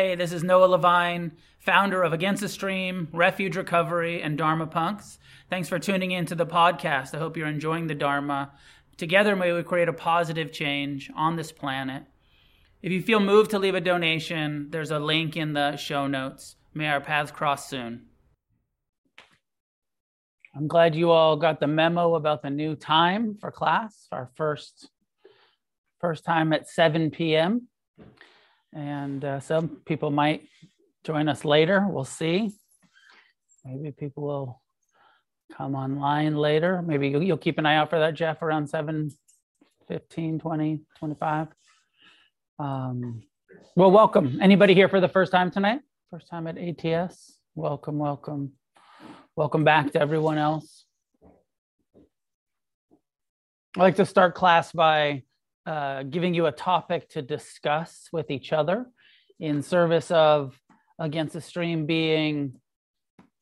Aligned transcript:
Hey, 0.00 0.14
this 0.14 0.32
is 0.32 0.42
Noah 0.42 0.64
Levine, 0.64 1.32
founder 1.58 2.02
of 2.02 2.14
Against 2.14 2.40
the 2.40 2.48
Stream, 2.48 3.08
Refuge 3.12 3.54
Recovery, 3.54 4.22
and 4.22 4.38
Dharma 4.38 4.66
Punx. 4.66 5.18
Thanks 5.50 5.68
for 5.68 5.78
tuning 5.78 6.10
in 6.10 6.24
to 6.24 6.34
the 6.34 6.46
podcast. 6.46 7.14
I 7.14 7.18
hope 7.18 7.36
you're 7.36 7.46
enjoying 7.46 7.86
the 7.86 7.94
Dharma. 7.94 8.52
Together, 8.96 9.36
may 9.36 9.52
we 9.52 9.62
create 9.62 9.90
a 9.90 9.92
positive 9.92 10.52
change 10.52 11.10
on 11.14 11.36
this 11.36 11.52
planet. 11.52 12.04
If 12.80 12.92
you 12.92 13.02
feel 13.02 13.20
moved 13.20 13.50
to 13.50 13.58
leave 13.58 13.74
a 13.74 13.80
donation, 13.82 14.68
there's 14.70 14.90
a 14.90 14.98
link 14.98 15.36
in 15.36 15.52
the 15.52 15.76
show 15.76 16.06
notes. 16.06 16.56
May 16.72 16.88
our 16.88 17.02
paths 17.02 17.30
cross 17.30 17.68
soon. 17.68 18.06
I'm 20.56 20.66
glad 20.66 20.94
you 20.94 21.10
all 21.10 21.36
got 21.36 21.60
the 21.60 21.66
memo 21.66 22.14
about 22.14 22.40
the 22.40 22.48
new 22.48 22.74
time 22.74 23.36
for 23.38 23.52
class, 23.52 24.08
our 24.12 24.30
first 24.34 24.88
first 26.00 26.24
time 26.24 26.54
at 26.54 26.70
7 26.70 27.10
p.m. 27.10 27.68
And 28.72 29.24
uh, 29.24 29.40
some 29.40 29.80
people 29.84 30.10
might 30.10 30.48
join 31.04 31.28
us 31.28 31.44
later. 31.44 31.86
We'll 31.88 32.04
see. 32.04 32.52
Maybe 33.64 33.90
people 33.92 34.22
will 34.24 34.62
come 35.56 35.74
online 35.74 36.36
later. 36.36 36.82
Maybe 36.82 37.08
you'll, 37.08 37.22
you'll 37.22 37.36
keep 37.36 37.58
an 37.58 37.66
eye 37.66 37.76
out 37.76 37.90
for 37.90 37.98
that, 37.98 38.14
Jeff, 38.14 38.42
around 38.42 38.68
7 38.68 39.10
15, 39.88 40.38
20, 40.38 40.80
25. 41.00 41.48
Um, 42.60 43.22
well, 43.74 43.90
welcome. 43.90 44.38
Anybody 44.40 44.72
here 44.72 44.88
for 44.88 45.00
the 45.00 45.08
first 45.08 45.32
time 45.32 45.50
tonight? 45.50 45.80
First 46.10 46.28
time 46.28 46.46
at 46.46 46.56
ATS? 46.56 47.40
Welcome, 47.56 47.98
welcome. 47.98 48.52
Welcome 49.34 49.64
back 49.64 49.90
to 49.92 50.00
everyone 50.00 50.38
else. 50.38 50.84
I 53.76 53.80
like 53.80 53.96
to 53.96 54.06
start 54.06 54.36
class 54.36 54.70
by 54.70 55.24
uh, 55.66 56.02
giving 56.04 56.34
you 56.34 56.46
a 56.46 56.52
topic 56.52 57.08
to 57.10 57.22
discuss 57.22 58.08
with 58.12 58.30
each 58.30 58.52
other 58.52 58.86
in 59.38 59.62
service 59.62 60.10
of 60.10 60.58
Against 60.98 61.32
the 61.32 61.40
Stream 61.40 61.86
being 61.86 62.60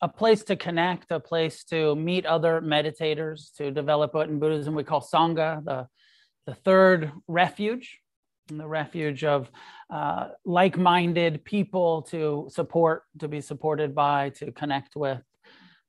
a 0.01 0.09
place 0.09 0.45
to 0.45 0.55
connect, 0.55 1.11
a 1.11 1.19
place 1.19 1.65
to 1.65 1.97
meet 1.97 2.25
other 2.25 2.61
meditators, 2.61 3.53
to 3.57 3.73
develop 3.73 4.15
what 4.15 4.29
in 4.29 4.39
Buddhism 4.39 4.75
we 4.75 4.85
call 4.85 5.01
Sangha, 5.01 5.65
the, 5.65 5.89
the 6.47 6.55
third 6.55 7.11
refuge, 7.27 7.99
the 8.47 8.67
refuge 8.67 9.25
of 9.25 9.51
uh, 9.91 10.29
like 10.45 10.79
minded 10.79 11.45
people 11.45 12.03
to 12.03 12.49
support, 12.51 13.03
to 13.19 13.29
be 13.29 13.41
supported 13.41 13.95
by, 13.95 14.31
to 14.31 14.53
connect 14.53 14.95
with. 14.95 15.21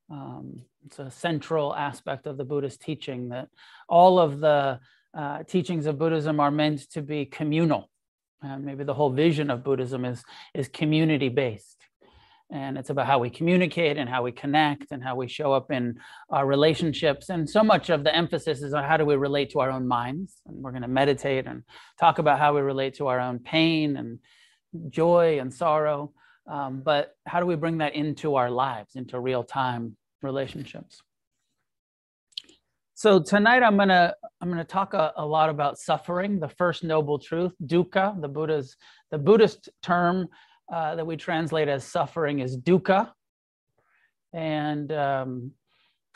Um, 0.09 0.63
it's 0.85 0.97
a 0.97 1.11
central 1.11 1.75
aspect 1.75 2.25
of 2.25 2.37
the 2.37 2.45
Buddhist 2.45 2.81
teaching 2.81 3.29
that 3.29 3.49
all 3.87 4.17
of 4.17 4.39
the 4.39 4.79
uh, 5.17 5.43
teachings 5.43 5.85
of 5.85 5.97
Buddhism 5.97 6.39
are 6.39 6.51
meant 6.51 6.89
to 6.91 7.01
be 7.01 7.25
communal. 7.25 7.89
And 8.41 8.63
maybe 8.63 8.83
the 8.83 8.93
whole 8.93 9.11
vision 9.11 9.49
of 9.49 9.63
Buddhism 9.63 10.05
is, 10.05 10.23
is 10.53 10.67
community 10.67 11.29
based. 11.29 11.85
And 12.51 12.77
it's 12.77 12.89
about 12.89 13.05
how 13.05 13.19
we 13.19 13.29
communicate 13.29 13.97
and 13.97 14.09
how 14.09 14.23
we 14.23 14.31
connect 14.31 14.91
and 14.91 15.03
how 15.03 15.15
we 15.15 15.27
show 15.27 15.53
up 15.53 15.71
in 15.71 15.99
our 16.31 16.47
relationships. 16.47 17.29
And 17.29 17.47
so 17.47 17.63
much 17.63 17.91
of 17.91 18.03
the 18.03 18.15
emphasis 18.15 18.63
is 18.63 18.73
on 18.73 18.83
how 18.83 18.97
do 18.97 19.05
we 19.05 19.15
relate 19.15 19.51
to 19.51 19.59
our 19.59 19.69
own 19.69 19.87
minds. 19.87 20.41
And 20.47 20.57
we're 20.63 20.71
going 20.71 20.81
to 20.81 20.87
meditate 20.87 21.45
and 21.45 21.63
talk 21.99 22.17
about 22.17 22.39
how 22.39 22.55
we 22.55 22.61
relate 22.61 22.95
to 22.95 23.07
our 23.07 23.19
own 23.19 23.39
pain 23.39 23.97
and 23.97 24.19
joy 24.89 25.39
and 25.39 25.53
sorrow. 25.53 26.11
Um, 26.47 26.81
but 26.83 27.15
how 27.27 27.39
do 27.39 27.45
we 27.45 27.55
bring 27.55 27.79
that 27.79 27.93
into 27.93 28.35
our 28.35 28.49
lives, 28.49 28.95
into 28.95 29.19
real 29.19 29.43
time 29.43 29.95
relationships? 30.23 31.03
So 32.99 33.17
tonight 33.17 33.63
I'm 33.63 33.77
gonna 33.77 34.13
I'm 34.41 34.49
gonna 34.49 34.65
talk 34.65 34.93
a, 34.93 35.13
a, 35.15 35.25
lot 35.25 35.49
about 35.49 35.79
suffering, 35.79 36.37
the 36.37 36.49
first 36.49 36.83
noble 36.83 37.17
truth, 37.17 37.53
dukkha. 37.65 38.19
The 38.19 38.27
Buddha's 38.27 38.75
the 39.09 39.17
Buddhist 39.17 39.69
term 39.81 40.27
uh, 40.69 40.95
that 40.95 41.07
we 41.07 41.15
translate 41.15 41.69
as 41.69 41.85
suffering 41.85 42.39
is 42.39 42.57
dukkha, 42.57 43.09
and 44.33 44.91
um, 44.91 45.51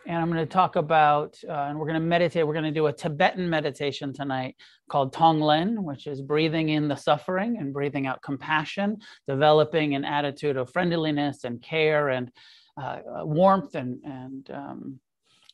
and 0.05 0.17
I'm 0.17 0.29
going 0.29 0.45
to 0.45 0.53
talk 0.53 0.75
about 0.75 1.37
uh, 1.47 1.53
and 1.53 1.79
we're 1.79 1.87
going 1.87 2.01
to 2.01 2.05
meditate. 2.05 2.45
We're 2.45 2.51
going 2.51 2.65
to 2.65 2.71
do 2.71 2.87
a 2.87 2.93
Tibetan 2.93 3.49
meditation 3.49 4.11
tonight 4.11 4.57
called 4.89 5.15
Tonglen, 5.15 5.83
which 5.83 6.05
is 6.05 6.21
breathing 6.21 6.67
in 6.67 6.89
the 6.89 6.97
suffering 6.97 7.59
and 7.59 7.71
breathing 7.71 8.07
out 8.07 8.21
compassion, 8.21 8.97
developing 9.25 9.95
an 9.95 10.03
attitude 10.03 10.57
of 10.57 10.69
friendliness 10.69 11.45
and 11.45 11.61
care 11.61 12.09
and 12.09 12.29
uh, 12.75 12.97
warmth 13.23 13.73
and 13.75 14.01
and 14.03 14.51
um, 14.51 14.99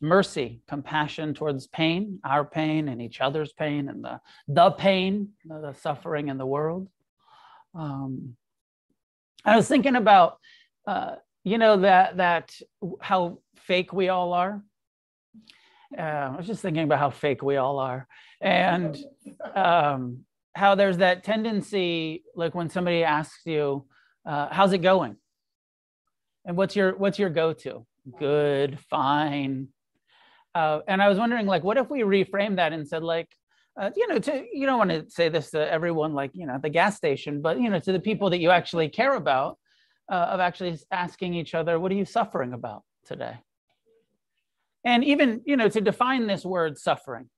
mercy, 0.02 0.62
compassion 0.68 1.34
towards 1.34 1.68
pain, 1.68 2.20
our 2.24 2.46
pain 2.46 2.88
and 2.88 3.02
each 3.02 3.22
other's 3.22 3.54
pain 3.54 3.90
and 3.90 4.04
the, 4.04 4.20
the 4.48 4.72
pain, 4.72 5.30
the 5.46 5.74
suffering 5.74 6.30
in 6.30 6.38
the 6.38 6.46
world. 6.46 6.88
Um, 7.76 8.36
I 9.46 9.56
was 9.56 9.68
thinking 9.68 9.96
about, 9.96 10.38
uh, 10.88 11.16
you 11.44 11.58
know, 11.58 11.78
that, 11.82 12.18
that 12.18 12.54
how 13.02 13.40
fake 13.56 13.94
we 13.94 14.09
all 14.09 14.34
are. 14.34 14.64
Uh, 15.98 16.02
I 16.02 16.36
was 16.38 16.48
just 16.48 16.62
thinking 16.62 16.84
about 16.84 17.00
how 17.00 17.09
fake 17.09 17.42
we 17.42 17.58
all 17.58 17.80
are. 17.80 18.08
And 18.42 18.98
um, 19.56 20.26
how 20.56 20.76
there's 20.76 20.98
that 20.98 21.24
tendency, 21.24 22.24
like 22.36 22.56
when 22.56 22.70
somebody 22.70 23.04
asks 23.04 23.46
you, 23.46 23.86
uh, 24.26 24.48
how's 24.52 24.74
it 24.74 24.80
going? 24.80 25.16
And 26.46 26.56
what's 26.58 26.76
your 26.76 26.98
what's 26.98 27.20
your 27.20 27.30
go-to? 27.30 27.86
Good, 28.18 28.80
fine, 28.90 29.68
uh, 30.56 30.80
and 30.88 31.02
I 31.02 31.10
was 31.10 31.18
wondering, 31.18 31.46
like, 31.46 31.64
what 31.64 31.78
if 31.78 31.90
we 31.90 32.02
reframe 32.02 32.56
that 32.56 32.74
and 32.74 32.88
said, 32.88 33.04
like, 33.04 33.28
uh, 33.80 33.92
you 33.96 34.08
know, 34.08 34.20
to 34.20 34.46
you 34.52 34.66
don't 34.66 34.78
want 34.78 34.90
to 34.90 35.10
say 35.10 35.30
this 35.30 35.52
to 35.52 35.72
everyone, 35.72 36.14
like, 36.14 36.32
you 36.34 36.46
know, 36.46 36.56
at 36.56 36.62
the 36.62 36.70
gas 36.70 36.98
station, 36.98 37.42
but 37.42 37.60
you 37.60 37.70
know, 37.70 37.80
to 37.80 37.92
the 37.92 38.00
people 38.00 38.30
that 38.32 38.40
you 38.40 38.50
actually 38.50 38.90
care 38.90 39.16
about, 39.16 39.58
uh, 40.12 40.16
of 40.16 40.40
actually 40.40 40.78
asking 40.92 41.34
each 41.34 41.54
other, 41.54 41.80
what 41.80 41.92
are 41.92 41.96
you 41.96 42.06
suffering 42.06 42.54
about 42.54 42.84
today? 43.06 43.38
And 44.84 45.04
even, 45.04 45.42
you 45.46 45.56
know, 45.56 45.70
to 45.70 45.82
define 45.82 46.28
this 46.28 46.44
word 46.44 46.78
suffering, 46.78 47.30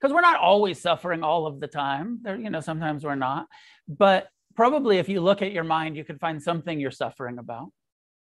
because 0.00 0.14
we're 0.14 0.20
not 0.20 0.40
always 0.40 0.80
suffering 0.80 1.22
all 1.22 1.46
of 1.46 1.60
the 1.60 1.66
time. 1.66 2.20
There, 2.22 2.36
you 2.36 2.50
know, 2.50 2.60
sometimes 2.60 3.04
we're 3.04 3.14
not, 3.14 3.46
but 3.88 4.28
probably 4.54 4.98
if 4.98 5.08
you 5.08 5.20
look 5.20 5.42
at 5.42 5.52
your 5.52 5.64
mind, 5.64 5.96
you 5.96 6.04
can 6.04 6.18
find 6.18 6.42
something 6.42 6.78
you're 6.78 6.90
suffering 6.90 7.38
about 7.38 7.68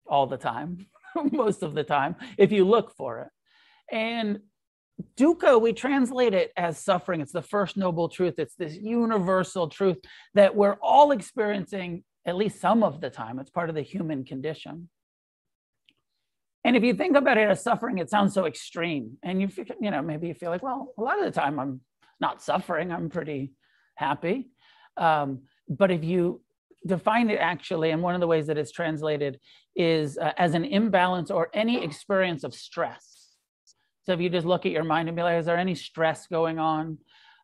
all 0.05 0.27
the 0.27 0.37
time, 0.37 0.85
most 1.31 1.63
of 1.63 1.73
the 1.73 1.83
time, 1.83 2.15
if 2.37 2.51
you 2.51 2.65
look 2.65 2.95
for 2.95 3.21
it. 3.21 3.27
And 3.91 4.39
dukkha, 5.17 5.59
we 5.61 5.73
translate 5.73 6.33
it 6.33 6.51
as 6.55 6.77
suffering. 6.77 7.21
It's 7.21 7.31
the 7.31 7.41
first 7.41 7.77
noble 7.77 8.09
truth. 8.09 8.35
It's 8.37 8.55
this 8.55 8.75
universal 8.75 9.67
truth 9.67 9.97
that 10.33 10.55
we're 10.55 10.77
all 10.81 11.11
experiencing 11.11 12.03
at 12.25 12.35
least 12.35 12.61
some 12.61 12.83
of 12.83 13.01
the 13.01 13.09
time. 13.09 13.39
It's 13.39 13.49
part 13.49 13.69
of 13.69 13.75
the 13.75 13.81
human 13.81 14.23
condition. 14.23 14.89
And 16.63 16.75
if 16.75 16.83
you 16.83 16.93
think 16.93 17.17
about 17.17 17.37
it 17.37 17.49
as 17.49 17.63
suffering, 17.63 17.97
it 17.97 18.09
sounds 18.09 18.33
so 18.33 18.45
extreme. 18.45 19.17
And 19.23 19.41
you, 19.41 19.49
you 19.81 19.89
know, 19.89 20.01
maybe 20.01 20.27
you 20.27 20.35
feel 20.35 20.51
like, 20.51 20.61
well, 20.61 20.93
a 20.97 21.01
lot 21.01 21.17
of 21.17 21.25
the 21.25 21.31
time 21.31 21.59
I'm 21.59 21.81
not 22.19 22.41
suffering. 22.41 22.91
I'm 22.91 23.09
pretty 23.09 23.53
happy. 23.95 24.51
Um, 24.95 25.41
but 25.67 25.89
if 25.89 26.03
you 26.03 26.41
define 26.85 27.31
it 27.31 27.39
actually, 27.39 27.89
and 27.89 28.03
one 28.03 28.13
of 28.13 28.21
the 28.21 28.27
ways 28.27 28.45
that 28.47 28.59
it's 28.59 28.71
translated 28.71 29.39
is 29.75 30.19
uh, 30.19 30.33
as 30.37 30.53
an 30.53 30.65
imbalance 30.65 31.31
or 31.31 31.49
any 31.53 31.83
experience 31.83 32.43
of 32.43 32.53
stress 32.53 33.10
so 34.03 34.13
if 34.13 34.19
you 34.19 34.29
just 34.29 34.47
look 34.47 34.65
at 34.65 34.71
your 34.71 34.83
mind 34.83 35.09
and 35.09 35.15
be 35.15 35.23
like, 35.23 35.39
is 35.39 35.45
there 35.45 35.57
any 35.57 35.75
stress 35.75 36.27
going 36.27 36.59
on? 36.59 36.97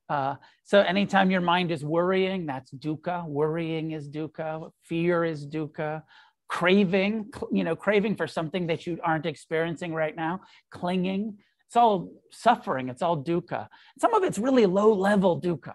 Uh, 0.10 0.36
so 0.64 0.80
anytime 0.82 1.30
your 1.30 1.42
mind 1.42 1.72
is 1.72 1.84
worrying, 1.84 2.46
that's 2.46 2.72
dukkha. 2.72 3.26
Worrying 3.28 3.92
is 3.92 4.10
dukkha. 4.10 4.72
Fear 4.84 5.26
is 5.26 5.46
dukkha. 5.46 6.02
Craving, 6.48 7.30
you 7.52 7.64
know, 7.64 7.76
craving 7.76 8.16
for 8.16 8.26
something 8.26 8.68
that 8.68 8.88
you 8.88 9.00
aren't 9.04 9.26
experiencing 9.26 9.94
right 9.94 10.16
now. 10.16 10.42
Clinging, 10.72 11.38
it's 11.68 11.76
all 11.76 12.10
suffering. 12.32 12.88
It's 12.90 13.02
all 13.02 13.22
dukkha. 13.22 13.68
Some 14.00 14.14
of 14.14 14.24
it's 14.24 14.40
really 14.40 14.66
low 14.66 14.94
level 14.94 15.42
dukkha. 15.42 15.74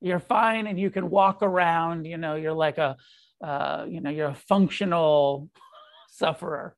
You're 0.00 0.20
fine 0.20 0.68
and 0.68 0.78
you 0.78 0.90
can 0.90 1.10
walk 1.10 1.42
around. 1.42 2.06
You 2.06 2.18
know, 2.18 2.36
you're 2.36 2.52
like 2.52 2.78
a, 2.78 2.96
uh, 3.42 3.84
you 3.88 4.00
know, 4.00 4.10
you're 4.10 4.28
a 4.28 4.34
functional 4.34 5.50
sufferer, 6.08 6.76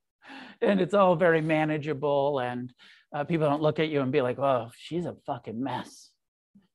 and 0.62 0.80
it's 0.80 0.94
all 0.94 1.14
very 1.14 1.42
manageable 1.42 2.40
and 2.40 2.72
uh, 3.12 3.24
people 3.24 3.48
don't 3.48 3.62
look 3.62 3.78
at 3.78 3.88
you 3.88 4.00
and 4.00 4.12
be 4.12 4.22
like, 4.22 4.38
"Oh, 4.38 4.70
she's 4.76 5.06
a 5.06 5.14
fucking 5.26 5.62
mess." 5.62 6.10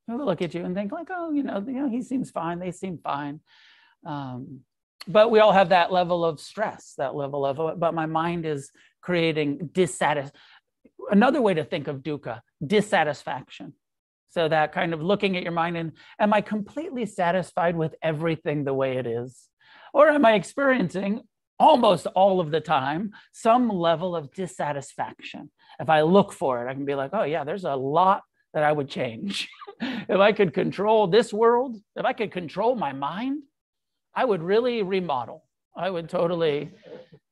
People 0.07 0.25
look 0.25 0.41
at 0.41 0.53
you 0.53 0.65
and 0.65 0.75
think 0.75 0.91
like, 0.91 1.09
"Oh, 1.11 1.31
you 1.31 1.43
know, 1.43 1.63
you 1.65 1.73
know, 1.73 1.89
he 1.89 2.01
seems 2.01 2.31
fine. 2.31 2.59
They 2.59 2.71
seem 2.71 2.97
fine." 2.97 3.39
Um, 4.05 4.61
but 5.07 5.31
we 5.31 5.39
all 5.39 5.51
have 5.51 5.69
that 5.69 5.91
level 5.91 6.23
of 6.25 6.39
stress, 6.39 6.93
that 6.97 7.15
level 7.15 7.45
of. 7.45 7.79
But 7.79 7.93
my 7.93 8.05
mind 8.05 8.45
is 8.45 8.71
creating 9.01 9.69
dissatisfaction. 9.73 10.39
Another 11.11 11.41
way 11.41 11.53
to 11.53 11.63
think 11.63 11.87
of 11.87 11.97
dukkha, 11.97 12.39
dissatisfaction. 12.65 13.73
So 14.29 14.47
that 14.47 14.71
kind 14.71 14.93
of 14.93 15.01
looking 15.01 15.37
at 15.37 15.43
your 15.43 15.51
mind 15.51 15.77
and 15.77 15.91
am 16.19 16.33
I 16.33 16.41
completely 16.41 17.05
satisfied 17.05 17.75
with 17.75 17.93
everything 18.01 18.63
the 18.63 18.73
way 18.73 18.97
it 18.97 19.05
is? 19.05 19.47
Or 19.93 20.09
am 20.09 20.25
I 20.25 20.33
experiencing 20.33 21.21
almost 21.59 22.07
all 22.07 22.39
of 22.39 22.49
the 22.49 22.59
time 22.59 23.11
some 23.31 23.69
level 23.69 24.15
of 24.15 24.33
dissatisfaction? 24.33 25.51
If 25.79 25.89
I 25.89 26.01
look 26.01 26.33
for 26.33 26.65
it, 26.65 26.69
I 26.69 26.73
can 26.73 26.85
be 26.85 26.95
like, 26.95 27.11
oh, 27.13 27.23
yeah, 27.23 27.43
there's 27.43 27.65
a 27.65 27.75
lot 27.75 28.23
that 28.53 28.63
I 28.63 28.71
would 28.71 28.89
change. 28.89 29.49
if 29.81 30.19
I 30.19 30.31
could 30.31 30.53
control 30.53 31.07
this 31.07 31.33
world, 31.33 31.77
if 31.95 32.05
I 32.05 32.13
could 32.13 32.31
control 32.31 32.75
my 32.75 32.93
mind, 32.93 33.43
I 34.15 34.25
would 34.25 34.43
really 34.43 34.83
remodel. 34.83 35.45
I 35.75 35.89
would 35.89 36.09
totally, 36.09 36.71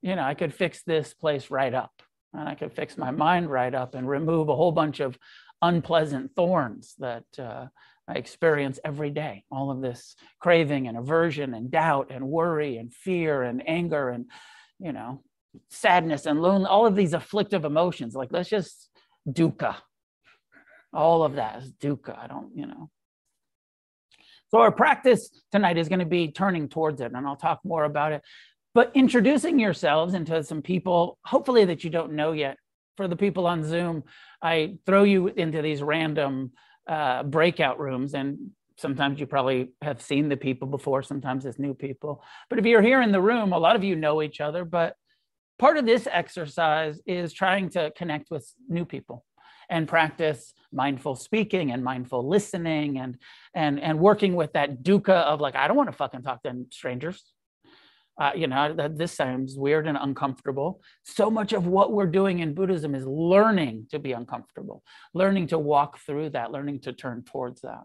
you 0.02 0.16
know, 0.16 0.24
I 0.24 0.34
could 0.34 0.54
fix 0.54 0.82
this 0.84 1.14
place 1.14 1.52
right 1.52 1.74
up 1.74 1.92
and 2.34 2.48
I 2.50 2.56
could 2.56 2.74
fix 2.74 2.98
my 2.98 3.12
mind 3.12 3.52
right 3.52 3.74
up 3.74 3.94
and 3.94 4.08
remove 4.08 4.50
a 4.50 4.56
whole 4.56 4.72
bunch 4.72 5.00
of 5.00 5.18
unpleasant 5.62 6.32
thorns 6.36 6.96
that 7.00 7.26
uh, 7.38 7.68
I 8.08 8.14
experience 8.14 8.80
every 8.84 9.12
day. 9.12 9.44
All 9.52 9.70
of 9.70 9.82
this 9.82 10.16
craving 10.40 10.88
and 10.88 10.98
aversion 10.98 11.54
and 11.54 11.70
doubt 11.70 12.08
and 12.10 12.28
worry 12.28 12.78
and 12.78 12.92
fear 12.92 13.44
and 13.44 13.68
anger 13.68 14.10
and, 14.10 14.26
you 14.80 14.92
know, 14.92 15.22
sadness 15.70 16.26
and 16.26 16.42
lonely, 16.42 16.68
all 16.68 16.86
of 16.86 16.96
these 16.96 17.14
afflictive 17.14 17.66
emotions. 17.66 18.16
Like, 18.16 18.32
let's 18.32 18.50
just 18.50 18.90
dukkha. 19.28 19.76
All 20.94 21.24
of 21.24 21.36
that 21.36 21.64
is 21.64 21.72
dukkha. 21.74 22.18
I 22.18 22.28
don't, 22.28 22.56
you 22.56 22.68
know. 22.68 22.90
So, 24.50 24.60
our 24.60 24.72
practice 24.72 25.30
tonight 25.52 25.78
is 25.78 25.88
going 25.88 26.00
to 26.00 26.06
be 26.06 26.32
turning 26.32 26.68
towards 26.68 27.00
it, 27.02 27.12
and 27.14 27.26
I'll 27.26 27.38
talk 27.38 27.62
more 27.64 27.86
about 27.86 28.12
it. 28.12 28.22
But 28.74 28.92
introducing 28.94 29.60
yourselves 29.60 30.14
into 30.14 30.44
some 30.44 30.62
people, 30.62 31.18
hopefully, 31.26 31.66
that 31.66 31.84
you 31.84 31.90
don't 31.90 32.14
know 32.14 32.32
yet. 32.32 32.58
For 32.98 33.08
the 33.08 33.16
people 33.16 33.48
on 33.48 33.64
Zoom, 33.64 34.04
I 34.42 34.76
throw 34.86 35.04
you 35.04 35.28
into 35.28 35.62
these 35.62 35.82
random 35.82 36.52
uh, 36.88 37.24
breakout 37.24 37.80
rooms, 37.80 38.14
and 38.14 38.52
sometimes 38.78 39.20
you 39.20 39.26
probably 39.26 39.70
have 39.82 40.02
seen 40.02 40.28
the 40.28 40.36
people 40.36 40.68
before, 40.68 41.04
sometimes 41.04 41.46
it's 41.46 41.60
new 41.60 41.74
people. 41.74 42.24
But 42.50 42.60
if 42.60 42.66
you're 42.66 42.82
here 42.82 43.02
in 43.02 43.12
the 43.12 43.22
room, 43.22 43.54
a 43.54 43.58
lot 43.58 43.76
of 43.76 43.84
you 43.84 43.96
know 43.96 44.22
each 44.22 44.42
other, 44.42 44.66
but 44.66 44.96
part 45.62 45.78
of 45.78 45.86
this 45.86 46.08
exercise 46.12 47.00
is 47.06 47.32
trying 47.32 47.70
to 47.70 47.92
connect 47.96 48.32
with 48.32 48.52
new 48.68 48.84
people 48.84 49.24
and 49.70 49.88
practice 49.88 50.56
mindful 50.74 51.16
speaking 51.16 51.72
and 51.72 51.84
mindful 51.84 52.28
listening 52.28 52.98
and 52.98 53.16
and 53.54 53.80
and 53.80 54.00
working 54.00 54.34
with 54.36 54.52
that 54.54 54.82
dukkha 54.82 55.20
of 55.32 55.40
like 55.40 55.56
i 55.56 55.68
don't 55.68 55.78
want 55.78 55.88
to 55.88 55.96
fucking 55.96 56.24
talk 56.24 56.42
to 56.44 56.66
strangers. 56.72 57.24
Uh, 58.20 58.32
you 58.36 58.46
know 58.46 58.74
that 58.74 58.98
this 58.98 59.14
sounds 59.14 59.58
weird 59.58 59.88
and 59.88 59.98
uncomfortable. 60.00 60.82
So 61.04 61.32
much 61.32 61.54
of 61.54 61.66
what 61.66 61.94
we're 61.94 62.14
doing 62.20 62.40
in 62.40 62.54
buddhism 62.54 62.94
is 62.94 63.06
learning 63.08 63.88
to 63.92 64.00
be 64.00 64.12
uncomfortable 64.12 64.84
learning 65.14 65.48
to 65.48 65.58
walk 65.58 66.00
through 66.06 66.30
that 66.32 66.52
learning 66.52 66.82
to 66.82 66.92
turn 66.92 67.24
towards 67.24 67.62
that. 67.62 67.84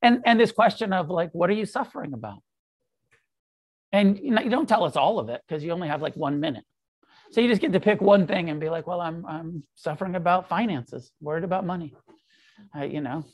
And 0.00 0.22
and 0.24 0.38
this 0.40 0.52
question 0.52 0.92
of 0.92 1.10
like 1.10 1.30
what 1.32 1.50
are 1.50 1.58
you 1.62 1.66
suffering 1.66 2.14
about 2.14 2.40
and 3.92 4.18
you, 4.18 4.50
don't 4.50 4.68
tell 4.68 4.84
us 4.84 4.96
all 4.96 5.18
of 5.18 5.28
it 5.28 5.40
because 5.46 5.64
you 5.64 5.72
only 5.72 5.88
have 5.88 6.02
like 6.02 6.14
one 6.14 6.40
minute. 6.40 6.64
So 7.30 7.40
you 7.40 7.48
just 7.48 7.60
get 7.60 7.72
to 7.72 7.80
pick 7.80 8.00
one 8.00 8.26
thing 8.26 8.48
and 8.48 8.60
be 8.60 8.70
like, 8.70 8.86
well, 8.86 9.00
I'm, 9.00 9.24
I'm 9.26 9.62
suffering 9.74 10.14
about 10.14 10.48
finances, 10.48 11.10
worried 11.20 11.44
about 11.44 11.66
money, 11.66 11.94
uh, 12.76 12.84
you 12.84 13.02
know, 13.02 13.24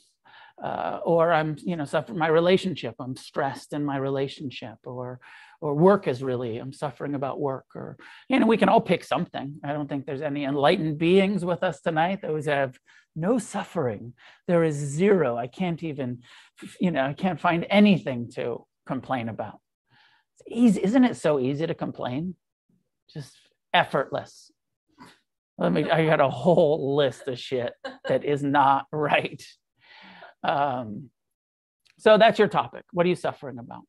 uh, 0.61 0.99
or 1.03 1.31
I'm, 1.31 1.55
you 1.59 1.75
know, 1.75 1.85
suffering 1.85 2.17
my 2.17 2.27
relationship. 2.27 2.95
I'm 2.99 3.15
stressed 3.15 3.73
in 3.73 3.85
my 3.85 3.97
relationship 3.97 4.75
or, 4.83 5.19
or 5.61 5.75
work 5.75 6.07
is 6.07 6.21
really, 6.21 6.57
I'm 6.57 6.73
suffering 6.73 7.15
about 7.15 7.39
work 7.39 7.65
or, 7.73 7.97
you 8.27 8.39
know, 8.39 8.47
we 8.47 8.57
can 8.57 8.69
all 8.69 8.81
pick 8.81 9.03
something. 9.03 9.59
I 9.63 9.71
don't 9.71 9.87
think 9.87 10.05
there's 10.05 10.21
any 10.21 10.43
enlightened 10.43 10.97
beings 10.97 11.45
with 11.45 11.63
us 11.63 11.79
tonight. 11.81 12.21
Those 12.21 12.47
have 12.47 12.77
no 13.15 13.39
suffering. 13.39 14.13
There 14.47 14.65
is 14.65 14.75
zero. 14.75 15.37
I 15.37 15.47
can't 15.47 15.81
even, 15.83 16.19
you 16.81 16.91
know, 16.91 17.05
I 17.05 17.13
can't 17.13 17.39
find 17.39 17.65
anything 17.69 18.29
to 18.35 18.65
complain 18.85 19.29
about 19.29 19.59
easy, 20.47 20.83
isn't 20.83 21.03
it 21.03 21.17
so 21.17 21.39
easy 21.39 21.65
to 21.67 21.73
complain? 21.73 22.35
Just 23.13 23.35
effortless. 23.73 24.51
Let 25.57 25.71
me, 25.71 25.89
I 25.89 26.05
got 26.05 26.19
a 26.19 26.29
whole 26.29 26.95
list 26.95 27.27
of 27.27 27.39
shit 27.39 27.73
that 28.07 28.25
is 28.25 28.43
not 28.43 28.87
right. 28.91 29.41
Um, 30.43 31.09
so 31.97 32.17
that's 32.17 32.37
your 32.39 32.49
topic. 32.49 32.83
What 32.91 33.05
are 33.05 33.09
you 33.09 33.15
suffering 33.15 33.57
about? 33.57 33.83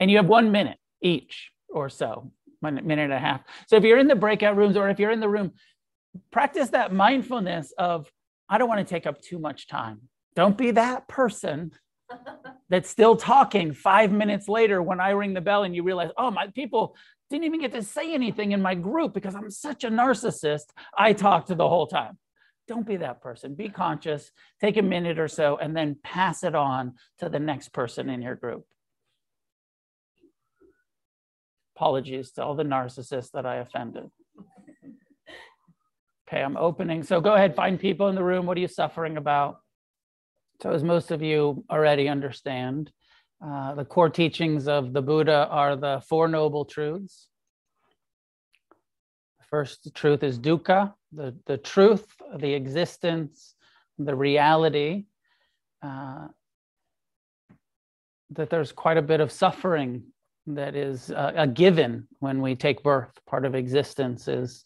And 0.00 0.10
you 0.10 0.16
have 0.16 0.26
one 0.26 0.50
minute 0.50 0.78
each 1.02 1.50
or 1.68 1.88
so, 1.88 2.32
one 2.60 2.74
minute 2.86 3.04
and 3.04 3.12
a 3.12 3.18
half. 3.18 3.42
So 3.68 3.76
if 3.76 3.84
you're 3.84 3.98
in 3.98 4.08
the 4.08 4.14
breakout 4.14 4.56
rooms 4.56 4.76
or 4.76 4.88
if 4.88 4.98
you're 4.98 5.10
in 5.10 5.20
the 5.20 5.28
room, 5.28 5.52
practice 6.30 6.70
that 6.70 6.92
mindfulness 6.92 7.72
of, 7.76 8.10
I 8.48 8.58
don't 8.58 8.68
want 8.68 8.86
to 8.86 8.94
take 8.94 9.06
up 9.06 9.20
too 9.20 9.38
much 9.38 9.68
time. 9.68 10.00
Don't 10.34 10.56
be 10.56 10.70
that 10.72 11.06
person 11.08 11.72
that's 12.68 12.88
still 12.88 13.16
talking 13.16 13.74
five 13.74 14.12
minutes 14.12 14.48
later 14.48 14.82
when 14.82 15.00
I 15.00 15.10
ring 15.10 15.34
the 15.34 15.40
bell 15.40 15.64
and 15.64 15.74
you 15.74 15.82
realize, 15.82 16.10
oh, 16.16 16.30
my 16.30 16.48
people 16.48 16.96
didn't 17.28 17.44
even 17.44 17.60
get 17.60 17.72
to 17.72 17.82
say 17.82 18.14
anything 18.14 18.52
in 18.52 18.62
my 18.62 18.74
group 18.74 19.14
because 19.14 19.34
I'm 19.34 19.50
such 19.50 19.84
a 19.84 19.90
narcissist. 19.90 20.66
I 20.96 21.12
talked 21.12 21.48
the 21.48 21.68
whole 21.68 21.86
time. 21.86 22.18
Don't 22.68 22.86
be 22.86 22.96
that 22.96 23.20
person. 23.20 23.54
Be 23.54 23.68
conscious, 23.68 24.30
take 24.60 24.76
a 24.76 24.82
minute 24.82 25.18
or 25.18 25.28
so, 25.28 25.56
and 25.56 25.76
then 25.76 25.96
pass 26.02 26.44
it 26.44 26.54
on 26.54 26.94
to 27.18 27.28
the 27.28 27.40
next 27.40 27.70
person 27.72 28.08
in 28.08 28.22
your 28.22 28.36
group. 28.36 28.64
Apologies 31.76 32.32
to 32.32 32.44
all 32.44 32.54
the 32.54 32.62
narcissists 32.62 33.32
that 33.32 33.46
I 33.46 33.56
offended. 33.56 34.10
Okay, 36.28 36.42
I'm 36.42 36.56
opening. 36.56 37.02
So 37.02 37.20
go 37.20 37.34
ahead, 37.34 37.54
find 37.54 37.78
people 37.78 38.08
in 38.08 38.14
the 38.14 38.24
room. 38.24 38.46
What 38.46 38.56
are 38.56 38.60
you 38.60 38.68
suffering 38.68 39.16
about? 39.16 39.58
So, 40.62 40.70
as 40.70 40.84
most 40.84 41.10
of 41.10 41.22
you 41.22 41.64
already 41.68 42.08
understand, 42.08 42.92
uh, 43.44 43.74
the 43.74 43.84
core 43.84 44.08
teachings 44.08 44.68
of 44.68 44.92
the 44.92 45.02
Buddha 45.02 45.48
are 45.50 45.74
the 45.74 46.00
Four 46.08 46.28
Noble 46.28 46.64
Truths. 46.64 47.26
The 49.40 49.46
first 49.50 49.92
truth 49.92 50.22
is 50.22 50.38
dukkha, 50.38 50.94
the, 51.10 51.34
the 51.46 51.56
truth, 51.56 52.06
the 52.36 52.54
existence, 52.54 53.56
the 53.98 54.14
reality 54.14 55.06
uh, 55.82 56.28
that 58.30 58.48
there's 58.48 58.70
quite 58.70 58.98
a 58.98 59.02
bit 59.02 59.20
of 59.20 59.32
suffering 59.32 60.04
that 60.46 60.76
is 60.76 61.10
uh, 61.10 61.32
a 61.34 61.48
given 61.48 62.06
when 62.20 62.40
we 62.40 62.54
take 62.54 62.84
birth. 62.84 63.10
Part 63.26 63.44
of 63.44 63.56
existence 63.56 64.28
is 64.28 64.64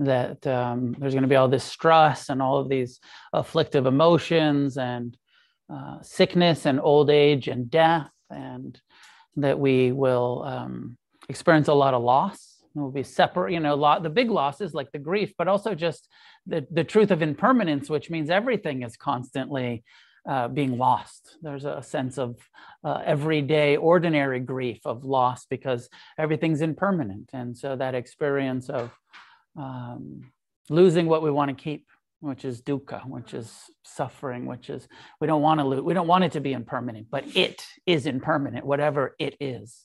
that 0.00 0.44
um, 0.48 0.96
there's 0.98 1.14
going 1.14 1.22
to 1.22 1.28
be 1.28 1.36
all 1.36 1.48
this 1.48 1.62
stress 1.62 2.28
and 2.28 2.42
all 2.42 2.58
of 2.58 2.68
these 2.68 2.98
afflictive 3.32 3.86
emotions 3.86 4.76
and 4.78 5.16
uh, 5.72 6.00
sickness 6.02 6.66
and 6.66 6.80
old 6.80 7.10
age 7.10 7.48
and 7.48 7.70
death, 7.70 8.10
and 8.30 8.80
that 9.36 9.58
we 9.58 9.92
will 9.92 10.42
um, 10.44 10.96
experience 11.28 11.68
a 11.68 11.74
lot 11.74 11.94
of 11.94 12.02
loss. 12.02 12.56
We'll 12.74 12.90
be 12.90 13.02
separate, 13.02 13.52
you 13.52 13.60
know, 13.60 13.74
lot 13.74 14.02
the 14.02 14.10
big 14.10 14.30
losses 14.30 14.74
like 14.74 14.92
the 14.92 14.98
grief, 14.98 15.32
but 15.36 15.48
also 15.48 15.74
just 15.74 16.08
the, 16.46 16.66
the 16.70 16.84
truth 16.84 17.10
of 17.10 17.22
impermanence, 17.22 17.90
which 17.90 18.08
means 18.10 18.30
everything 18.30 18.82
is 18.82 18.96
constantly 18.96 19.82
uh, 20.28 20.48
being 20.48 20.76
lost. 20.78 21.38
There's 21.42 21.64
a 21.64 21.82
sense 21.82 22.18
of 22.18 22.36
uh, 22.84 23.00
everyday, 23.04 23.76
ordinary 23.76 24.40
grief 24.40 24.80
of 24.84 25.04
loss 25.04 25.46
because 25.46 25.88
everything's 26.18 26.60
impermanent. 26.60 27.30
And 27.32 27.56
so 27.56 27.76
that 27.76 27.94
experience 27.94 28.68
of 28.68 28.90
um, 29.56 30.30
losing 30.68 31.06
what 31.06 31.22
we 31.22 31.30
want 31.30 31.48
to 31.56 31.62
keep 31.62 31.86
which 32.20 32.44
is 32.44 32.62
dukkha, 32.62 33.06
which 33.06 33.34
is 33.34 33.52
suffering, 33.84 34.46
which 34.46 34.70
is 34.70 34.88
we 35.20 35.26
don't 35.26 35.42
want 35.42 35.60
to 35.60 35.66
lose, 35.66 35.82
we 35.82 35.94
don't 35.94 36.08
want 36.08 36.24
it 36.24 36.32
to 36.32 36.40
be 36.40 36.52
impermanent, 36.52 37.06
but 37.10 37.24
it 37.36 37.64
is 37.86 38.06
impermanent, 38.06 38.66
whatever 38.66 39.14
it 39.18 39.36
is. 39.40 39.84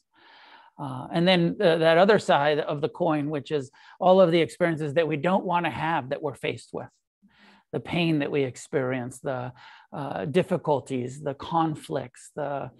Uh, 0.79 1.07
and 1.13 1.27
then 1.27 1.55
that 1.59 1.97
other 1.97 2.17
side 2.17 2.59
of 2.59 2.81
the 2.81 2.89
coin, 2.89 3.29
which 3.29 3.51
is 3.51 3.69
all 3.99 4.19
of 4.19 4.31
the 4.31 4.41
experiences 4.41 4.95
that 4.95 5.07
we 5.07 5.17
don't 5.17 5.45
want 5.45 5.65
to 5.65 5.69
have 5.69 6.09
that 6.09 6.21
we're 6.21 6.33
faced 6.33 6.71
with, 6.73 6.89
the 7.71 7.79
pain 7.79 8.19
that 8.19 8.31
we 8.31 8.43
experience, 8.43 9.19
the 9.19 9.53
uh, 9.91 10.25
difficulties, 10.25 11.21
the 11.21 11.35
conflicts, 11.35 12.31
the, 12.35 12.71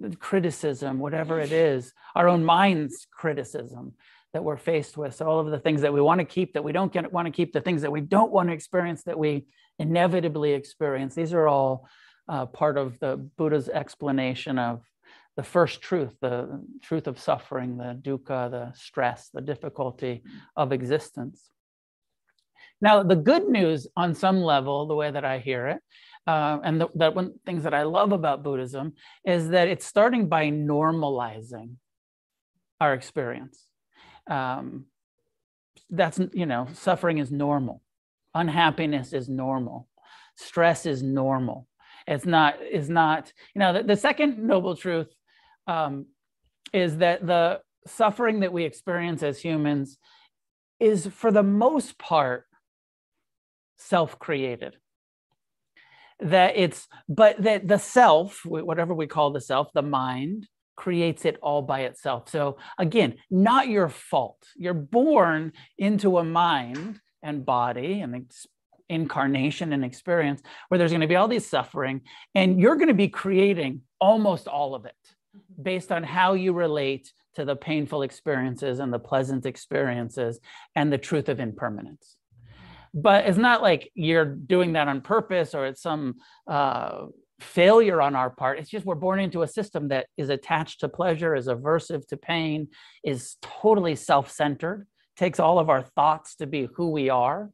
the 0.00 0.16
criticism, 0.16 0.98
whatever 0.98 1.38
it 1.38 1.52
is, 1.52 1.92
our 2.14 2.28
own 2.28 2.42
mind's 2.42 3.06
criticism, 3.12 3.92
that 4.32 4.42
we're 4.42 4.56
faced 4.56 4.96
with. 4.96 5.14
So 5.14 5.26
all 5.26 5.40
of 5.40 5.50
the 5.50 5.58
things 5.58 5.82
that 5.82 5.92
we 5.92 6.00
want 6.00 6.20
to 6.20 6.24
keep 6.24 6.54
that 6.54 6.64
we 6.64 6.72
don't 6.72 7.12
want 7.12 7.26
to 7.26 7.32
keep, 7.32 7.52
the 7.52 7.60
things 7.60 7.82
that 7.82 7.92
we 7.92 8.00
don't 8.00 8.32
want 8.32 8.48
to 8.48 8.54
experience 8.54 9.02
that 9.04 9.18
we 9.18 9.46
inevitably 9.78 10.52
experience. 10.52 11.14
These 11.14 11.34
are 11.34 11.46
all 11.46 11.86
uh, 12.28 12.46
part 12.46 12.78
of 12.78 12.98
the 12.98 13.16
Buddha's 13.36 13.68
explanation 13.68 14.58
of 14.58 14.82
the 15.36 15.42
first 15.42 15.80
truth, 15.80 16.14
the 16.20 16.62
truth 16.82 17.06
of 17.06 17.18
suffering, 17.18 17.76
the 17.76 17.98
dukkha, 18.00 18.50
the 18.50 18.72
stress, 18.74 19.30
the 19.32 19.40
difficulty 19.40 20.22
of 20.56 20.72
existence. 20.72 21.50
Now, 22.80 23.02
the 23.02 23.16
good 23.16 23.48
news 23.48 23.86
on 23.96 24.14
some 24.14 24.40
level, 24.42 24.86
the 24.86 24.94
way 24.94 25.10
that 25.10 25.24
I 25.24 25.38
hear 25.38 25.68
it, 25.68 25.80
uh, 26.26 26.58
and 26.62 26.80
the, 26.80 26.88
that 26.96 27.14
one 27.14 27.34
things 27.46 27.64
that 27.64 27.74
I 27.74 27.82
love 27.82 28.12
about 28.12 28.42
Buddhism 28.42 28.94
is 29.24 29.48
that 29.50 29.68
it's 29.68 29.86
starting 29.86 30.28
by 30.28 30.50
normalizing 30.50 31.76
our 32.80 32.94
experience 32.94 33.66
um, 34.28 34.86
that's 35.90 36.20
you 36.32 36.46
know 36.46 36.66
suffering 36.72 37.18
is 37.18 37.30
normal. 37.30 37.82
Unhappiness 38.34 39.12
is 39.12 39.28
normal. 39.28 39.88
Stress 40.36 40.86
is 40.86 41.02
normal. 41.02 41.68
It's 42.06 42.26
not 42.26 42.56
is 42.62 42.88
not 42.88 43.32
you 43.54 43.60
know 43.60 43.72
the, 43.74 43.82
the 43.82 43.96
second 43.96 44.38
noble 44.38 44.74
truth 44.76 45.08
um, 45.66 46.06
is 46.72 46.98
that 46.98 47.26
the 47.26 47.60
suffering 47.86 48.40
that 48.40 48.52
we 48.52 48.64
experience 48.64 49.22
as 49.22 49.40
humans 49.40 49.98
is 50.80 51.06
for 51.06 51.30
the 51.30 51.42
most 51.42 51.98
part 51.98 52.46
self-created. 53.76 54.76
That 56.20 56.56
it's 56.56 56.86
but 57.08 57.42
that 57.42 57.66
the 57.66 57.78
self 57.78 58.42
whatever 58.44 58.94
we 58.94 59.06
call 59.06 59.32
the 59.32 59.40
self 59.40 59.72
the 59.74 59.82
mind 59.82 60.46
creates 60.76 61.24
it 61.24 61.36
all 61.42 61.62
by 61.62 61.80
itself. 61.80 62.28
So 62.28 62.58
again 62.78 63.16
not 63.30 63.68
your 63.68 63.88
fault. 63.88 64.46
You're 64.56 64.74
born 64.74 65.52
into 65.78 66.18
a 66.18 66.24
mind 66.24 67.00
and 67.22 67.44
body 67.44 68.00
and 68.00 68.30
incarnation 68.88 69.72
and 69.72 69.84
experience 69.84 70.42
where 70.68 70.78
there's 70.78 70.90
going 70.90 71.00
to 71.00 71.06
be 71.06 71.16
all 71.16 71.28
these 71.28 71.46
suffering 71.46 72.02
and 72.34 72.60
you're 72.60 72.76
going 72.76 72.88
to 72.88 72.94
be 72.94 73.08
creating 73.08 73.80
almost 74.00 74.48
all 74.48 74.74
of 74.74 74.84
it 74.84 74.94
mm-hmm. 75.36 75.62
based 75.62 75.90
on 75.90 76.02
how 76.02 76.34
you 76.34 76.52
relate 76.52 77.12
to 77.34 77.44
the 77.44 77.56
painful 77.56 78.02
experiences 78.02 78.78
and 78.78 78.92
the 78.92 78.98
pleasant 78.98 79.46
experiences 79.46 80.38
and 80.76 80.92
the 80.92 80.98
truth 80.98 81.28
of 81.28 81.40
impermanence. 81.40 82.16
But 82.94 83.24
it's 83.26 83.38
not 83.38 83.62
like 83.62 83.90
you're 83.94 84.26
doing 84.26 84.74
that 84.74 84.88
on 84.88 85.00
purpose 85.00 85.54
or 85.54 85.66
it's 85.66 85.80
some 85.80 86.16
uh, 86.46 87.06
failure 87.42 88.00
on 88.00 88.14
our 88.14 88.30
part 88.30 88.58
it's 88.58 88.70
just 88.70 88.86
we're 88.86 88.94
born 88.94 89.20
into 89.20 89.42
a 89.42 89.48
system 89.48 89.88
that 89.88 90.06
is 90.16 90.28
attached 90.28 90.80
to 90.80 90.88
pleasure 90.88 91.34
is 91.34 91.48
aversive 91.48 92.06
to 92.06 92.16
pain 92.16 92.68
is 93.04 93.36
totally 93.42 93.94
self-centered 93.94 94.86
takes 95.16 95.40
all 95.40 95.58
of 95.58 95.68
our 95.68 95.82
thoughts 95.82 96.36
to 96.36 96.46
be 96.46 96.68
who 96.74 96.90
we 96.90 97.10
are 97.10 97.50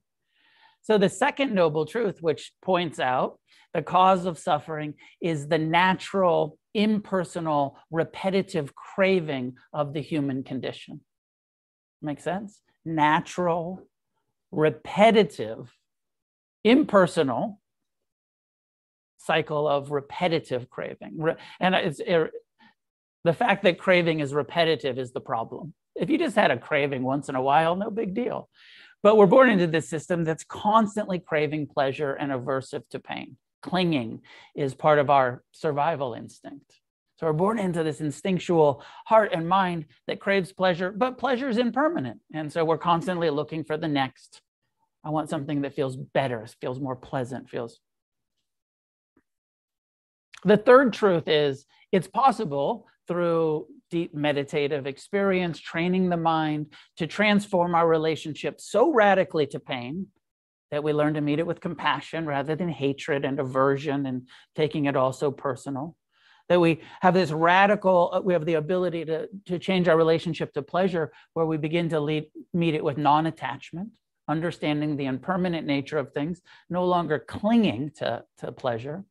so, 0.89 0.97
the 0.97 1.11
second 1.11 1.55
noble 1.55 1.85
truth, 1.85 2.23
which 2.23 2.53
points 2.63 2.99
out 2.99 3.39
the 3.75 3.83
cause 3.83 4.25
of 4.25 4.39
suffering 4.39 4.95
is 5.21 5.47
the 5.47 5.59
natural, 5.59 6.59
impersonal, 6.73 7.77
repetitive 7.91 8.75
craving 8.75 9.57
of 9.75 9.93
the 9.93 10.01
human 10.01 10.45
condition. 10.45 11.03
Make 12.01 12.21
sense? 12.21 12.63
Natural, 12.87 13.87
repetitive, 14.51 15.71
impersonal 16.65 17.61
cycle 19.19 19.69
of 19.69 19.91
repetitive 19.91 20.71
craving. 20.71 21.19
And 21.61 21.75
it's 21.75 22.01
it, 22.01 22.31
the 23.25 23.33
fact 23.33 23.65
that 23.65 23.79
craving 23.79 24.21
is 24.21 24.33
repetitive 24.33 24.99
is 24.99 25.13
the 25.13 25.21
problem. 25.21 25.75
If 25.95 26.09
you 26.09 26.19
just 26.19 26.37
had 26.37 26.51
a 26.51 26.59
craving 26.59 27.03
once 27.03 27.29
in 27.29 27.35
a 27.35 27.43
while, 27.43 27.77
no 27.77 27.91
big 27.91 28.15
deal. 28.15 28.49
But 29.03 29.17
we're 29.17 29.27
born 29.27 29.51
into 29.51 29.67
this 29.67 29.89
system 29.89 30.25
that's 30.25 30.45
constantly 30.45 31.19
craving 31.19 31.69
pleasure 31.69 32.15
and 32.15 32.33
aversive 32.33 32.89
to 32.91 32.99
pain. 32.99 33.37
Clinging 33.63 34.23
is 34.57 34.75
part 34.75 34.99
of 34.99 35.11
our 35.11 35.43
survival 35.53 36.15
instinct. 36.15 36.81
So 37.19 37.27
we're 37.27 37.33
born 37.33 37.59
into 37.59 37.83
this 37.83 38.01
instinctual 38.01 38.85
heart 39.07 39.31
and 39.33 39.49
mind 39.49 39.87
that 40.07 40.21
craves 40.21 40.53
pleasure, 40.53 40.93
but 40.93 41.19
pleasure 41.19 41.49
is 41.49 41.59
impermanent. 41.59 42.21
And 42.33 42.53
so 42.53 42.65
we're 42.65 42.79
constantly 42.79 43.29
looking 43.31 43.65
for 43.65 43.77
the 43.77 43.89
next. 43.89 44.41
I 45.05 45.11
want 45.11 45.29
something 45.29 45.63
that 45.63 45.75
feels 45.75 45.97
better, 45.97 46.47
feels 46.61 46.79
more 46.81 46.95
pleasant, 46.95 47.51
feels. 47.51 47.81
The 50.45 50.57
third 50.57 50.93
truth 50.93 51.29
is 51.29 51.67
it's 51.93 52.09
possible 52.09 52.87
through 53.07 53.67
deep 53.91 54.15
meditative 54.15 54.87
experience, 54.87 55.59
training 55.59 56.11
the 56.11 56.17
mind 56.17 56.67
to 56.99 57.07
transform 57.07 57.75
our 57.75 57.89
relationship 57.89 58.61
so 58.61 58.93
radically 58.93 59.47
to 59.47 59.59
pain 59.59 60.09
that 60.71 60.85
we 60.85 60.93
learn 60.93 61.15
to 61.15 61.23
meet 61.23 61.39
it 61.39 61.47
with 61.47 61.61
compassion 61.61 62.27
rather 62.27 62.55
than 62.55 62.69
hatred 62.69 63.25
and 63.25 63.41
aversion 63.41 64.05
and 64.05 64.29
taking 64.55 64.85
it 64.85 64.97
all 64.97 65.13
so 65.13 65.31
personal. 65.31 65.97
That 66.51 66.61
we 66.61 66.81
have 67.01 67.15
this 67.15 67.31
radical, 67.31 68.11
uh, 68.13 68.21
we 68.21 68.33
have 68.33 68.47
the 68.47 68.55
ability 68.55 69.05
to, 69.07 69.29
to 69.47 69.59
change 69.59 69.89
our 69.89 69.97
relationship 69.97 70.53
to 70.55 70.63
pleasure 70.63 71.13
where 71.35 71.47
we 71.47 71.57
begin 71.57 71.89
to 71.91 72.01
lead, 72.01 72.27
meet 72.55 72.75
it 72.75 72.85
with 72.85 72.97
non 72.97 73.27
attachment, 73.27 73.91
understanding 74.29 74.97
the 74.97 75.07
impermanent 75.07 75.67
nature 75.67 75.99
of 75.99 76.13
things, 76.13 76.41
no 76.71 76.87
longer 76.87 77.19
clinging 77.19 77.91
to, 77.97 78.25
to 78.39 78.53
pleasure 78.53 79.05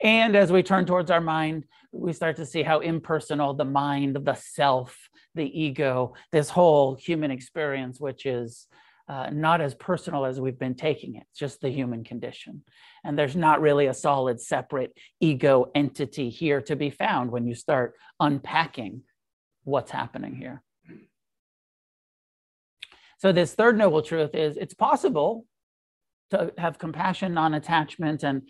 and 0.00 0.34
as 0.34 0.50
we 0.50 0.62
turn 0.62 0.86
towards 0.86 1.10
our 1.10 1.20
mind, 1.20 1.64
we 1.92 2.12
start 2.12 2.36
to 2.36 2.46
see 2.46 2.62
how 2.62 2.80
impersonal 2.80 3.54
the 3.54 3.64
mind, 3.64 4.16
the 4.16 4.34
self, 4.34 4.96
the 5.34 5.60
ego, 5.60 6.14
this 6.32 6.48
whole 6.48 6.94
human 6.94 7.30
experience, 7.30 8.00
which 8.00 8.26
is 8.26 8.66
uh, 9.08 9.28
not 9.30 9.60
as 9.60 9.74
personal 9.74 10.24
as 10.24 10.40
we've 10.40 10.58
been 10.58 10.76
taking 10.76 11.16
it, 11.16 11.24
just 11.34 11.60
the 11.60 11.68
human 11.68 12.04
condition. 12.04 12.62
And 13.04 13.18
there's 13.18 13.34
not 13.34 13.60
really 13.60 13.86
a 13.86 13.94
solid, 13.94 14.40
separate 14.40 14.96
ego 15.20 15.70
entity 15.74 16.30
here 16.30 16.60
to 16.62 16.76
be 16.76 16.90
found 16.90 17.30
when 17.30 17.46
you 17.46 17.54
start 17.54 17.94
unpacking 18.20 19.02
what's 19.64 19.90
happening 19.90 20.36
here. 20.36 20.62
So, 23.18 23.32
this 23.32 23.52
third 23.52 23.76
noble 23.76 24.00
truth 24.00 24.34
is 24.34 24.56
it's 24.56 24.74
possible 24.74 25.44
to 26.30 26.52
have 26.56 26.78
compassion, 26.78 27.34
non 27.34 27.54
attachment, 27.54 28.22
and 28.22 28.42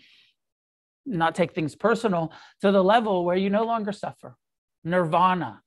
not 1.05 1.35
take 1.35 1.53
things 1.53 1.75
personal 1.75 2.31
to 2.61 2.71
the 2.71 2.83
level 2.83 3.25
where 3.25 3.35
you 3.35 3.49
no 3.49 3.63
longer 3.63 3.91
suffer. 3.91 4.35
Nirvana, 4.83 5.61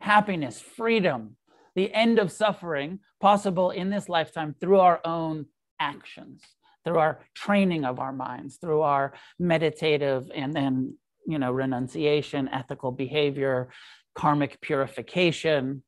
happiness, 0.00 0.60
freedom, 0.60 1.36
the 1.74 1.92
end 1.92 2.18
of 2.18 2.32
suffering 2.32 3.00
possible 3.20 3.70
in 3.70 3.90
this 3.90 4.08
lifetime 4.08 4.54
through 4.60 4.80
our 4.80 5.00
own 5.04 5.46
actions, 5.78 6.42
through 6.84 6.98
our 6.98 7.20
training 7.34 7.84
of 7.84 7.98
our 7.98 8.12
minds, 8.12 8.56
through 8.56 8.82
our 8.82 9.14
meditative 9.38 10.30
and 10.34 10.52
then, 10.54 10.96
you 11.26 11.38
know, 11.38 11.52
renunciation, 11.52 12.48
ethical 12.48 12.90
behavior, 12.90 13.70
karmic 14.14 14.60
purification. 14.60 15.82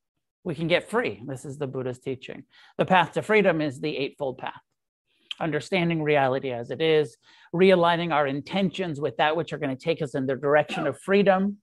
We 0.44 0.54
can 0.54 0.68
get 0.68 0.90
free. 0.90 1.22
This 1.26 1.44
is 1.44 1.58
the 1.58 1.66
Buddha's 1.66 1.98
teaching. 1.98 2.44
The 2.78 2.84
path 2.84 3.12
to 3.12 3.22
freedom 3.22 3.60
is 3.60 3.80
the 3.80 3.96
Eightfold 3.96 4.38
Path 4.38 4.60
understanding 5.40 6.02
reality 6.02 6.52
as 6.52 6.70
it 6.70 6.80
is, 6.80 7.16
realigning 7.54 8.12
our 8.12 8.26
intentions 8.26 9.00
with 9.00 9.16
that 9.16 9.36
which 9.36 9.52
are 9.52 9.58
going 9.58 9.76
to 9.76 9.84
take 9.84 10.02
us 10.02 10.14
in 10.14 10.26
the 10.26 10.36
direction 10.36 10.86
of 10.86 10.98
freedom, 10.98 11.58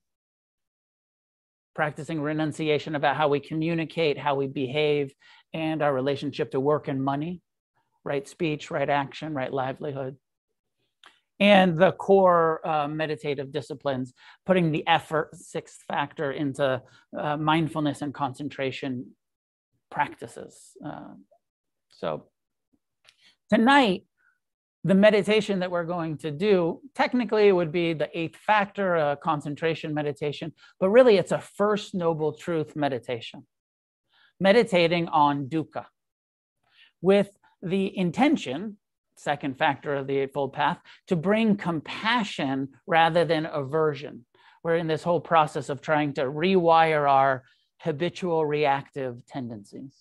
practicing 1.76 2.22
renunciation 2.22 2.96
about 2.96 3.16
how 3.16 3.28
we 3.28 3.40
communicate, 3.40 4.18
how 4.18 4.36
we 4.36 4.48
behave, 4.48 5.14
and 5.54 5.82
our 5.82 5.94
relationship 5.94 6.52
to 6.52 6.60
work 6.60 6.88
and 6.88 7.04
money, 7.04 7.42
right 8.04 8.28
speech, 8.28 8.70
right 8.70 8.90
action, 8.90 9.34
right 9.34 9.54
livelihood. 9.54 10.18
And 11.40 11.78
the 11.78 11.94
core 11.94 12.60
uh, 12.68 12.88
meditative 12.90 13.52
disciplines, 13.54 14.14
putting 14.46 14.72
the 14.72 14.86
effort, 14.88 15.34
sixth 15.36 15.84
factor, 15.88 16.34
into 16.34 16.82
uh, 17.18 17.38
mindfulness 17.38 18.02
and 18.02 18.14
concentration 18.14 19.12
practices. 19.90 20.72
Uh, 20.86 21.14
so 21.90 22.26
Tonight, 23.50 24.04
the 24.84 24.94
meditation 24.94 25.60
that 25.60 25.72
we're 25.72 25.86
going 25.86 26.18
to 26.20 26.30
do, 26.30 26.82
technically 26.94 27.52
would 27.52 27.72
be 27.72 27.94
the 27.94 28.10
eighth 28.18 28.38
factor, 28.38 28.96
a 28.96 29.18
concentration 29.18 29.94
meditation, 29.94 30.54
but 30.80 30.90
really 30.90 31.18
it's 31.18 31.32
a 31.32 31.42
first 31.42 31.96
noble 31.96 32.32
truth 32.32 32.76
meditation, 32.76 33.48
meditating 34.40 35.08
on 35.08 35.48
dukkha 35.48 35.86
with 37.02 37.30
the 37.62 37.98
intention, 37.98 38.78
second 39.16 39.58
factor 39.58 39.96
of 39.96 40.08
the 40.08 40.18
Eightfold 40.18 40.54
Path, 40.54 40.80
to 41.08 41.16
bring 41.16 41.58
compassion 41.58 42.70
rather 42.86 43.26
than 43.26 43.48
aversion. 43.48 44.26
We're 44.64 44.76
in 44.76 44.88
this 44.88 45.04
whole 45.04 45.22
process 45.22 45.70
of 45.70 45.82
trying 45.82 46.14
to 46.14 46.24
rewire 46.24 47.10
our 47.10 47.44
habitual 47.80 48.46
reactive 48.46 49.26
tendencies. 49.26 49.96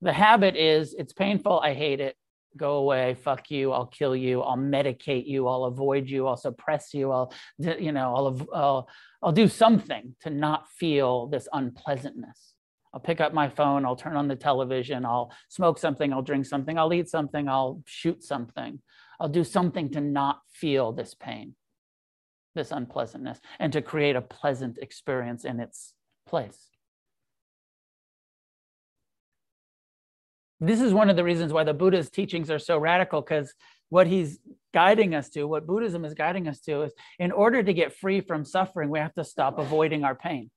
The 0.00 0.12
habit 0.12 0.56
is 0.56 0.94
it's 0.94 1.12
painful, 1.12 1.60
I 1.60 1.74
hate 1.74 2.00
it, 2.00 2.16
go 2.56 2.76
away 2.76 3.14
fuck 3.14 3.50
you 3.50 3.72
i'll 3.72 3.86
kill 3.86 4.14
you 4.14 4.42
i'll 4.42 4.56
medicate 4.56 5.26
you 5.26 5.48
i'll 5.48 5.64
avoid 5.64 6.08
you 6.08 6.26
i'll 6.26 6.36
suppress 6.36 6.92
you 6.92 7.10
i'll 7.10 7.32
you 7.58 7.92
know 7.92 8.14
i'll 8.14 8.48
i'll, 8.54 8.88
I'll 9.22 9.32
do 9.32 9.48
something 9.48 10.14
to 10.22 10.30
not 10.30 10.68
feel 10.68 11.28
this 11.28 11.46
unpleasantness. 11.52 12.54
I'll 12.92 13.00
pick 13.00 13.20
up 13.20 13.32
my 13.32 13.48
phone 13.48 13.84
i'll 13.86 13.96
turn 13.96 14.16
on 14.16 14.28
the 14.28 14.36
television 14.36 15.04
i'll 15.04 15.32
smoke 15.48 15.78
something 15.78 16.12
i'll 16.12 16.22
drink 16.22 16.44
something 16.46 16.78
i'll 16.78 16.92
eat 16.92 17.08
something 17.08 17.48
i'll 17.48 17.82
shoot 17.86 18.22
something. 18.22 18.80
I'll 19.20 19.28
do 19.28 19.44
something 19.44 19.88
to 19.90 20.00
not 20.00 20.40
feel 20.52 20.92
this 20.92 21.14
pain 21.14 21.54
this 22.54 22.70
unpleasantness 22.70 23.40
and 23.60 23.72
to 23.72 23.80
create 23.80 24.16
a 24.16 24.20
pleasant 24.20 24.78
experience 24.82 25.44
in 25.44 25.60
its 25.60 25.94
place 26.26 26.71
this 30.62 30.80
is 30.80 30.94
one 30.94 31.10
of 31.10 31.16
the 31.16 31.24
reasons 31.24 31.52
why 31.52 31.64
the 31.64 31.74
Buddha's 31.74 32.08
teachings 32.08 32.48
are 32.48 32.58
so 32.58 32.78
radical 32.78 33.20
because 33.20 33.52
what 33.88 34.06
he's 34.06 34.38
guiding 34.72 35.12
us 35.12 35.28
to, 35.30 35.44
what 35.44 35.66
Buddhism 35.66 36.04
is 36.04 36.14
guiding 36.14 36.46
us 36.46 36.60
to, 36.60 36.82
is 36.82 36.92
in 37.18 37.32
order 37.32 37.64
to 37.64 37.74
get 37.74 37.96
free 37.96 38.20
from 38.20 38.44
suffering, 38.44 38.88
we 38.88 39.00
have 39.00 39.12
to 39.14 39.24
stop 39.24 39.58
avoiding 39.58 40.04
our 40.04 40.14
pain. 40.14 40.50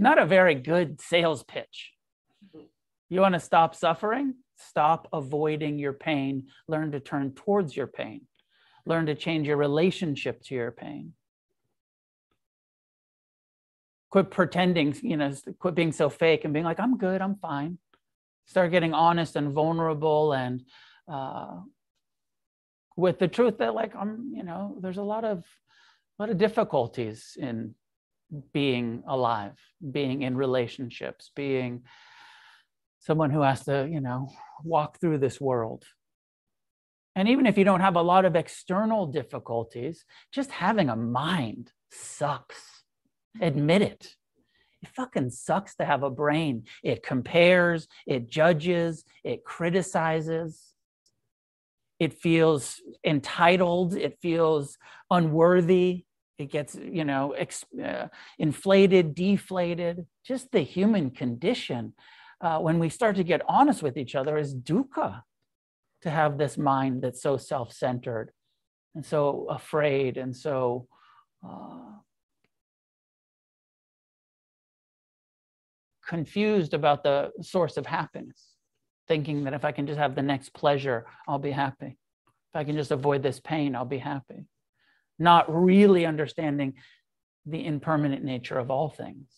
Not 0.00 0.18
a 0.18 0.26
very 0.26 0.56
good 0.56 1.00
sales 1.00 1.44
pitch. 1.44 1.92
You 3.08 3.20
want 3.20 3.34
to 3.34 3.40
stop 3.40 3.76
suffering? 3.76 4.34
Stop 4.56 5.06
avoiding 5.12 5.78
your 5.78 5.92
pain. 5.92 6.48
Learn 6.66 6.90
to 6.90 6.98
turn 6.98 7.34
towards 7.34 7.76
your 7.76 7.86
pain. 7.86 8.22
Learn 8.84 9.06
to 9.06 9.14
change 9.14 9.46
your 9.46 9.58
relationship 9.58 10.42
to 10.42 10.56
your 10.56 10.72
pain. 10.72 11.12
Quit 14.10 14.32
pretending, 14.32 14.96
you 15.02 15.16
know, 15.16 15.32
quit 15.60 15.76
being 15.76 15.92
so 15.92 16.10
fake 16.10 16.44
and 16.44 16.52
being 16.52 16.64
like, 16.64 16.80
I'm 16.80 16.98
good, 16.98 17.20
I'm 17.20 17.36
fine 17.36 17.78
start 18.46 18.70
getting 18.70 18.94
honest 18.94 19.36
and 19.36 19.52
vulnerable 19.52 20.32
and 20.32 20.64
uh, 21.08 21.60
with 22.96 23.18
the 23.18 23.28
truth 23.28 23.58
that 23.58 23.74
like 23.74 23.94
I'm, 23.94 24.32
you 24.34 24.42
know, 24.42 24.76
there's 24.80 24.96
a 24.96 25.02
lot 25.02 25.24
of 25.24 25.44
a 26.18 26.22
lot 26.22 26.30
of 26.30 26.38
difficulties 26.38 27.36
in 27.38 27.74
being 28.52 29.02
alive, 29.06 29.52
being 29.90 30.22
in 30.22 30.36
relationships, 30.36 31.30
being 31.34 31.82
someone 32.98 33.30
who 33.30 33.42
has 33.42 33.64
to, 33.64 33.88
you 33.90 34.00
know, 34.00 34.30
walk 34.64 34.98
through 34.98 35.18
this 35.18 35.40
world. 35.40 35.84
And 37.14 37.28
even 37.28 37.46
if 37.46 37.56
you 37.56 37.64
don't 37.64 37.80
have 37.80 37.96
a 37.96 38.02
lot 38.02 38.24
of 38.24 38.36
external 38.36 39.06
difficulties, 39.06 40.04
just 40.32 40.50
having 40.50 40.88
a 40.88 40.96
mind 40.96 41.72
sucks. 41.90 42.82
Admit 43.40 43.82
it. 43.82 44.16
It 44.82 44.88
fucking 44.94 45.30
sucks 45.30 45.74
to 45.76 45.84
have 45.84 46.02
a 46.02 46.10
brain. 46.10 46.64
It 46.82 47.02
compares, 47.02 47.88
it 48.06 48.30
judges, 48.30 49.04
it 49.24 49.44
criticizes. 49.44 50.74
It 51.98 52.12
feels 52.12 52.80
entitled, 53.04 53.94
it 53.94 54.18
feels 54.20 54.76
unworthy, 55.10 56.04
it 56.38 56.50
gets, 56.50 56.74
you 56.74 57.04
know, 57.04 57.32
ex- 57.32 57.64
uh, 57.82 58.08
inflated, 58.38 59.14
deflated. 59.14 60.06
Just 60.22 60.52
the 60.52 60.60
human 60.60 61.10
condition. 61.10 61.94
Uh, 62.38 62.58
when 62.58 62.78
we 62.78 62.90
start 62.90 63.16
to 63.16 63.24
get 63.24 63.40
honest 63.48 63.82
with 63.82 63.96
each 63.96 64.14
other, 64.14 64.36
is 64.36 64.54
dukkha 64.54 65.22
to 66.02 66.10
have 66.10 66.36
this 66.36 66.58
mind 66.58 67.00
that's 67.00 67.22
so 67.22 67.38
self 67.38 67.72
centered 67.72 68.30
and 68.94 69.04
so 69.04 69.46
afraid 69.48 70.18
and 70.18 70.36
so. 70.36 70.86
Uh, 71.46 71.92
confused 76.06 76.74
about 76.74 77.02
the 77.02 77.32
source 77.42 77.76
of 77.76 77.86
happiness, 77.86 78.54
thinking 79.08 79.44
that 79.44 79.54
if 79.54 79.64
I 79.64 79.72
can 79.72 79.86
just 79.86 79.98
have 79.98 80.14
the 80.14 80.22
next 80.22 80.52
pleasure, 80.54 81.06
I'll 81.28 81.38
be 81.38 81.50
happy. 81.50 81.98
If 82.52 82.56
I 82.56 82.64
can 82.64 82.76
just 82.76 82.90
avoid 82.90 83.22
this 83.22 83.40
pain, 83.40 83.74
I'll 83.74 83.84
be 83.84 83.98
happy. 83.98 84.46
Not 85.18 85.52
really 85.52 86.06
understanding 86.06 86.74
the 87.44 87.64
impermanent 87.64 88.24
nature 88.24 88.58
of 88.58 88.70
all 88.70 88.90
things. 88.90 89.28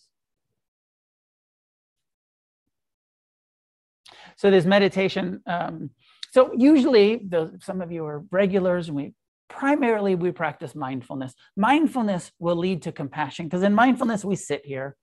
So, 4.35 4.49
this 4.49 4.65
meditation, 4.65 5.41
um, 5.45 5.89
so 6.31 6.51
usually 6.55 7.17
the, 7.17 7.57
some 7.61 7.81
of 7.81 7.91
you 7.91 8.05
are 8.05 8.23
regulars 8.31 8.87
and 8.87 8.95
we 8.95 9.13
primarily 9.49 10.15
we 10.15 10.31
practice 10.31 10.75
mindfulness. 10.75 11.33
Mindfulness 11.57 12.31
will 12.39 12.55
lead 12.55 12.83
to 12.83 12.91
compassion 12.91 13.47
because 13.47 13.63
in 13.63 13.73
mindfulness 13.73 14.23
we 14.23 14.35
sit 14.35 14.65
here 14.65 14.95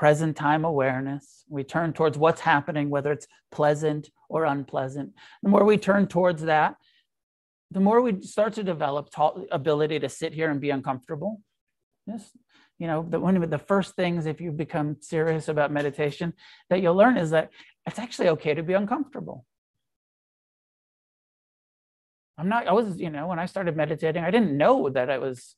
present 0.00 0.34
time 0.34 0.64
awareness. 0.64 1.44
We 1.50 1.62
turn 1.62 1.92
towards 1.92 2.16
what's 2.16 2.40
happening, 2.40 2.88
whether 2.88 3.12
it's 3.12 3.26
pleasant 3.52 4.08
or 4.30 4.46
unpleasant. 4.46 5.12
The 5.42 5.50
more 5.50 5.62
we 5.62 5.76
turn 5.76 6.06
towards 6.06 6.44
that, 6.44 6.76
the 7.70 7.80
more 7.80 8.00
we 8.00 8.22
start 8.22 8.54
to 8.54 8.64
develop 8.64 9.10
ability 9.52 9.98
to 9.98 10.08
sit 10.08 10.32
here 10.32 10.50
and 10.50 10.58
be 10.58 10.70
uncomfortable. 10.70 11.42
Yes, 12.06 12.30
you 12.78 12.86
know, 12.86 13.06
the, 13.06 13.20
one 13.20 13.36
of 13.36 13.50
the 13.50 13.58
first 13.58 13.94
things 13.94 14.24
if 14.24 14.40
you 14.40 14.52
become 14.52 14.96
serious 15.02 15.48
about 15.48 15.70
meditation 15.70 16.32
that 16.70 16.80
you'll 16.80 16.94
learn 16.94 17.18
is 17.18 17.28
that 17.32 17.50
it's 17.86 17.98
actually 17.98 18.30
okay 18.30 18.54
to 18.54 18.62
be 18.62 18.72
uncomfortable. 18.72 19.44
I'm 22.38 22.48
not, 22.48 22.66
I 22.66 22.72
was, 22.72 22.98
you 22.98 23.10
know, 23.10 23.26
when 23.26 23.38
I 23.38 23.44
started 23.44 23.76
meditating, 23.76 24.24
I 24.24 24.30
didn't 24.30 24.56
know 24.56 24.88
that 24.88 25.10
I 25.10 25.18
was 25.18 25.56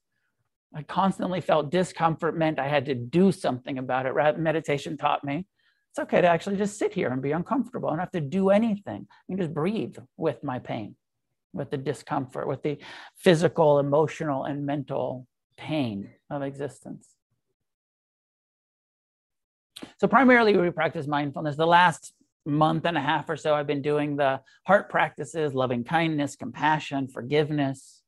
I 0.75 0.83
constantly 0.83 1.41
felt 1.41 1.71
discomfort 1.71 2.37
meant 2.37 2.59
I 2.59 2.69
had 2.69 2.87
to 2.87 2.95
do 2.95 3.31
something 3.31 3.79
about 3.79 4.07
it. 4.07 4.15
Rather, 4.15 4.39
meditation 4.39 4.97
taught 4.97 5.23
me 5.23 5.47
it's 5.93 5.99
okay 5.99 6.23
to 6.23 6.27
actually 6.27 6.57
just 6.57 6.79
sit 6.79 6.95
here 6.95 7.11
and 7.11 7.21
be 7.21 7.33
uncomfortable. 7.33 7.91
I 7.91 7.93
don't 7.93 7.99
have 7.99 8.13
to 8.13 8.21
do 8.23 8.49
anything. 8.49 9.07
I 9.11 9.23
can 9.29 9.37
just 9.37 9.53
breathe 9.53 9.99
with 10.17 10.43
my 10.43 10.59
pain, 10.59 10.97
with 11.53 11.71
the 11.71 11.77
discomfort, 11.77 12.49
with 12.49 12.63
the 12.63 12.79
physical, 13.19 13.79
emotional, 13.79 14.45
and 14.45 14.65
mental 14.65 15.27
pain 15.59 16.09
of 16.31 16.41
existence. 16.41 17.09
So, 20.01 20.09
primarily, 20.09 20.57
we 20.57 20.71
practice 20.71 21.07
mindfulness. 21.07 21.57
The 21.57 21.67
last 21.67 22.15
month 22.47 22.87
and 22.87 22.97
a 22.97 23.01
half 23.01 23.29
or 23.29 23.37
so, 23.37 23.55
I've 23.55 23.67
been 23.67 23.83
doing 23.83 24.17
the 24.17 24.41
heart 24.67 24.89
practices 24.89 25.53
loving 25.53 25.85
kindness, 25.85 26.37
compassion, 26.37 27.07
forgiveness 27.07 28.02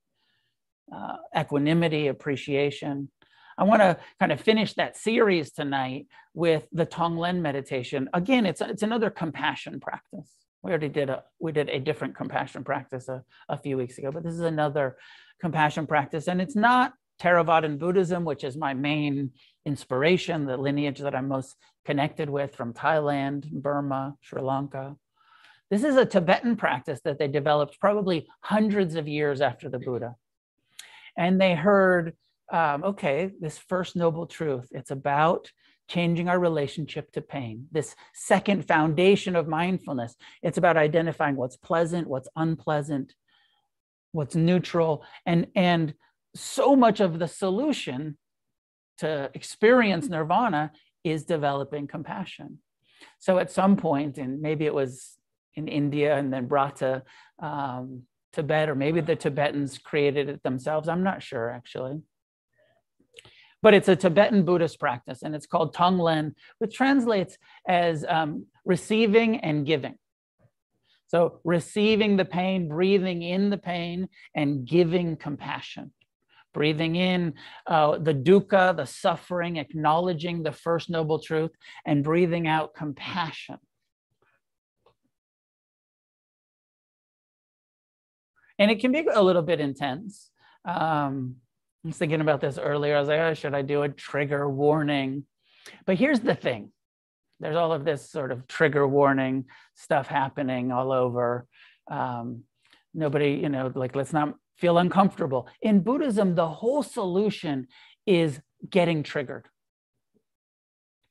uh, 0.92 1.16
equanimity, 1.38 2.08
appreciation. 2.08 3.08
I 3.56 3.64
want 3.64 3.82
to 3.82 3.96
kind 4.18 4.32
of 4.32 4.40
finish 4.40 4.74
that 4.74 4.96
series 4.96 5.52
tonight 5.52 6.06
with 6.34 6.66
the 6.72 6.86
Tonglen 6.86 7.40
meditation. 7.40 8.08
Again, 8.12 8.46
it's 8.46 8.60
it's 8.60 8.82
another 8.82 9.10
compassion 9.10 9.80
practice. 9.80 10.28
We 10.62 10.70
already 10.70 10.88
did 10.88 11.10
a 11.10 11.22
we 11.38 11.52
did 11.52 11.68
a 11.68 11.78
different 11.78 12.16
compassion 12.16 12.64
practice 12.64 13.08
a, 13.08 13.22
a 13.48 13.58
few 13.58 13.76
weeks 13.76 13.98
ago, 13.98 14.10
but 14.10 14.24
this 14.24 14.34
is 14.34 14.40
another 14.40 14.96
compassion 15.40 15.86
practice, 15.86 16.26
and 16.26 16.40
it's 16.40 16.56
not 16.56 16.94
Theravadan 17.20 17.78
Buddhism, 17.78 18.24
which 18.24 18.42
is 18.42 18.56
my 18.56 18.74
main 18.74 19.30
inspiration, 19.64 20.46
the 20.46 20.56
lineage 20.56 20.98
that 20.98 21.14
I'm 21.14 21.28
most 21.28 21.54
connected 21.84 22.28
with 22.28 22.56
from 22.56 22.72
Thailand, 22.72 23.50
Burma, 23.52 24.16
Sri 24.20 24.42
Lanka. 24.42 24.96
This 25.70 25.84
is 25.84 25.96
a 25.96 26.04
Tibetan 26.04 26.56
practice 26.56 27.00
that 27.04 27.18
they 27.18 27.28
developed 27.28 27.80
probably 27.80 28.26
hundreds 28.40 28.96
of 28.96 29.06
years 29.06 29.40
after 29.40 29.68
the 29.68 29.78
Buddha 29.78 30.16
and 31.16 31.40
they 31.40 31.54
heard, 31.54 32.14
um, 32.52 32.84
okay, 32.84 33.30
this 33.40 33.58
first 33.58 33.96
noble 33.96 34.26
truth, 34.26 34.68
it's 34.70 34.90
about 34.90 35.50
changing 35.88 36.28
our 36.28 36.38
relationship 36.38 37.12
to 37.12 37.20
pain. 37.20 37.66
This 37.70 37.94
second 38.14 38.66
foundation 38.66 39.36
of 39.36 39.46
mindfulness, 39.48 40.16
it's 40.42 40.58
about 40.58 40.76
identifying 40.76 41.36
what's 41.36 41.56
pleasant, 41.56 42.08
what's 42.08 42.28
unpleasant, 42.36 43.14
what's 44.12 44.34
neutral, 44.34 45.04
and 45.26 45.48
and 45.54 45.94
so 46.34 46.74
much 46.74 47.00
of 47.00 47.18
the 47.18 47.28
solution 47.28 48.18
to 48.98 49.30
experience 49.34 50.08
nirvana 50.08 50.72
is 51.04 51.24
developing 51.24 51.86
compassion. 51.86 52.58
So 53.18 53.38
at 53.38 53.50
some 53.50 53.76
point, 53.76 54.18
and 54.18 54.40
maybe 54.40 54.66
it 54.66 54.74
was 54.74 55.16
in 55.54 55.68
India 55.68 56.16
and 56.16 56.32
then 56.32 56.48
to 56.76 57.02
um, 57.40 58.02
Tibet, 58.34 58.68
or 58.68 58.74
maybe 58.74 59.00
the 59.00 59.16
Tibetans 59.16 59.78
created 59.78 60.28
it 60.28 60.42
themselves. 60.42 60.88
I'm 60.88 61.02
not 61.02 61.22
sure 61.22 61.50
actually. 61.50 62.00
But 63.62 63.72
it's 63.72 63.88
a 63.88 63.96
Tibetan 63.96 64.44
Buddhist 64.44 64.78
practice, 64.78 65.22
and 65.22 65.34
it's 65.34 65.46
called 65.46 65.74
Tonglen, 65.74 66.34
which 66.58 66.76
translates 66.76 67.38
as 67.66 68.04
um, 68.06 68.44
receiving 68.66 69.38
and 69.40 69.64
giving. 69.64 69.96
So, 71.06 71.40
receiving 71.44 72.16
the 72.16 72.26
pain, 72.26 72.68
breathing 72.68 73.22
in 73.22 73.48
the 73.48 73.56
pain, 73.56 74.08
and 74.34 74.66
giving 74.66 75.16
compassion. 75.16 75.92
Breathing 76.52 76.96
in 76.96 77.34
uh, 77.66 77.98
the 77.98 78.12
dukkha, 78.12 78.76
the 78.76 78.84
suffering, 78.84 79.56
acknowledging 79.56 80.42
the 80.42 80.52
first 80.52 80.90
noble 80.90 81.18
truth, 81.18 81.52
and 81.86 82.04
breathing 82.04 82.46
out 82.46 82.74
compassion 82.74 83.58
and 88.58 88.70
it 88.70 88.80
can 88.80 88.92
be 88.92 89.06
a 89.12 89.22
little 89.22 89.42
bit 89.42 89.60
intense. 89.60 90.30
Um, 90.64 91.36
I 91.84 91.88
was 91.88 91.96
thinking 91.96 92.20
about 92.20 92.40
this 92.40 92.58
earlier. 92.58 92.96
I 92.96 93.00
was 93.00 93.08
like, 93.08 93.20
oh, 93.20 93.34
should 93.34 93.54
I 93.54 93.62
do 93.62 93.82
a 93.82 93.88
trigger 93.88 94.48
warning? 94.48 95.24
But 95.86 95.96
here's 95.96 96.20
the 96.20 96.34
thing 96.34 96.70
there's 97.40 97.56
all 97.56 97.72
of 97.72 97.84
this 97.84 98.08
sort 98.10 98.32
of 98.32 98.46
trigger 98.46 98.86
warning 98.86 99.46
stuff 99.74 100.06
happening 100.06 100.72
all 100.72 100.92
over. 100.92 101.46
Um, 101.90 102.44
nobody, 102.94 103.32
you 103.42 103.48
know, 103.48 103.70
like, 103.74 103.96
let's 103.96 104.12
not 104.12 104.34
feel 104.56 104.78
uncomfortable. 104.78 105.48
In 105.60 105.80
Buddhism, 105.80 106.34
the 106.34 106.48
whole 106.48 106.82
solution 106.82 107.66
is 108.06 108.40
getting 108.68 109.02
triggered. 109.02 109.46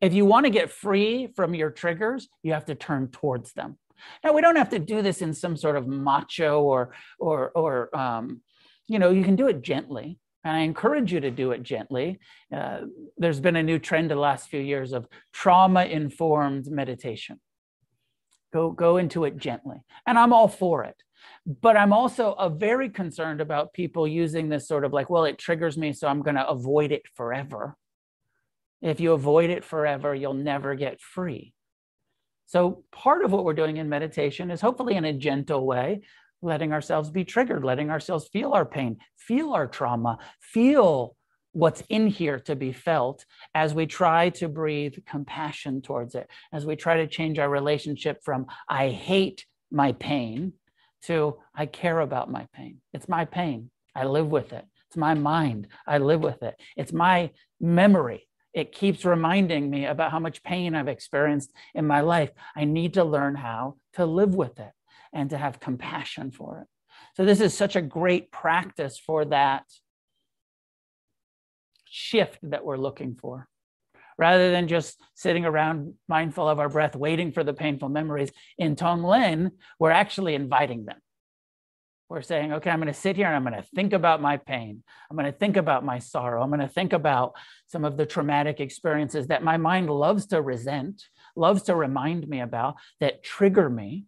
If 0.02 0.14
you 0.14 0.26
want 0.26 0.46
to 0.46 0.50
get 0.50 0.72
free 0.72 1.28
from 1.36 1.54
your 1.54 1.70
triggers, 1.70 2.28
you 2.42 2.54
have 2.54 2.66
to 2.66 2.76
turn 2.76 3.10
towards 3.10 3.54
them. 3.54 3.78
Now 4.24 4.34
we 4.34 4.42
don't 4.42 4.56
have 4.56 4.70
to 4.70 4.80
do 4.80 5.02
this 5.02 5.22
in 5.22 5.34
some 5.34 5.58
sort 5.58 5.76
of 5.76 5.88
macho 5.88 6.62
or 6.62 6.94
or 7.20 7.52
or 7.52 7.96
um, 7.98 8.42
you 8.88 9.00
know 9.00 9.12
you 9.12 9.24
can 9.24 9.36
do 9.36 9.48
it 9.48 9.62
gently. 9.62 10.20
And 10.46 10.58
I 10.58 10.60
encourage 10.62 11.14
you 11.14 11.22
to 11.22 11.32
do 11.32 11.52
it 11.52 11.64
gently. 11.64 12.20
Uh, 12.54 12.82
there's 13.18 13.40
been 13.40 13.56
a 13.56 13.64
new 13.64 13.80
trend 13.80 14.12
the 14.12 14.16
last 14.16 14.50
few 14.50 14.60
years 14.60 14.92
of 14.92 15.08
trauma 15.32 15.86
informed 15.86 16.68
meditation. 16.70 17.40
Go, 18.52 18.70
go 18.72 18.98
into 18.98 19.24
it 19.24 19.38
gently. 19.38 19.78
And 20.06 20.20
I'm 20.20 20.34
all 20.34 20.50
for 20.50 20.84
it. 20.84 20.98
But 21.46 21.78
I'm 21.78 21.94
also 21.94 22.34
a 22.34 22.50
very 22.50 22.90
concerned 22.90 23.40
about 23.40 23.74
people 23.74 24.06
using 24.08 24.50
this 24.50 24.68
sort 24.68 24.84
of 24.84 24.92
like, 24.92 25.10
well, 25.10 25.24
it 25.24 25.38
triggers 25.38 25.78
me, 25.78 25.94
so 25.94 26.08
I'm 26.10 26.22
going 26.22 26.36
to 26.36 26.48
avoid 26.48 26.92
it 26.92 27.04
forever. 27.16 27.78
If 28.82 29.00
you 29.00 29.14
avoid 29.14 29.50
it 29.50 29.64
forever, 29.64 30.14
you'll 30.14 30.34
never 30.34 30.76
get 30.76 31.00
free. 31.00 31.53
So, 32.46 32.84
part 32.92 33.24
of 33.24 33.32
what 33.32 33.46
we're 33.46 33.54
doing 33.54 33.78
in 33.78 33.90
meditation 33.90 34.52
is 34.52 34.62
hopefully 34.62 34.96
in 34.96 35.06
a 35.06 35.14
gentle 35.14 35.66
way, 35.66 36.02
letting 36.42 36.74
ourselves 36.74 37.10
be 37.10 37.24
triggered, 37.24 37.64
letting 37.64 37.90
ourselves 37.90 38.28
feel 38.28 38.54
our 38.54 38.66
pain, 38.66 38.98
feel 39.18 39.54
our 39.54 39.68
trauma, 39.68 40.20
feel 40.40 41.16
what's 41.54 41.84
in 41.90 42.08
here 42.08 42.40
to 42.40 42.56
be 42.56 42.74
felt 42.74 43.26
as 43.54 43.74
we 43.74 43.86
try 43.86 44.30
to 44.30 44.48
breathe 44.50 44.96
compassion 45.08 45.82
towards 45.82 46.16
it, 46.16 46.28
as 46.52 46.66
we 46.66 46.76
try 46.76 46.98
to 46.98 47.08
change 47.08 47.40
our 47.40 47.50
relationship 47.50 48.24
from 48.24 48.46
I 48.68 48.90
hate 48.90 49.46
my 49.72 49.94
pain 49.94 50.54
to 51.04 51.38
I 51.56 51.66
care 51.66 52.00
about 52.00 52.32
my 52.32 52.48
pain. 52.54 52.82
It's 52.94 53.08
my 53.08 53.26
pain. 53.26 53.70
I 53.96 54.06
live 54.06 54.28
with 54.28 54.52
it. 54.54 54.66
It's 54.90 54.98
my 54.98 55.14
mind. 55.14 55.68
I 55.88 56.00
live 56.00 56.22
with 56.22 56.42
it. 56.44 56.56
It's 56.76 56.94
my 56.94 57.32
memory. 57.60 58.28
It 58.54 58.72
keeps 58.72 59.04
reminding 59.04 59.70
me 59.70 59.86
about 59.86 60.12
how 60.12 60.20
much 60.20 60.44
pain 60.44 60.76
I've 60.76 60.88
experienced 60.88 61.52
in 61.74 61.88
my 61.88 62.02
life. 62.02 62.32
I 62.56 62.66
need 62.66 62.94
to 62.96 63.04
learn 63.04 63.36
how 63.36 63.78
to 63.94 64.06
live 64.06 64.36
with 64.36 64.60
it 64.60 64.72
and 65.12 65.30
to 65.32 65.38
have 65.38 65.60
compassion 65.60 66.32
for 66.32 66.62
it. 66.62 66.68
So, 67.16 67.26
this 67.26 67.42
is 67.42 67.56
such 67.56 67.76
a 67.76 67.82
great 67.82 68.32
practice 68.32 69.00
for 69.00 69.26
that 69.26 69.66
shift 71.86 72.40
that 72.44 72.66
we're 72.66 72.78
looking 72.78 73.16
for. 73.16 73.48
Rather 74.18 74.52
than 74.52 74.68
just 74.68 75.02
sitting 75.16 75.46
around 75.46 75.94
mindful 76.08 76.48
of 76.48 76.60
our 76.60 76.70
breath, 76.70 76.96
waiting 76.96 77.32
for 77.32 77.44
the 77.44 77.54
painful 77.54 77.90
memories, 77.90 78.32
in 78.58 78.76
Tonglen, 78.76 79.52
we're 79.80 79.92
actually 79.92 80.36
inviting 80.36 80.86
them. 80.86 80.98
We're 82.10 82.22
saying, 82.22 82.54
okay, 82.54 82.70
I'm 82.70 82.80
going 82.80 82.94
to 82.94 83.00
sit 83.00 83.16
here 83.16 83.28
and 83.28 83.36
I'm 83.36 83.44
going 83.44 83.62
to 83.62 83.68
think 83.74 83.94
about 83.94 84.22
my 84.22 84.38
pain. 84.38 84.84
I'm 85.10 85.18
going 85.18 85.32
to 85.32 85.38
think 85.38 85.58
about 85.58 85.86
my 85.86 86.00
sorrow. 86.00 86.44
I'm 86.44 86.50
going 86.50 86.60
to 86.60 86.68
think 86.68 86.94
about 86.94 87.34
some 87.68 87.86
of 87.86 87.98
the 87.98 88.06
traumatic 88.06 88.60
experiences 88.60 89.28
that 89.28 89.44
my 89.44 89.58
mind 89.58 89.90
loves 89.90 90.28
to 90.28 90.42
resent, 90.42 91.04
loves 91.36 91.64
to 91.64 91.76
remind 91.76 92.28
me 92.28 92.42
about, 92.42 92.76
that 93.00 93.24
trigger 93.24 93.70
me. 93.70 94.06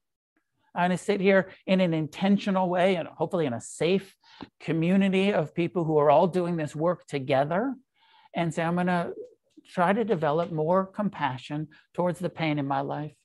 I'm 0.76 0.90
going 0.90 0.98
to 0.98 1.04
sit 1.04 1.22
here 1.22 1.50
in 1.66 1.80
an 1.80 1.94
intentional 1.94 2.70
way 2.70 2.96
and 2.96 3.08
hopefully 3.08 3.46
in 3.46 3.54
a 3.54 3.62
safe 3.62 4.16
community 4.60 5.34
of 5.34 5.56
people 5.56 5.86
who 5.86 5.98
are 5.98 6.12
all 6.12 6.28
doing 6.28 6.58
this 6.58 6.76
work 6.76 7.08
together 7.08 7.74
and 8.36 8.54
say, 8.54 8.62
I'm 8.62 8.76
going 8.76 8.88
to 8.88 9.14
try 9.68 9.94
to 9.94 10.04
develop 10.04 10.52
more 10.52 10.86
compassion 10.86 11.70
towards 11.94 12.20
the 12.20 12.30
pain 12.30 12.60
in 12.60 12.68
my 12.68 12.82
life 12.82 13.16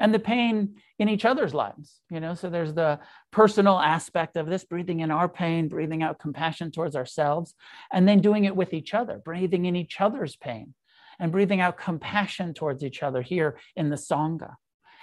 and 0.00 0.12
the 0.12 0.18
pain 0.18 0.76
in 0.98 1.08
each 1.08 1.24
other's 1.24 1.54
lives 1.54 2.00
you 2.10 2.20
know? 2.20 2.34
So 2.34 2.50
there's 2.50 2.74
the 2.74 2.98
personal 3.30 3.78
aspect 3.78 4.36
of 4.36 4.46
this 4.46 4.64
breathing 4.64 5.00
in 5.00 5.10
our 5.10 5.28
pain 5.28 5.68
breathing 5.68 6.02
out 6.02 6.18
compassion 6.18 6.70
towards 6.70 6.96
ourselves 6.96 7.54
and 7.92 8.08
then 8.08 8.20
doing 8.20 8.44
it 8.44 8.56
with 8.56 8.72
each 8.72 8.94
other 8.94 9.20
breathing 9.24 9.66
in 9.66 9.76
each 9.76 10.00
other's 10.00 10.36
pain 10.36 10.74
and 11.20 11.30
breathing 11.30 11.60
out 11.60 11.78
compassion 11.78 12.54
towards 12.54 12.82
each 12.82 13.02
other 13.02 13.22
here 13.22 13.58
in 13.76 13.90
the 13.90 13.96
sangha 13.96 14.54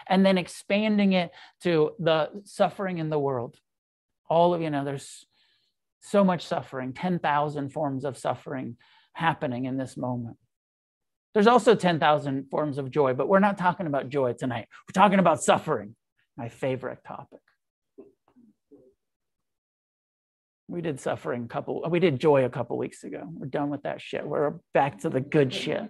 and 0.10 0.26
then 0.26 0.38
expanding 0.38 1.14
it 1.14 1.32
to 1.62 1.92
the 2.00 2.30
suffering 2.44 2.98
in 2.98 3.10
the 3.10 3.20
world. 3.20 3.58
All 4.30 4.54
of 4.54 4.62
you 4.62 4.70
know 4.70 4.84
there's 4.84 5.26
so 6.02 6.24
much 6.24 6.46
suffering 6.46 6.94
10,000 6.94 7.70
forms 7.70 8.06
of 8.06 8.18
suffering 8.18 8.78
happening 9.14 9.66
in 9.66 9.78
this 9.78 9.98
moment 9.98 10.38
there's 11.38 11.46
also 11.46 11.76
10,000 11.76 12.50
forms 12.50 12.80
of 12.80 12.90
joy, 12.90 13.14
but 13.14 13.28
we're 13.28 13.38
not 13.38 13.60
talking 13.60 13.86
about 13.86 14.10
joy 14.10 14.34
tonight. 14.34 14.68
We're 14.90 15.00
talking 15.00 15.20
about 15.20 15.44
suffering, 15.44 15.96
my 16.36 16.50
favorite 16.50 17.04
topic. 17.08 17.42
We 20.68 20.82
did 20.82 21.00
suffering 21.00 21.44
a 21.44 21.48
couple, 21.48 21.86
we 21.92 22.00
did 22.00 22.20
joy 22.20 22.46
a 22.46 22.50
couple 22.50 22.76
weeks 22.76 23.04
ago. 23.04 23.30
We're 23.32 23.46
done 23.46 23.70
with 23.70 23.84
that 23.84 24.02
shit. 24.02 24.26
We're 24.26 24.56
back 24.74 25.02
to 25.02 25.12
the 25.12 25.22
good 25.22 25.54
shit, 25.54 25.88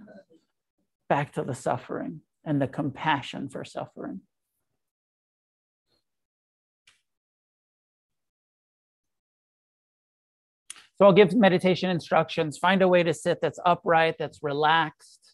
back 1.08 1.32
to 1.36 1.44
the 1.44 1.56
suffering 1.56 2.20
and 2.44 2.62
the 2.62 2.68
compassion 2.68 3.48
for 3.48 3.64
suffering. 3.64 4.20
So 10.98 11.06
I'll 11.06 11.14
give 11.14 11.34
meditation 11.34 11.90
instructions. 11.90 12.58
Find 12.58 12.82
a 12.82 12.88
way 12.90 13.02
to 13.04 13.14
sit 13.14 13.40
that's 13.42 13.60
upright, 13.66 14.16
that's 14.20 14.44
relaxed 14.44 15.27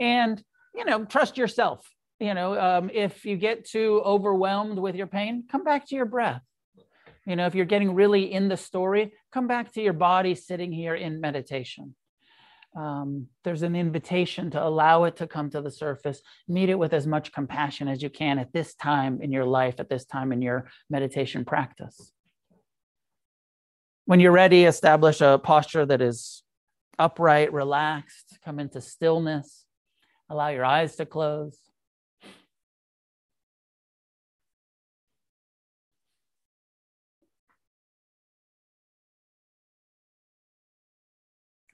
and 0.00 0.42
you 0.74 0.84
know 0.84 1.04
trust 1.04 1.36
yourself 1.36 1.88
you 2.18 2.34
know 2.34 2.58
um, 2.58 2.90
if 2.92 3.24
you 3.24 3.36
get 3.36 3.66
too 3.66 4.02
overwhelmed 4.04 4.78
with 4.78 4.94
your 4.94 5.06
pain 5.06 5.44
come 5.50 5.64
back 5.64 5.86
to 5.88 5.94
your 5.94 6.06
breath. 6.06 6.42
You 7.26 7.36
know 7.36 7.46
if 7.46 7.54
you're 7.54 7.64
getting 7.64 7.94
really 7.94 8.32
in 8.32 8.48
the 8.48 8.56
story 8.56 9.12
come 9.32 9.46
back 9.46 9.72
to 9.72 9.82
your 9.82 9.92
body 9.92 10.34
sitting 10.34 10.72
here 10.72 10.94
in 10.94 11.20
meditation. 11.20 11.94
Um, 12.76 13.28
there's 13.42 13.62
an 13.62 13.74
invitation 13.74 14.50
to 14.50 14.62
allow 14.62 15.04
it 15.04 15.16
to 15.16 15.26
come 15.26 15.48
to 15.50 15.62
the 15.62 15.70
surface. 15.70 16.20
Meet 16.46 16.68
it 16.68 16.78
with 16.78 16.92
as 16.92 17.06
much 17.06 17.32
compassion 17.32 17.88
as 17.88 18.02
you 18.02 18.10
can 18.10 18.38
at 18.38 18.52
this 18.52 18.74
time 18.74 19.22
in 19.22 19.32
your 19.32 19.46
life 19.46 19.76
at 19.78 19.88
this 19.88 20.04
time 20.04 20.30
in 20.30 20.42
your 20.42 20.68
meditation 20.90 21.44
practice. 21.44 22.12
When 24.04 24.20
you're 24.20 24.32
ready 24.32 24.64
establish 24.64 25.20
a 25.20 25.40
posture 25.42 25.86
that 25.86 26.00
is 26.00 26.42
upright 26.98 27.52
relaxed 27.52 28.38
come 28.44 28.58
into 28.58 28.80
stillness 28.80 29.65
Allow 30.28 30.48
your 30.48 30.64
eyes 30.64 30.96
to 30.96 31.06
close. 31.06 31.56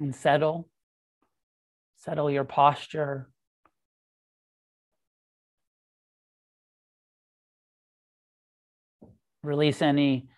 And 0.01 0.15
settle. 0.15 0.69
Settle 1.97 2.31
your 2.31 2.45
posture. 2.45 3.29
Release 9.43 9.83
any 9.83 10.29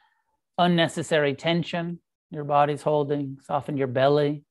unnecessary 0.59 1.35
tension 1.35 1.99
your 2.35 2.45
body's 2.45 2.83
holding. 2.83 3.39
Soften 3.43 3.77
your 3.77 3.87
belly, 3.87 4.43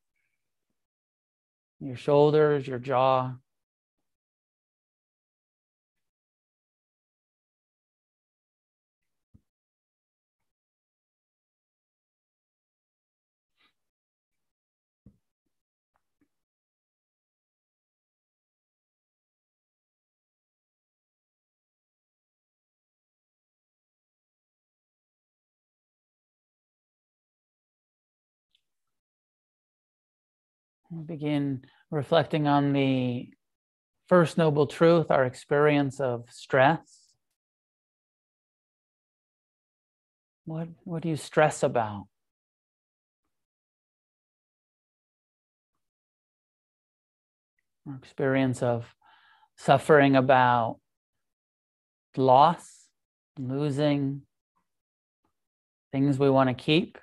your 1.80 1.96
shoulders, 1.96 2.66
your 2.66 2.78
jaw. 2.78 3.34
Begin 31.02 31.62
reflecting 31.90 32.46
on 32.46 32.72
the 32.72 33.28
first 34.08 34.38
noble 34.38 34.66
truth, 34.66 35.10
our 35.10 35.24
experience 35.24 36.00
of 36.00 36.24
stress. 36.30 37.08
What, 40.44 40.68
what 40.84 41.02
do 41.02 41.08
you 41.08 41.16
stress 41.16 41.62
about? 41.62 42.06
Our 47.86 47.96
experience 47.96 48.62
of 48.62 48.94
suffering 49.56 50.16
about 50.16 50.78
loss, 52.16 52.86
losing 53.38 54.22
things 55.92 56.18
we 56.18 56.28
want 56.28 56.48
to 56.48 56.54
keep, 56.54 56.98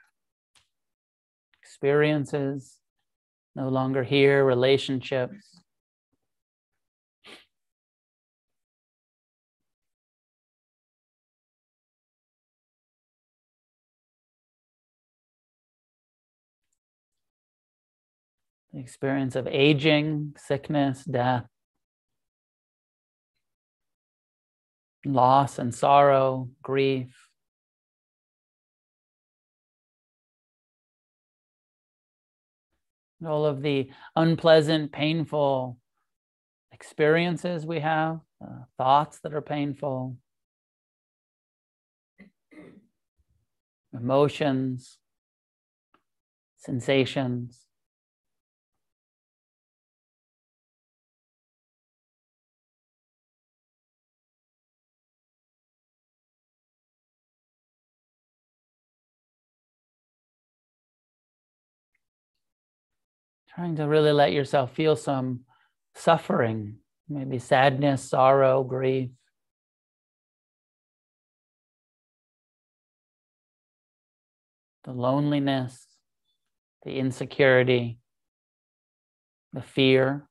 experiences 1.62 2.81
no 3.56 3.70
longer 3.70 4.04
here, 4.04 4.46
relationships. 4.46 5.62
The 18.74 18.80
experience 18.80 19.36
of 19.36 19.48
aging, 19.48 20.36
sickness, 20.38 21.04
death, 21.04 21.46
loss 25.06 25.60
and 25.60 25.76
sorrow, 25.76 26.50
grief. 26.64 27.21
All 33.26 33.46
of 33.46 33.62
the 33.62 33.90
unpleasant, 34.16 34.92
painful 34.92 35.78
experiences 36.72 37.66
we 37.66 37.80
have, 37.80 38.20
uh, 38.44 38.64
thoughts 38.78 39.20
that 39.20 39.34
are 39.34 39.42
painful, 39.42 40.18
emotions, 43.94 44.98
sensations. 46.58 47.66
Trying 63.56 63.76
to 63.76 63.84
really 63.84 64.12
let 64.12 64.32
yourself 64.32 64.74
feel 64.74 64.96
some 64.96 65.42
suffering, 65.96 66.78
maybe 67.10 67.40
sadness, 67.40 68.10
sorrow, 68.10 68.64
grief. 68.64 69.10
the 74.84 74.92
loneliness, 74.92 75.86
the 76.84 76.92
insecurity, 76.92 78.00
the 79.54 79.62
fear. 79.62 80.28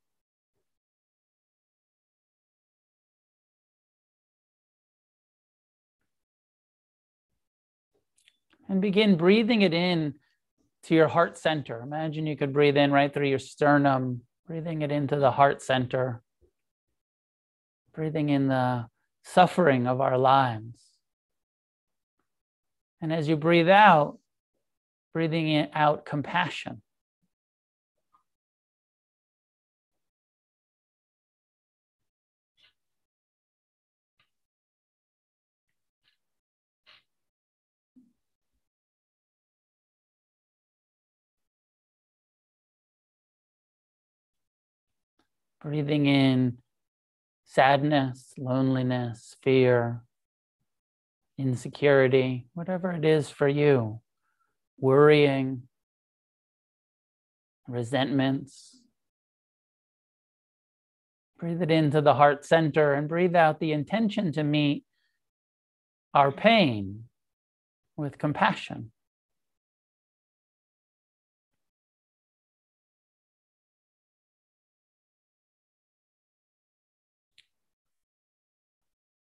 And 8.69 8.81
begin 8.81 9.17
breathing 9.17 9.63
it 9.63 9.75
in 9.75 10.15
to 10.85 10.95
your 10.95 11.09
heart 11.09 11.37
center. 11.37 11.81
Imagine 11.83 12.27
you 12.27 12.37
could 12.37 12.53
breathe 12.53 12.77
in 12.77 12.93
right 12.93 13.13
through 13.13 13.29
your 13.29 13.39
sternum, 13.39 14.23
breathing 14.47 14.83
it 14.83 14.91
into 14.91 15.17
the 15.17 15.31
heart 15.31 15.63
center, 15.63 16.23
breathing 17.95 18.29
in 18.29 18.49
the 18.49 18.87
suffering 19.23 19.87
of 19.87 20.01
our 20.01 20.19
lives. 20.19 20.81
And 23.01 23.13
as 23.13 23.29
you 23.29 23.37
breathe 23.37 23.69
out, 23.69 24.19
breathing 25.13 25.69
out 25.73 26.05
compassion. 26.05 26.83
Breathing 45.63 46.07
in 46.07 46.59
sadness, 47.45 48.33
loneliness, 48.39 49.37
fear, 49.43 50.03
insecurity, 51.37 52.47
whatever 52.55 52.93
it 52.93 53.05
is 53.05 53.29
for 53.29 53.49
you, 53.49 54.01
worrying, 54.79 55.63
resentments. 57.67 58.77
Breathe 61.39 61.63
it 61.63 61.71
into 61.71 62.01
the 62.01 62.15
heart 62.15 62.45
center 62.45 62.95
and 62.95 63.09
breathe 63.09 63.35
out 63.35 63.61
the 63.61 63.73
intention 63.73 64.33
to 64.33 64.43
meet 64.43 64.85
our 66.13 66.31
pain 66.31 67.05
with 67.97 68.19
compassion. 68.19 68.93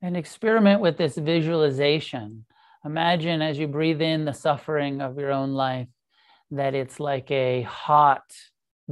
And 0.05 0.19
experiment 0.19 0.83
with 0.83 0.99
this 0.99 1.17
visualization. 1.17 2.45
Imagine 2.85 3.41
as 3.41 3.59
you 3.59 3.67
breathe 3.67 4.03
in 4.03 4.27
the 4.27 4.35
suffering 4.35 5.01
of 5.01 5.17
your 5.17 5.33
own 5.33 5.53
life 5.53 5.89
that 6.51 6.75
it's 6.75 7.01
like 7.01 7.31
a 7.31 7.63
hot, 7.63 8.31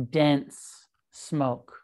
dense 0.09 0.89
smoke. 1.11 1.75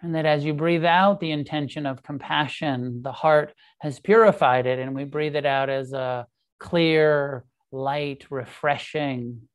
And 0.00 0.14
that 0.14 0.26
as 0.26 0.44
you 0.44 0.54
breathe 0.54 0.84
out 0.84 1.18
the 1.18 1.32
intention 1.32 1.86
of 1.86 2.04
compassion, 2.04 3.02
the 3.02 3.10
heart 3.10 3.52
has 3.80 3.98
purified 3.98 4.64
it, 4.64 4.78
and 4.78 4.94
we 4.94 5.02
breathe 5.02 5.34
it 5.34 5.44
out 5.44 5.68
as 5.68 5.92
a 5.92 6.28
clear, 6.60 7.44
light, 7.72 8.26
refreshing 8.30 9.48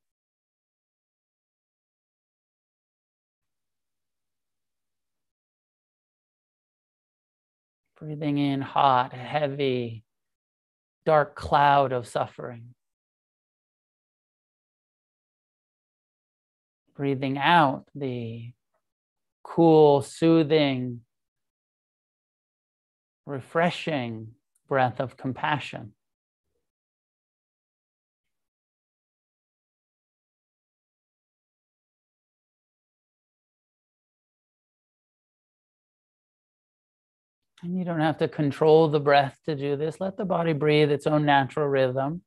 Breathing 8.03 8.37
in 8.37 8.59
hot, 8.59 9.13
heavy, 9.13 10.03
dark 11.05 11.35
cloud 11.35 11.93
of 11.93 12.05
suffering. 12.05 12.73
Breathing 16.97 17.37
out 17.37 17.85
the 17.95 18.51
cool, 19.41 20.01
soothing, 20.01 20.99
refreshing 23.25 24.31
breath 24.67 24.99
of 24.99 25.15
compassion. 25.15 25.93
And 37.63 37.77
you 37.77 37.85
don't 37.85 38.01
have 38.01 38.17
to 38.17 38.27
control 38.27 38.89
the 38.89 38.99
breath 38.99 39.37
to 39.45 39.55
do 39.55 39.77
this. 39.77 40.01
Let 40.01 40.17
the 40.17 40.25
body 40.25 40.51
breathe 40.51 40.91
its 40.91 41.07
own 41.07 41.25
natural 41.25 41.65
rhythm. 41.67 42.21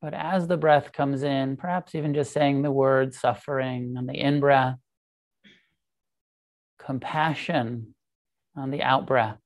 But 0.00 0.14
as 0.14 0.46
the 0.46 0.56
breath 0.56 0.92
comes 0.92 1.24
in, 1.24 1.56
perhaps 1.56 1.96
even 1.96 2.14
just 2.14 2.32
saying 2.32 2.62
the 2.62 2.70
word 2.70 3.12
suffering 3.12 3.96
on 3.98 4.06
the 4.06 4.14
in 4.14 4.38
breath, 4.38 4.76
compassion 6.78 7.94
on 8.56 8.70
the 8.70 8.82
out 8.82 9.06
breath. 9.06 9.38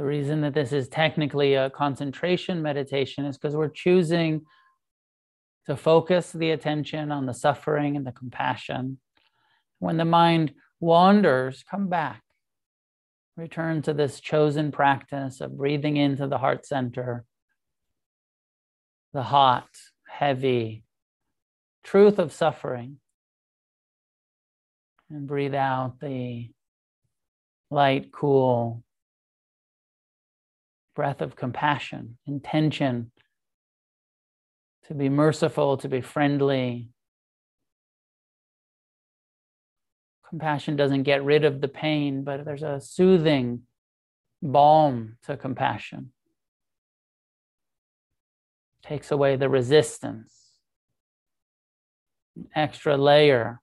The 0.00 0.06
reason 0.06 0.40
that 0.40 0.54
this 0.54 0.72
is 0.72 0.88
technically 0.88 1.52
a 1.52 1.68
concentration 1.68 2.62
meditation 2.62 3.26
is 3.26 3.36
because 3.36 3.54
we're 3.54 3.68
choosing 3.68 4.46
to 5.66 5.76
focus 5.76 6.32
the 6.32 6.52
attention 6.52 7.12
on 7.12 7.26
the 7.26 7.34
suffering 7.34 7.98
and 7.98 8.06
the 8.06 8.12
compassion. 8.12 8.98
When 9.78 9.98
the 9.98 10.06
mind 10.06 10.54
wanders, 10.80 11.62
come 11.70 11.90
back. 11.90 12.22
Return 13.36 13.82
to 13.82 13.92
this 13.92 14.20
chosen 14.20 14.72
practice 14.72 15.42
of 15.42 15.58
breathing 15.58 15.98
into 15.98 16.26
the 16.26 16.38
heart 16.38 16.64
center, 16.64 17.26
the 19.12 19.24
hot, 19.24 19.68
heavy 20.08 20.82
truth 21.84 22.18
of 22.18 22.32
suffering, 22.32 22.96
and 25.10 25.26
breathe 25.26 25.54
out 25.54 26.00
the 26.00 26.48
light, 27.70 28.10
cool, 28.12 28.82
breath 30.94 31.20
of 31.20 31.36
compassion, 31.36 32.18
intention 32.26 33.12
to 34.86 34.94
be 34.94 35.08
merciful, 35.08 35.76
to 35.76 35.88
be 35.88 36.00
friendly. 36.00 36.88
Compassion 40.28 40.76
doesn't 40.76 41.04
get 41.04 41.24
rid 41.24 41.44
of 41.44 41.60
the 41.60 41.68
pain, 41.68 42.24
but 42.24 42.44
there's 42.44 42.62
a 42.62 42.80
soothing 42.80 43.62
balm 44.42 45.16
to 45.24 45.36
compassion. 45.36 46.12
Takes 48.82 49.10
away 49.12 49.36
the 49.36 49.48
resistance, 49.48 50.34
extra 52.54 52.96
layer 52.96 53.60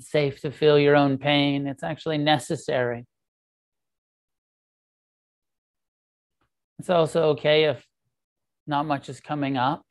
It's 0.00 0.10
safe 0.10 0.40
to 0.40 0.50
feel 0.50 0.78
your 0.78 0.96
own 0.96 1.18
pain. 1.18 1.66
It's 1.66 1.82
actually 1.82 2.16
necessary. 2.16 3.04
It's 6.78 6.88
also 6.88 7.24
okay 7.32 7.64
if 7.64 7.84
not 8.66 8.86
much 8.86 9.10
is 9.10 9.20
coming 9.20 9.58
up. 9.58 9.84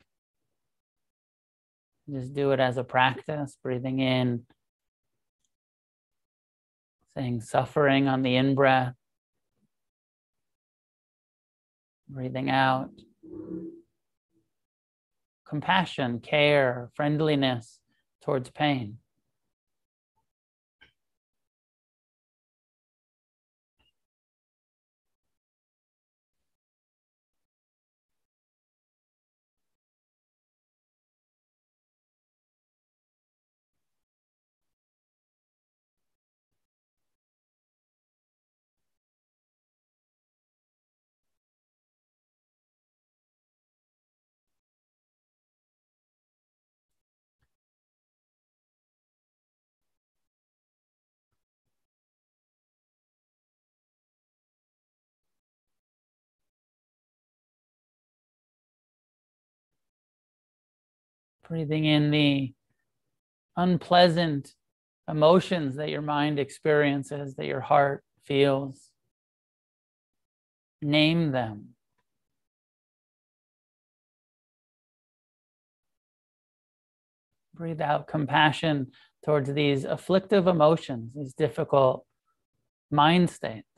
Just 2.12 2.34
do 2.34 2.50
it 2.50 2.58
as 2.58 2.76
a 2.76 2.82
practice, 2.82 3.56
breathing 3.62 4.00
in, 4.00 4.46
saying 7.16 7.42
suffering 7.42 8.08
on 8.08 8.22
the 8.22 8.34
in 8.34 8.56
breath, 8.56 8.94
breathing 12.08 12.50
out, 12.50 12.90
compassion, 15.48 16.18
care, 16.18 16.90
friendliness 16.96 17.78
towards 18.24 18.50
pain. 18.50 18.98
Breathing 61.50 61.84
in 61.84 62.12
the 62.12 62.54
unpleasant 63.56 64.54
emotions 65.08 65.74
that 65.74 65.90
your 65.90 66.00
mind 66.00 66.38
experiences, 66.38 67.34
that 67.34 67.46
your 67.46 67.60
heart 67.60 68.04
feels. 68.22 68.90
Name 70.80 71.32
them. 71.32 71.70
Breathe 77.52 77.80
out 77.80 78.06
compassion 78.06 78.92
towards 79.24 79.52
these 79.52 79.84
afflictive 79.84 80.46
emotions, 80.46 81.10
these 81.16 81.34
difficult 81.34 82.06
mind 82.92 83.28
states. 83.28 83.69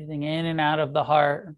Breathing 0.00 0.22
in 0.22 0.46
and 0.46 0.58
out 0.58 0.78
of 0.78 0.94
the 0.94 1.04
heart. 1.04 1.54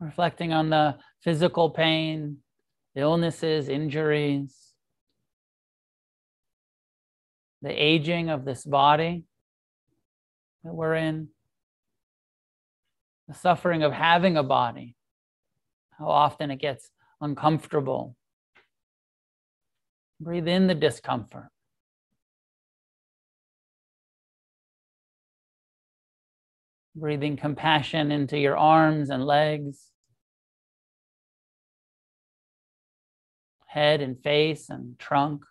Reflecting 0.00 0.52
on 0.52 0.68
the 0.68 0.96
physical 1.22 1.70
pain, 1.70 2.38
illnesses, 2.96 3.68
injuries, 3.68 4.72
the 7.62 7.70
aging 7.70 8.30
of 8.30 8.44
this 8.44 8.64
body 8.64 9.22
that 10.64 10.74
we're 10.74 10.96
in, 10.96 11.28
the 13.28 13.34
suffering 13.34 13.84
of 13.84 13.92
having 13.92 14.36
a 14.36 14.42
body, 14.42 14.96
how 15.96 16.08
often 16.08 16.50
it 16.50 16.56
gets 16.56 16.90
uncomfortable. 17.20 18.16
Breathe 20.18 20.48
in 20.48 20.66
the 20.66 20.74
discomfort. 20.74 21.50
Breathing 26.96 27.36
compassion 27.36 28.10
into 28.10 28.36
your 28.38 28.56
arms 28.56 29.10
and 29.10 29.24
legs, 29.24 29.90
head 33.66 34.00
and 34.00 34.20
face 34.20 34.68
and 34.68 34.98
trunk. 34.98 35.44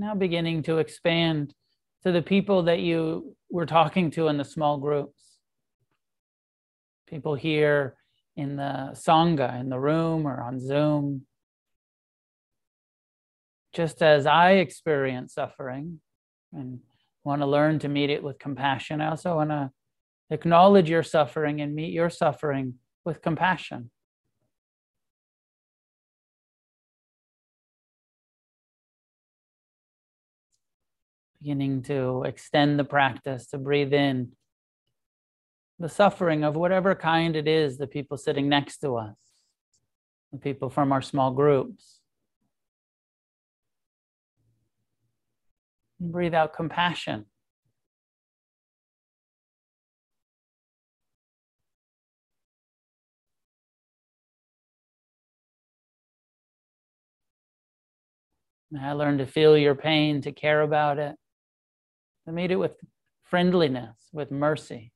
Now 0.00 0.14
beginning 0.14 0.62
to 0.62 0.78
expand 0.78 1.54
to 2.02 2.10
the 2.10 2.22
people 2.22 2.62
that 2.62 2.80
you 2.80 3.36
were 3.50 3.66
talking 3.66 4.10
to 4.12 4.28
in 4.28 4.38
the 4.38 4.44
small 4.44 4.78
groups. 4.78 5.20
People 7.06 7.34
here 7.34 7.96
in 8.34 8.56
the 8.56 8.92
Sangha, 8.94 9.60
in 9.60 9.68
the 9.68 9.78
room 9.78 10.26
or 10.26 10.40
on 10.40 10.58
Zoom. 10.58 11.26
Just 13.74 14.02
as 14.02 14.24
I 14.24 14.52
experience 14.52 15.34
suffering 15.34 16.00
and 16.52 16.80
want 17.22 17.42
to 17.42 17.46
learn 17.46 17.78
to 17.80 17.88
meet 17.88 18.08
it 18.08 18.22
with 18.22 18.38
compassion, 18.38 19.02
I 19.02 19.10
also 19.10 19.36
want 19.36 19.50
to 19.50 19.70
acknowledge 20.30 20.88
your 20.88 21.02
suffering 21.02 21.60
and 21.60 21.74
meet 21.74 21.92
your 21.92 22.08
suffering 22.08 22.74
with 23.04 23.20
compassion. 23.20 23.90
beginning 31.40 31.82
to 31.82 32.22
extend 32.24 32.78
the 32.78 32.84
practice 32.84 33.46
to 33.46 33.58
breathe 33.58 33.94
in 33.94 34.32
the 35.78 35.88
suffering 35.88 36.44
of 36.44 36.56
whatever 36.56 36.94
kind 36.94 37.34
it 37.34 37.48
is 37.48 37.78
the 37.78 37.86
people 37.86 38.18
sitting 38.18 38.48
next 38.48 38.78
to 38.78 38.96
us, 38.96 39.16
the 40.32 40.38
people 40.38 40.68
from 40.68 40.92
our 40.92 41.00
small 41.00 41.30
groups. 41.30 42.00
And 45.98 46.12
breathe 46.12 46.34
out 46.34 46.52
compassion. 46.52 47.24
I 58.78 58.92
learn 58.92 59.18
to 59.18 59.26
feel 59.26 59.56
your 59.56 59.74
pain, 59.74 60.20
to 60.22 60.32
care 60.32 60.60
about 60.60 60.98
it 60.98 61.16
to 62.30 62.36
meet 62.36 62.50
it 62.50 62.56
with 62.56 62.76
friendliness, 63.24 63.96
with 64.12 64.30
mercy. 64.30 64.92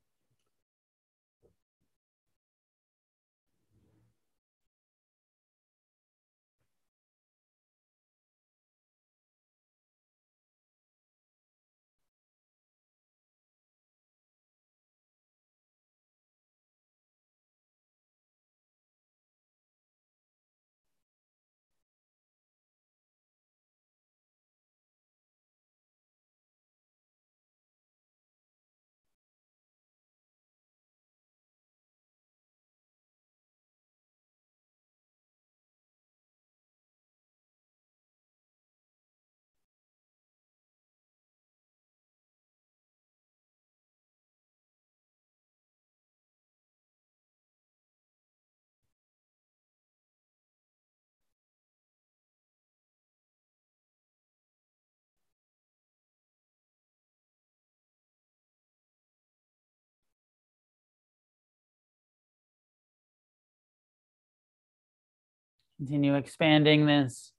Continue 65.79 66.15
expanding 66.15 66.87
this 66.87 67.33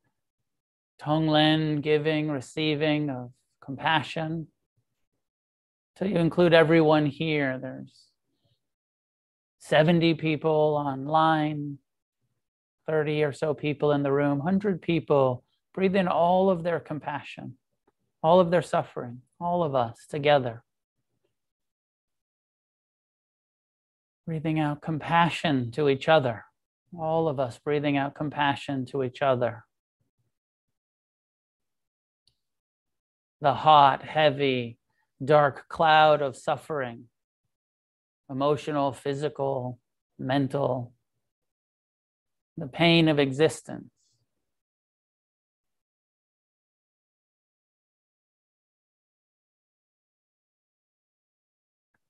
Tonglen 1.01 1.81
giving, 1.81 2.29
receiving 2.29 3.09
of 3.09 3.31
compassion. 3.63 4.47
So 5.97 6.05
you 6.05 6.17
include 6.17 6.53
everyone 6.53 7.05
here. 7.05 7.57
There's 7.61 7.93
70 9.59 10.15
people 10.15 10.81
online, 10.85 11.77
30 12.87 13.23
or 13.23 13.33
so 13.33 13.53
people 13.53 13.91
in 13.91 14.03
the 14.03 14.11
room, 14.11 14.39
100 14.39 14.81
people. 14.81 15.43
Breathe 15.73 15.95
in 15.95 16.07
all 16.07 16.49
of 16.49 16.63
their 16.63 16.79
compassion, 16.79 17.57
all 18.21 18.39
of 18.39 18.51
their 18.51 18.61
suffering, 18.61 19.21
all 19.39 19.63
of 19.63 19.75
us 19.75 20.05
together. 20.09 20.63
Breathing 24.25 24.59
out 24.59 24.81
compassion 24.81 25.71
to 25.71 25.87
each 25.87 26.09
other 26.09 26.45
all 26.97 27.27
of 27.27 27.39
us 27.39 27.57
breathing 27.57 27.97
out 27.97 28.15
compassion 28.15 28.85
to 28.87 29.03
each 29.03 29.21
other. 29.21 29.65
The 33.41 33.53
hot, 33.53 34.03
heavy, 34.03 34.77
dark 35.23 35.67
cloud 35.67 36.21
of 36.21 36.35
suffering, 36.35 37.05
emotional, 38.29 38.91
physical, 38.91 39.79
mental, 40.17 40.93
the 42.57 42.67
pain 42.67 43.07
of 43.07 43.19
existence. 43.19 43.89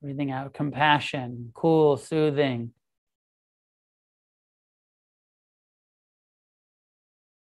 Breathing 0.02 0.32
out 0.32 0.54
compassion, 0.54 1.52
cool, 1.56 1.98
soothing, 1.98 2.75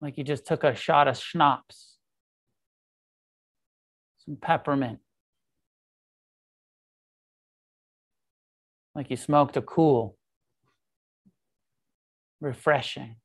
like 0.01 0.19
you 0.19 0.25
just 0.25 0.47
took 0.47 0.65
a 0.65 0.75
shot 0.75 1.09
of 1.09 1.17
schnapps, 1.17 1.97
some 4.25 4.37
peppermint, 4.37 4.99
like 8.95 9.11
you 9.11 9.17
smoked 9.17 9.57
a 9.57 9.63
cool, 9.63 10.17
refreshing. 12.41 13.17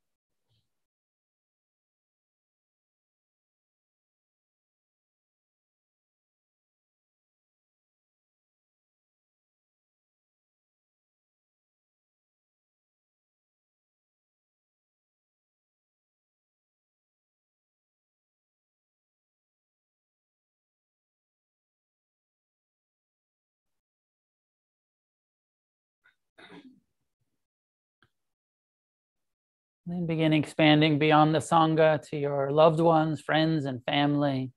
Then 29.85 30.05
begin 30.05 30.31
expanding 30.31 30.99
beyond 30.99 31.33
the 31.33 31.39
Sangha 31.39 32.07
to 32.09 32.17
your 32.17 32.51
loved 32.51 32.79
ones, 32.79 33.19
friends, 33.19 33.65
and 33.65 33.83
family. 33.83 34.51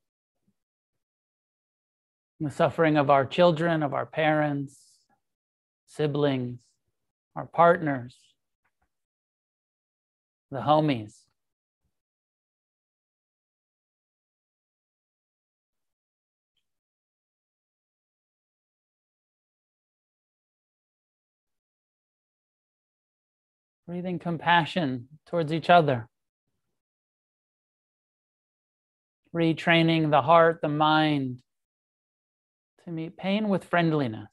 The 2.41 2.51
suffering 2.51 2.97
of 2.97 3.11
our 3.11 3.25
children, 3.25 3.83
of 3.83 3.95
our 3.95 4.07
parents, 4.07 4.79
siblings, 5.87 6.59
our 7.37 7.47
partners, 7.47 8.17
the 10.51 10.61
homies. 10.61 11.24
Breathing 23.87 24.19
compassion 24.19 25.09
towards 25.27 25.53
each 25.53 25.71
other. 25.71 26.09
Retraining 29.35 30.11
the 30.11 30.23
heart, 30.23 30.61
the 30.63 30.69
mind 30.69 31.41
to 32.85 32.91
meet 32.91 33.17
pain 33.17 33.49
with 33.49 33.65
friendliness, 33.65 34.31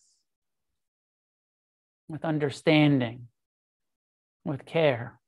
with 2.08 2.24
understanding, 2.26 3.28
with 4.44 4.66
care. 4.66 5.21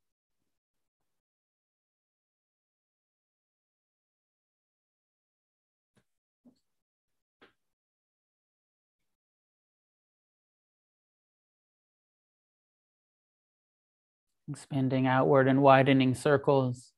Expanding 14.50 15.08
outward 15.08 15.48
and 15.48 15.62
widening 15.62 16.14
circles 16.14 16.92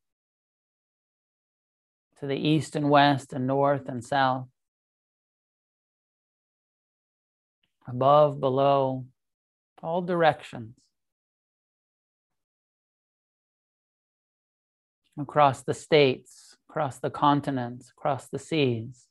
to 2.20 2.28
the 2.28 2.36
east 2.36 2.76
and 2.76 2.90
west 2.90 3.34
and 3.34 3.46
north 3.46 3.88
and 3.88 4.04
south, 4.04 4.48
above, 7.88 8.40
below, 8.40 9.06
all 9.84 10.02
directions. 10.02 10.76
Across 15.18 15.64
the 15.64 15.74
states, 15.74 16.58
across 16.70 17.00
the 17.00 17.10
continents, 17.10 17.90
across 17.90 18.28
the 18.28 18.40
seas. 18.40 19.06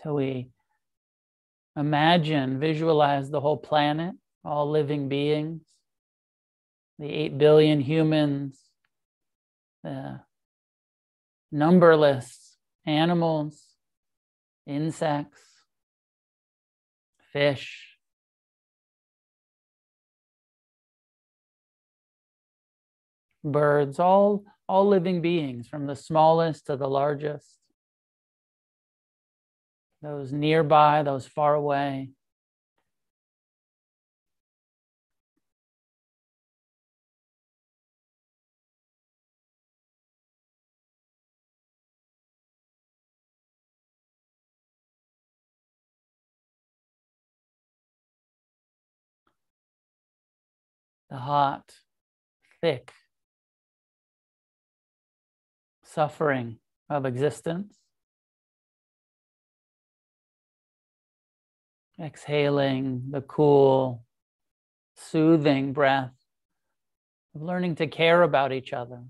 Till 0.00 0.14
we 0.14 0.50
Imagine, 1.76 2.58
visualize 2.58 3.30
the 3.30 3.40
whole 3.40 3.58
planet, 3.58 4.14
all 4.44 4.70
living 4.70 5.08
beings, 5.08 5.62
the 6.98 7.12
8 7.12 7.36
billion 7.36 7.80
humans, 7.80 8.58
the 9.84 10.20
numberless 11.52 12.56
animals, 12.86 13.62
insects, 14.66 15.42
fish. 17.32 17.98
Birds, 23.44 24.00
all, 24.00 24.44
all 24.66 24.88
living 24.88 25.20
beings, 25.20 25.68
from 25.68 25.86
the 25.86 25.94
smallest 25.94 26.66
to 26.66 26.76
the 26.76 26.88
largest 26.88 27.58
those 30.06 30.32
nearby, 30.32 31.02
those 31.02 31.26
far 31.26 31.54
away. 31.54 32.10
The 51.10 51.16
hot, 51.16 51.72
thick 52.60 52.92
suffering 55.82 56.58
of 56.88 57.06
existence. 57.06 57.85
Exhaling 62.00 63.04
the 63.10 63.22
cool, 63.22 64.04
soothing 64.96 65.72
breath 65.72 66.12
of 67.34 67.42
learning 67.42 67.76
to 67.76 67.86
care 67.86 68.22
about 68.22 68.52
each 68.52 68.72
other, 68.72 69.02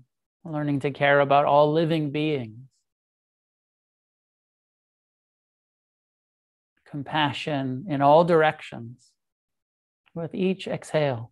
learning 0.45 0.79
to 0.81 0.91
care 0.91 1.19
about 1.19 1.45
all 1.45 1.73
living 1.73 2.11
beings. 2.11 2.59
Compassion 6.89 7.85
in 7.89 8.01
all 8.01 8.23
directions 8.23 9.11
with 10.13 10.33
each 10.33 10.67
exhale. 10.67 11.31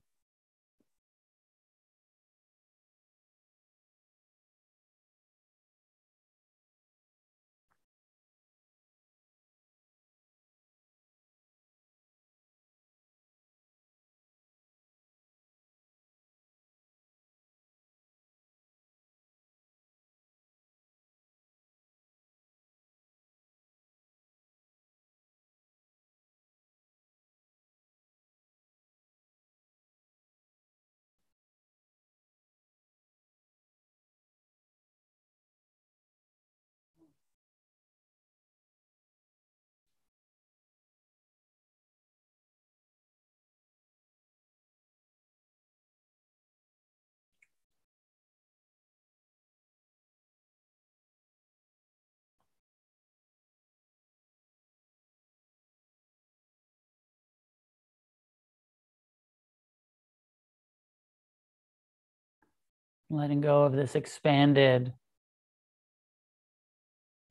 Letting 63.10 63.42
go 63.42 63.64
of 63.64 63.74
this 63.74 63.96
expanded 63.96 64.94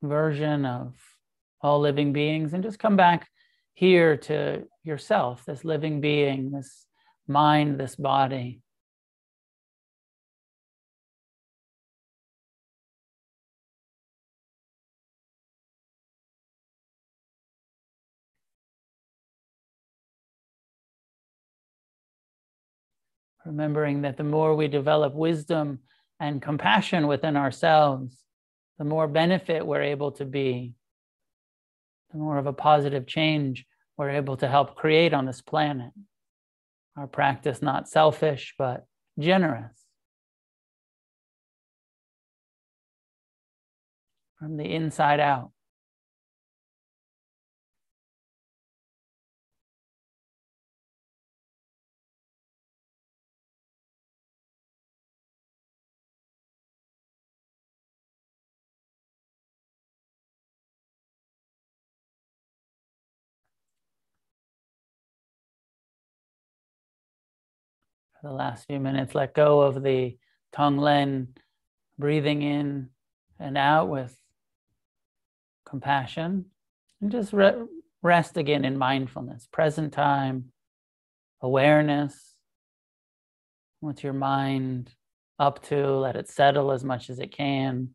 version 0.01 0.65
of 0.65 0.93
all 1.61 1.79
living 1.79 2.13
beings 2.13 2.53
and 2.53 2.63
just 2.63 2.79
come 2.79 2.95
back 2.95 3.27
here 3.73 4.15
to 4.15 4.63
yourself, 4.83 5.43
this 5.45 5.65
living 5.65 5.99
being, 5.99 6.51
this 6.51 6.85
mind, 7.27 7.79
this 7.79 7.95
body. 7.95 8.61
Remembering 23.45 24.01
that 24.01 24.17
the 24.17 24.23
more 24.23 24.55
we 24.55 24.67
develop 24.67 25.13
wisdom 25.13 25.79
and 26.19 26.41
compassion 26.41 27.07
within 27.07 27.37
ourselves, 27.37 28.17
the 28.77 28.85
more 28.85 29.07
benefit 29.07 29.65
we're 29.65 29.83
able 29.83 30.11
to 30.13 30.25
be, 30.25 30.73
the 32.11 32.17
more 32.17 32.37
of 32.37 32.47
a 32.47 32.53
positive 32.53 33.05
change 33.05 33.65
we're 33.97 34.09
able 34.09 34.37
to 34.37 34.47
help 34.47 34.75
create 34.75 35.13
on 35.13 35.25
this 35.25 35.41
planet. 35.41 35.91
Our 36.97 37.07
practice 37.07 37.61
not 37.61 37.87
selfish, 37.87 38.55
but 38.57 38.85
generous. 39.19 39.71
From 44.39 44.57
the 44.57 44.65
inside 44.65 45.19
out. 45.19 45.51
The 68.25 68.31
last 68.31 68.65
few 68.65 68.79
minutes, 68.79 69.13
let 69.13 69.35
go 69.35 69.61
of 69.61 69.83
the 69.83 70.17
Tonglen, 70.51 71.27
breathing 71.99 72.41
in 72.41 72.89
and 73.39 73.55
out 73.55 73.87
with 73.87 74.17
compassion, 75.63 76.45
and 77.01 77.11
just 77.11 77.33
re- 77.33 77.53
rest 78.01 78.35
again 78.35 78.65
in 78.65 78.79
mindfulness, 78.79 79.47
present 79.51 79.93
time, 79.93 80.45
awareness. 81.43 82.33
What's 83.79 84.03
your 84.03 84.13
mind 84.13 84.89
up 85.37 85.61
to? 85.67 85.85
Let 85.85 86.15
it 86.15 86.27
settle 86.27 86.71
as 86.71 86.83
much 86.83 87.11
as 87.11 87.19
it 87.19 87.31
can. 87.31 87.93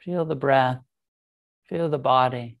Feel 0.00 0.26
the 0.26 0.36
breath, 0.36 0.82
feel 1.70 1.88
the 1.88 1.98
body. 1.98 2.58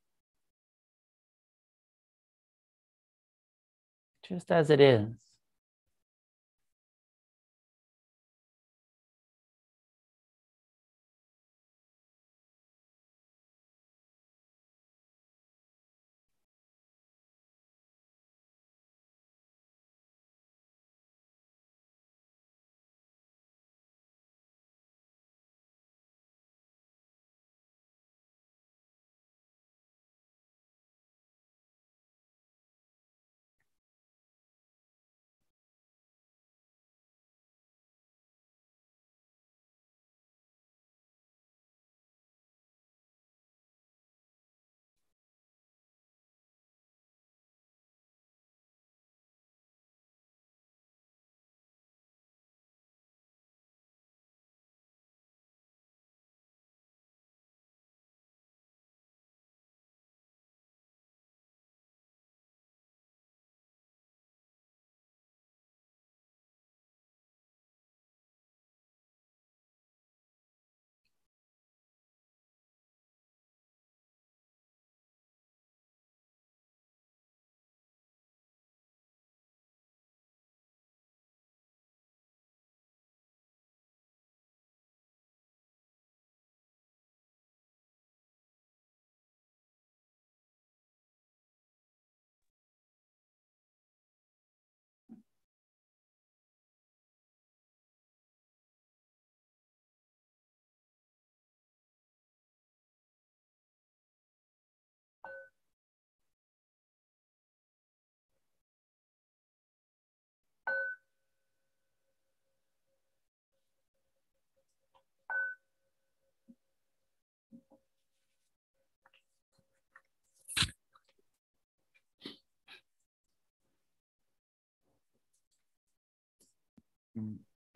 Just 4.28 4.50
as 4.52 4.70
it 4.70 4.80
is. 4.80 5.08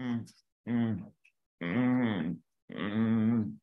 Mm, 0.00 0.24
mm, 1.60 2.38
mm, 2.70 3.61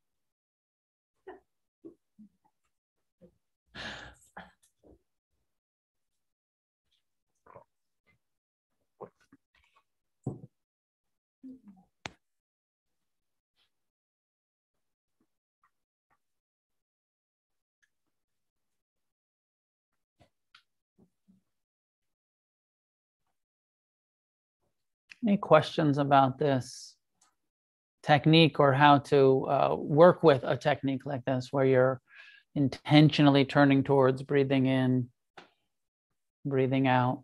Any 25.25 25.37
questions 25.37 25.97
about 25.97 26.39
this 26.39 26.95
technique 28.03 28.59
or 28.59 28.73
how 28.73 28.99
to 28.99 29.45
uh, 29.49 29.75
work 29.75 30.23
with 30.23 30.43
a 30.43 30.55
technique 30.55 31.05
like 31.05 31.25
this 31.25 31.49
where 31.51 31.65
you're 31.65 32.01
intentionally 32.55 33.45
turning 33.45 33.83
towards 33.83 34.23
breathing 34.23 34.65
in, 34.65 35.09
breathing 36.45 36.87
out? 36.87 37.23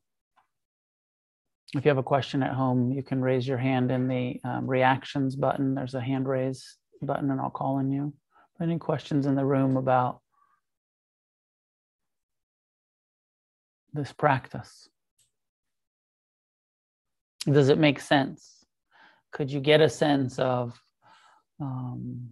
If 1.74 1.84
you 1.84 1.90
have 1.90 1.98
a 1.98 2.04
question 2.04 2.44
at 2.44 2.54
home, 2.54 2.92
you 2.92 3.04
can 3.04 3.22
raise 3.22 3.48
your 3.48 3.58
hand 3.58 3.92
in 3.92 4.08
the 4.08 4.40
um, 4.44 4.68
reactions 4.68 5.36
button. 5.36 5.76
There's 5.76 5.96
a 5.96 6.02
hand 6.02 6.28
raise 6.28 6.78
button, 7.02 7.32
and 7.32 7.42
I'll 7.42 7.50
call 7.50 7.76
on 7.76 7.92
you. 7.92 8.14
Any 8.62 8.78
questions 8.78 9.26
in 9.26 9.36
the 9.36 9.46
room 9.46 9.76
about 9.76 10.22
this 13.94 14.14
practice? 14.14 14.88
Does 17.52 17.70
it 17.70 17.78
make 17.78 18.00
sense? 18.00 18.66
Could 19.32 19.52
you 19.52 19.60
get 19.60 19.82
a 19.82 19.90
sense 19.90 20.40
of, 20.40 20.80
um, 21.60 22.30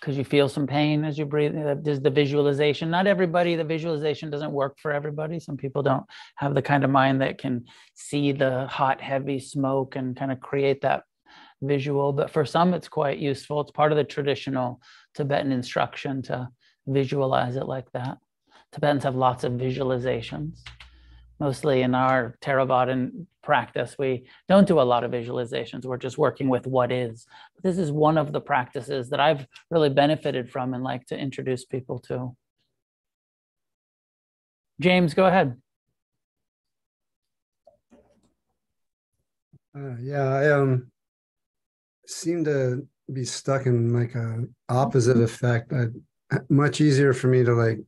could 0.00 0.14
you 0.14 0.24
feel 0.24 0.48
some 0.48 0.66
pain 0.66 1.04
as 1.04 1.18
you 1.18 1.24
breathe? 1.24 1.54
Does 1.82 2.00
the 2.00 2.10
visualization, 2.10 2.90
not 2.90 3.06
everybody, 3.06 3.56
the 3.56 3.64
visualization 3.64 4.30
doesn't 4.30 4.52
work 4.52 4.78
for 4.78 4.92
everybody. 4.92 5.40
Some 5.40 5.56
people 5.56 5.82
don't 5.82 6.04
have 6.36 6.54
the 6.54 6.62
kind 6.62 6.84
of 6.84 6.90
mind 6.90 7.22
that 7.22 7.38
can 7.38 7.64
see 7.94 8.32
the 8.32 8.66
hot, 8.66 9.00
heavy 9.00 9.40
smoke 9.40 9.96
and 9.96 10.16
kind 10.16 10.30
of 10.30 10.40
create 10.40 10.82
that 10.82 11.04
visual. 11.62 12.12
But 12.12 12.30
for 12.30 12.44
some, 12.44 12.74
it's 12.74 12.88
quite 12.88 13.18
useful. 13.18 13.60
It's 13.62 13.70
part 13.70 13.90
of 13.90 13.98
the 13.98 14.04
traditional 14.04 14.80
Tibetan 15.14 15.50
instruction 15.50 16.22
to 16.22 16.48
visualize 16.86 17.56
it 17.56 17.66
like 17.66 17.90
that. 17.92 18.18
Tibetans 18.72 19.04
have 19.04 19.16
lots 19.16 19.42
of 19.44 19.52
visualizations 19.52 20.62
mostly 21.38 21.82
in 21.82 21.94
our 21.94 22.36
Theravadan 22.42 23.26
practice, 23.42 23.96
we 23.98 24.26
don't 24.48 24.66
do 24.66 24.80
a 24.80 24.82
lot 24.82 25.04
of 25.04 25.10
visualizations. 25.10 25.84
We're 25.84 25.96
just 25.98 26.18
working 26.18 26.48
with 26.48 26.66
what 26.66 26.90
is. 26.90 27.26
This 27.62 27.78
is 27.78 27.92
one 27.92 28.18
of 28.18 28.32
the 28.32 28.40
practices 28.40 29.10
that 29.10 29.20
I've 29.20 29.46
really 29.70 29.90
benefited 29.90 30.50
from 30.50 30.74
and 30.74 30.82
like 30.82 31.06
to 31.06 31.18
introduce 31.18 31.64
people 31.64 31.98
to. 32.00 32.36
James, 34.80 35.14
go 35.14 35.26
ahead. 35.26 35.56
Uh, 39.76 39.96
yeah, 40.00 40.28
I 40.28 40.50
um 40.52 40.90
seem 42.06 42.44
to 42.44 42.86
be 43.12 43.24
stuck 43.24 43.66
in 43.66 43.92
like 43.92 44.14
a 44.14 44.44
opposite 44.68 45.18
effect. 45.18 45.72
I, 45.72 45.86
much 46.48 46.80
easier 46.80 47.12
for 47.12 47.28
me 47.28 47.44
to 47.44 47.54
like 47.54 47.78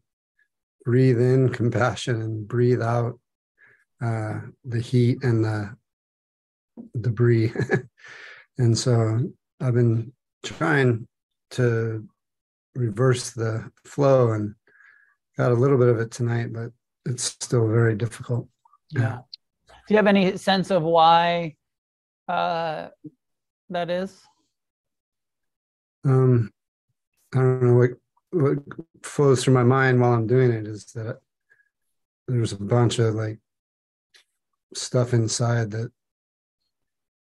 breathe 0.85 1.21
in 1.21 1.49
compassion 1.49 2.21
and 2.21 2.47
breathe 2.47 2.83
out 2.83 3.19
uh, 4.03 4.41
the 4.65 4.81
heat 4.81 5.23
and 5.23 5.45
the 5.45 5.77
debris. 7.01 7.53
and 8.59 8.77
so 8.77 9.21
I've 9.61 9.75
been 9.75 10.13
trying 10.45 11.07
to 11.51 12.07
reverse 12.75 13.31
the 13.31 13.71
flow 13.85 14.33
and 14.33 14.55
got 15.37 15.53
a 15.53 15.55
little 15.55 15.79
bit 15.79 15.89
of 15.89 15.99
it 15.99 16.11
tonight, 16.11 16.53
but 16.53 16.71
it's 17.07 17.25
still 17.25 17.69
very 17.69 17.95
difficult. 17.95 18.49
Yeah. 18.91 19.19
Do 19.67 19.95
you 19.95 19.97
have 19.97 20.07
any 20.07 20.37
sense 20.37 20.71
of 20.71 20.83
why 20.83 21.57
uh, 22.29 22.89
that 23.71 23.91
is? 23.91 24.21
Um, 26.05 26.53
I 27.35 27.39
don't 27.39 27.63
know 27.63 27.75
what 27.75 27.91
what 28.31 28.59
flows 29.03 29.43
through 29.43 29.55
my 29.55 29.63
mind 29.63 30.01
while 30.01 30.13
I'm 30.13 30.27
doing 30.27 30.51
it 30.51 30.67
is 30.67 30.85
that 30.95 31.19
there's 32.27 32.53
a 32.53 32.59
bunch 32.59 32.99
of 32.99 33.15
like 33.15 33.39
stuff 34.75 35.15
inside 35.15 35.71
that 35.71 35.91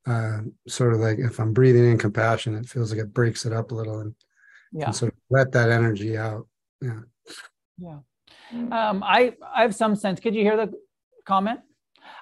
uh, 0.07 0.39
sort 0.67 0.93
of 0.93 0.99
like 0.99 1.19
if 1.19 1.39
I'm 1.39 1.53
breathing 1.53 1.89
in 1.89 1.97
compassion, 1.97 2.55
it 2.55 2.67
feels 2.67 2.91
like 2.91 3.01
it 3.01 3.13
breaks 3.13 3.45
it 3.45 3.53
up 3.53 3.71
a 3.71 3.75
little 3.75 3.99
and, 3.99 4.15
yeah. 4.71 4.85
and 4.85 4.95
sort 4.95 5.13
of 5.13 5.19
let 5.29 5.51
that 5.51 5.69
energy 5.69 6.17
out. 6.17 6.47
Yeah. 6.81 7.01
Yeah. 7.77 7.99
Um, 8.51 9.03
I 9.03 9.35
I 9.53 9.61
have 9.61 9.75
some 9.75 9.95
sense. 9.95 10.19
Could 10.19 10.35
you 10.35 10.41
hear 10.41 10.57
the 10.57 10.73
comment? 11.25 11.61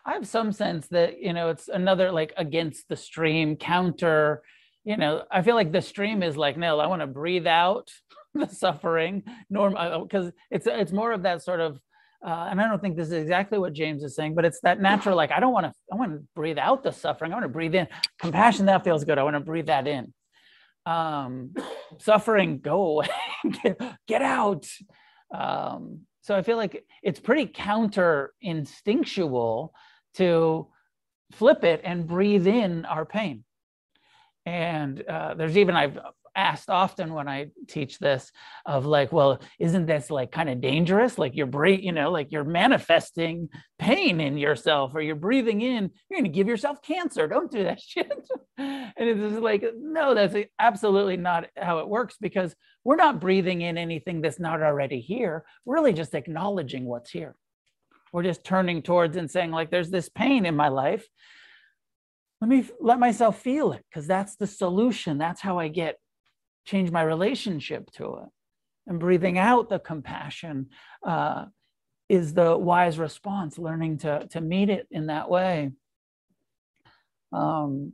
I 0.05 0.13
have 0.13 0.27
some 0.27 0.51
sense 0.51 0.87
that 0.89 1.21
you 1.21 1.33
know 1.33 1.49
it's 1.49 1.67
another 1.67 2.11
like 2.11 2.33
against 2.37 2.87
the 2.87 2.95
stream 2.95 3.55
counter. 3.55 4.43
You 4.83 4.97
know, 4.97 5.23
I 5.31 5.41
feel 5.41 5.55
like 5.55 5.71
the 5.71 5.81
stream 5.81 6.21
is 6.21 6.37
like 6.37 6.57
no, 6.57 6.79
I 6.79 6.87
want 6.87 7.01
to 7.01 7.07
breathe 7.07 7.47
out 7.47 7.91
the 8.33 8.47
suffering. 8.47 9.23
Norm 9.49 9.73
because 10.03 10.27
uh, 10.27 10.31
it's 10.51 10.67
it's 10.67 10.91
more 10.91 11.11
of 11.11 11.23
that 11.23 11.41
sort 11.41 11.61
of 11.61 11.79
uh, 12.25 12.47
and 12.49 12.59
I 12.59 12.67
don't 12.67 12.81
think 12.81 12.97
this 12.97 13.07
is 13.07 13.13
exactly 13.13 13.57
what 13.57 13.73
James 13.73 14.03
is 14.03 14.15
saying, 14.15 14.35
but 14.35 14.43
it's 14.43 14.59
that 14.61 14.81
natural, 14.81 15.15
like, 15.15 15.31
I 15.31 15.39
don't 15.39 15.53
want 15.53 15.67
to, 15.67 15.73
I 15.91 15.95
want 15.95 16.11
to 16.11 16.21
breathe 16.35 16.57
out 16.57 16.83
the 16.83 16.91
suffering. 16.91 17.31
I 17.31 17.35
want 17.35 17.45
to 17.45 17.49
breathe 17.49 17.75
in 17.75 17.87
compassion. 18.19 18.65
That 18.65 18.83
feels 18.83 19.05
good. 19.05 19.17
I 19.17 19.23
want 19.23 19.37
to 19.37 19.39
breathe 19.39 19.67
that 19.67 19.87
in. 19.87 20.13
Um, 20.85 21.53
suffering, 21.99 22.59
go 22.59 22.81
away, 22.87 23.07
get, 23.63 23.81
get, 24.07 24.21
out. 24.21 24.67
Um, 25.33 26.01
so 26.21 26.35
I 26.35 26.41
feel 26.41 26.57
like 26.57 26.83
it's 27.03 27.19
pretty 27.19 27.45
counter 27.45 28.33
instinctual 28.41 29.73
to 30.15 30.67
flip 31.31 31.63
it 31.63 31.81
and 31.83 32.05
breathe 32.05 32.47
in 32.47 32.83
our 32.85 33.05
pain. 33.05 33.45
And 34.45 35.01
uh, 35.07 35.35
there's 35.35 35.57
even, 35.57 35.75
I've 35.75 35.99
asked 36.39 36.69
often 36.69 37.13
when 37.13 37.27
I 37.27 37.47
teach 37.67 37.99
this 37.99 38.31
of 38.65 38.85
like, 38.85 39.11
well, 39.11 39.41
isn't 39.59 39.85
this 39.85 40.09
like 40.09 40.31
kind 40.31 40.49
of 40.49 40.61
dangerous? 40.61 41.17
Like 41.17 41.35
you're 41.35 41.45
breathing, 41.45 41.85
you 41.85 41.91
know, 41.91 42.11
like 42.11 42.31
you're 42.31 42.43
manifesting 42.43 43.49
pain 43.77 44.19
in 44.19 44.37
yourself 44.37 44.93
or 44.95 45.01
you're 45.01 45.15
breathing 45.15 45.61
in, 45.61 45.91
you're 46.09 46.19
going 46.19 46.31
to 46.31 46.35
give 46.35 46.47
yourself 46.47 46.81
cancer. 46.81 47.27
Don't 47.27 47.51
do 47.51 47.63
that 47.63 47.81
shit. 47.85 48.11
and 48.57 48.93
it's 48.97 49.39
like, 49.39 49.63
no, 49.77 50.13
that's 50.13 50.35
absolutely 50.57 51.17
not 51.17 51.47
how 51.57 51.79
it 51.79 51.87
works 51.87 52.15
because 52.19 52.55
we're 52.83 52.95
not 52.95 53.19
breathing 53.19 53.61
in 53.61 53.77
anything 53.77 54.21
that's 54.21 54.39
not 54.39 54.61
already 54.61 55.01
here. 55.01 55.45
We're 55.65 55.75
really 55.75 55.93
just 55.93 56.15
acknowledging 56.15 56.85
what's 56.85 57.11
here. 57.11 57.35
We're 58.11 58.23
just 58.23 58.43
turning 58.43 58.81
towards 58.81 59.17
and 59.17 59.29
saying, 59.29 59.51
like, 59.51 59.69
there's 59.69 59.91
this 59.91 60.09
pain 60.09 60.45
in 60.45 60.55
my 60.55 60.69
life 60.69 61.05
let 62.41 62.49
me 62.49 62.65
let 62.79 62.99
myself 62.99 63.41
feel 63.41 63.73
it 63.73 63.83
because 63.89 64.07
that's 64.07 64.35
the 64.35 64.47
solution 64.47 65.17
that's 65.17 65.41
how 65.41 65.59
i 65.59 65.67
get 65.67 65.97
change 66.69 66.91
my 66.91 67.01
relationship 67.01 67.91
to 67.91 68.17
it. 68.17 68.29
And 68.87 68.99
breathing 68.99 69.37
out 69.37 69.69
the 69.69 69.79
compassion 69.79 70.67
uh, 71.05 71.45
is 72.07 72.33
the 72.33 72.57
wise 72.57 72.97
response, 72.97 73.57
learning 73.57 73.99
to, 73.99 74.27
to 74.31 74.41
meet 74.41 74.69
it 74.69 74.87
in 74.91 75.07
that 75.07 75.29
way. 75.29 75.71
Um, 77.31 77.93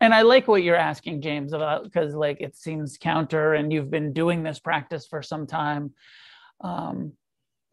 and 0.00 0.12
I 0.12 0.22
like 0.22 0.48
what 0.48 0.62
you're 0.62 0.76
asking, 0.76 1.22
James, 1.22 1.52
about 1.52 1.84
because 1.84 2.14
like 2.14 2.40
it 2.40 2.56
seems 2.56 2.98
counter, 2.98 3.54
and 3.54 3.72
you've 3.72 3.90
been 3.90 4.12
doing 4.12 4.42
this 4.42 4.58
practice 4.58 5.06
for 5.06 5.22
some 5.22 5.46
time. 5.46 5.94
Um, 6.60 7.12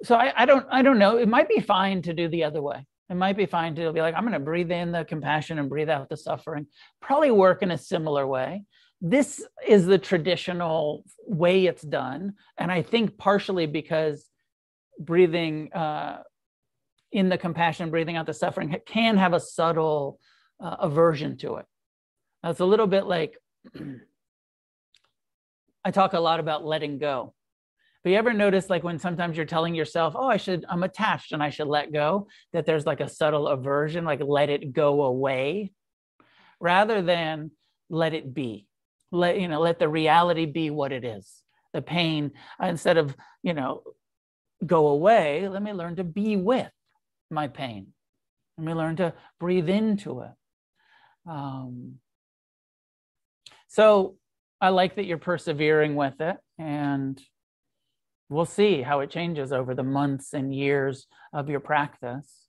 so 0.04 0.16
I, 0.16 0.32
I 0.38 0.46
don't 0.46 0.66
I 0.72 0.82
don't 0.82 1.00
know. 1.00 1.18
It 1.18 1.28
might 1.28 1.50
be 1.50 1.60
fine 1.60 2.02
to 2.04 2.14
do 2.14 2.30
the 2.30 2.46
other 2.46 2.62
way. 2.62 2.86
It 3.10 3.16
might 3.16 3.36
be 3.36 3.46
fine 3.46 3.76
to 3.76 3.92
be 3.92 4.00
like, 4.00 4.16
I'm 4.16 4.24
going 4.24 4.32
to 4.34 4.40
breathe 4.40 4.72
in 4.72 4.94
the 4.94 5.04
compassion 5.04 5.60
and 5.60 5.68
breathe 5.68 5.90
out 5.90 6.08
the 6.08 6.16
suffering. 6.16 6.68
Probably 7.02 7.32
work 7.32 7.62
in 7.62 7.72
a 7.72 7.78
similar 7.78 8.26
way 8.26 8.64
this 9.02 9.44
is 9.68 9.88
the 9.88 9.98
traditional 9.98 11.04
way 11.26 11.66
it's 11.66 11.82
done. 11.82 12.34
And 12.58 12.72
I 12.72 12.84
think 12.84 13.18
partially 13.18 13.66
because 13.66 14.30
breathing 15.00 15.74
uh, 15.74 16.22
in 17.12 17.28
the 17.28 17.38
compassion, 17.38 17.90
breathing 17.90 18.16
out 18.16 18.28
the 18.28 18.34
suffering 18.34 18.76
can 18.86 19.18
have 19.18 19.34
a 19.34 19.40
subtle 19.40 20.20
uh, 20.60 20.78
aversion 20.80 21.36
to 21.38 21.56
it. 21.56 21.66
Now, 22.44 22.52
it's 22.52 22.60
a 22.60 22.66
little 22.66 22.86
bit 22.86 23.06
like 23.08 23.38
I 25.84 25.90
talk 25.90 26.14
a 26.14 26.20
lot 26.20 26.40
about 26.40 26.64
letting 26.64 27.00
go. 27.00 27.34
But 28.04 28.12
you 28.12 28.18
ever 28.18 28.34
notice 28.34 28.70
like 28.70 28.84
when 28.84 29.00
sometimes 29.00 29.36
you're 29.36 29.46
telling 29.48 29.74
yourself, 29.74 30.14
oh, 30.16 30.28
I 30.28 30.38
should, 30.38 30.64
I'm 30.70 30.84
attached 30.84 31.34
and 31.34 31.42
I 31.42 31.50
should 31.50 31.68
let 31.68 31.92
go, 31.92 32.28
that 32.54 32.68
there's 32.68 32.86
like 32.86 33.00
a 33.00 33.10
subtle 33.10 33.48
aversion, 33.48 34.06
like 34.06 34.22
let 34.24 34.50
it 34.50 34.74
go 34.74 35.04
away, 35.04 35.72
rather 36.60 37.02
than 37.02 37.52
let 37.90 38.14
it 38.14 38.34
be 38.34 38.68
let 39.12 39.40
you 39.40 39.48
know 39.48 39.60
let 39.62 39.80
the 39.80 39.90
reality 39.90 40.46
be 40.46 40.70
what 40.70 40.92
it 40.92 41.04
is 41.06 41.44
the 41.74 41.82
pain 41.82 42.32
instead 42.62 42.98
of 42.98 43.16
you 43.44 43.54
know 43.54 43.82
go 44.66 44.88
away 44.88 45.48
let 45.48 45.64
me 45.64 45.74
learn 45.74 45.96
to 45.96 46.04
be 46.04 46.36
with 46.38 46.72
my 47.30 47.48
pain 47.48 47.88
let 48.58 48.68
me 48.68 48.74
learn 48.74 48.96
to 48.98 49.14
breathe 49.40 49.70
into 49.70 50.22
it 50.22 50.32
Um, 51.30 52.00
so 53.68 54.18
I 54.60 54.70
like 54.70 54.96
that 54.96 55.06
you're 55.06 55.18
persevering 55.18 55.96
with 55.96 56.20
it, 56.22 56.38
and 56.60 57.22
we'll 58.30 58.46
see 58.46 58.82
how 58.82 59.00
it 59.02 59.10
changes 59.10 59.52
over 59.52 59.76
the 59.76 59.84
months 59.84 60.34
and 60.34 60.54
years 60.54 61.08
of 61.34 61.50
your 61.50 61.60
practice. 61.60 62.48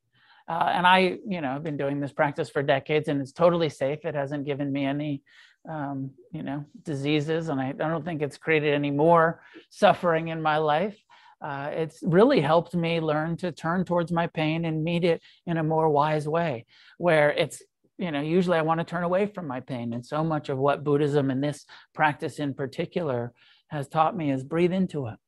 Uh, 0.48 0.70
and 0.74 0.86
I, 0.86 1.18
you 1.26 1.40
know, 1.40 1.52
I've 1.54 1.62
been 1.62 1.76
doing 1.76 2.00
this 2.00 2.12
practice 2.12 2.50
for 2.50 2.62
decades, 2.62 3.08
and 3.08 3.20
it's 3.20 3.32
totally 3.32 3.68
safe. 3.68 4.00
It 4.04 4.14
hasn't 4.14 4.46
given 4.46 4.72
me 4.72 4.84
any, 4.84 5.22
um, 5.68 6.10
you 6.32 6.42
know, 6.42 6.64
diseases, 6.82 7.48
and 7.48 7.60
I, 7.60 7.68
I 7.68 7.72
don't 7.72 8.04
think 8.04 8.22
it's 8.22 8.38
created 8.38 8.74
any 8.74 8.90
more 8.90 9.42
suffering 9.70 10.28
in 10.28 10.42
my 10.42 10.58
life. 10.58 10.96
Uh, 11.40 11.70
it's 11.72 11.98
really 12.02 12.40
helped 12.40 12.74
me 12.74 13.00
learn 13.00 13.36
to 13.36 13.50
turn 13.50 13.84
towards 13.84 14.12
my 14.12 14.28
pain 14.28 14.64
and 14.64 14.84
meet 14.84 15.04
it 15.04 15.20
in 15.46 15.56
a 15.56 15.62
more 15.62 15.88
wise 15.88 16.28
way, 16.28 16.66
where 16.98 17.30
it's 17.30 17.62
you 17.98 18.10
know, 18.10 18.20
usually 18.20 18.58
I 18.58 18.62
want 18.62 18.80
to 18.80 18.84
turn 18.84 19.04
away 19.04 19.26
from 19.26 19.46
my 19.46 19.60
pain. 19.60 19.92
And 19.92 20.04
so 20.04 20.24
much 20.24 20.48
of 20.48 20.58
what 20.58 20.82
Buddhism 20.82 21.30
and 21.30 21.42
this 21.42 21.66
practice 21.94 22.40
in 22.40 22.52
particular 22.52 23.32
has 23.68 23.86
taught 23.86 24.16
me 24.16 24.32
is 24.32 24.42
breathe 24.42 24.72
into 24.72 25.06
it, 25.06 25.18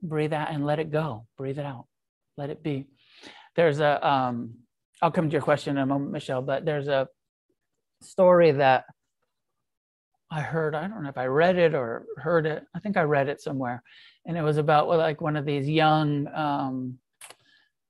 breathe 0.00 0.32
out 0.32 0.50
and 0.50 0.64
let 0.64 0.78
it 0.78 0.90
go, 0.90 1.26
breathe 1.36 1.58
it 1.58 1.66
out, 1.66 1.86
let 2.38 2.48
it 2.48 2.62
be. 2.62 2.86
There's 3.56 3.80
a, 3.80 4.06
um, 4.06 4.54
I'll 5.02 5.10
come 5.10 5.28
to 5.28 5.32
your 5.32 5.42
question 5.42 5.76
in 5.76 5.82
a 5.82 5.86
moment, 5.86 6.12
Michelle, 6.12 6.40
but 6.40 6.64
there's 6.64 6.88
a 6.88 7.08
story 8.02 8.52
that 8.52 8.84
I 10.30 10.40
heard, 10.40 10.74
I 10.74 10.88
don't 10.88 11.02
know 11.02 11.08
if 11.08 11.18
I 11.18 11.26
read 11.26 11.56
it 11.56 11.74
or 11.74 12.04
heard 12.16 12.46
it. 12.46 12.64
I 12.74 12.80
think 12.80 12.96
I 12.96 13.02
read 13.02 13.28
it 13.28 13.40
somewhere. 13.40 13.82
And 14.26 14.36
it 14.36 14.42
was 14.42 14.56
about 14.56 14.88
like 14.88 15.20
one 15.20 15.36
of 15.36 15.44
these 15.44 15.68
young 15.68 16.26
um, 16.34 16.98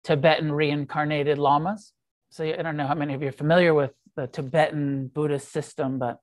Tibetan 0.04 0.52
reincarnated 0.52 1.38
lamas 1.38 1.92
so 2.36 2.44
I 2.44 2.60
don't 2.60 2.76
know 2.76 2.86
how 2.86 2.94
many 2.94 3.14
of 3.14 3.22
you 3.22 3.28
are 3.28 3.32
familiar 3.32 3.72
with 3.72 3.92
the 4.14 4.26
Tibetan 4.26 5.08
Buddhist 5.08 5.50
system, 5.50 5.98
but 5.98 6.20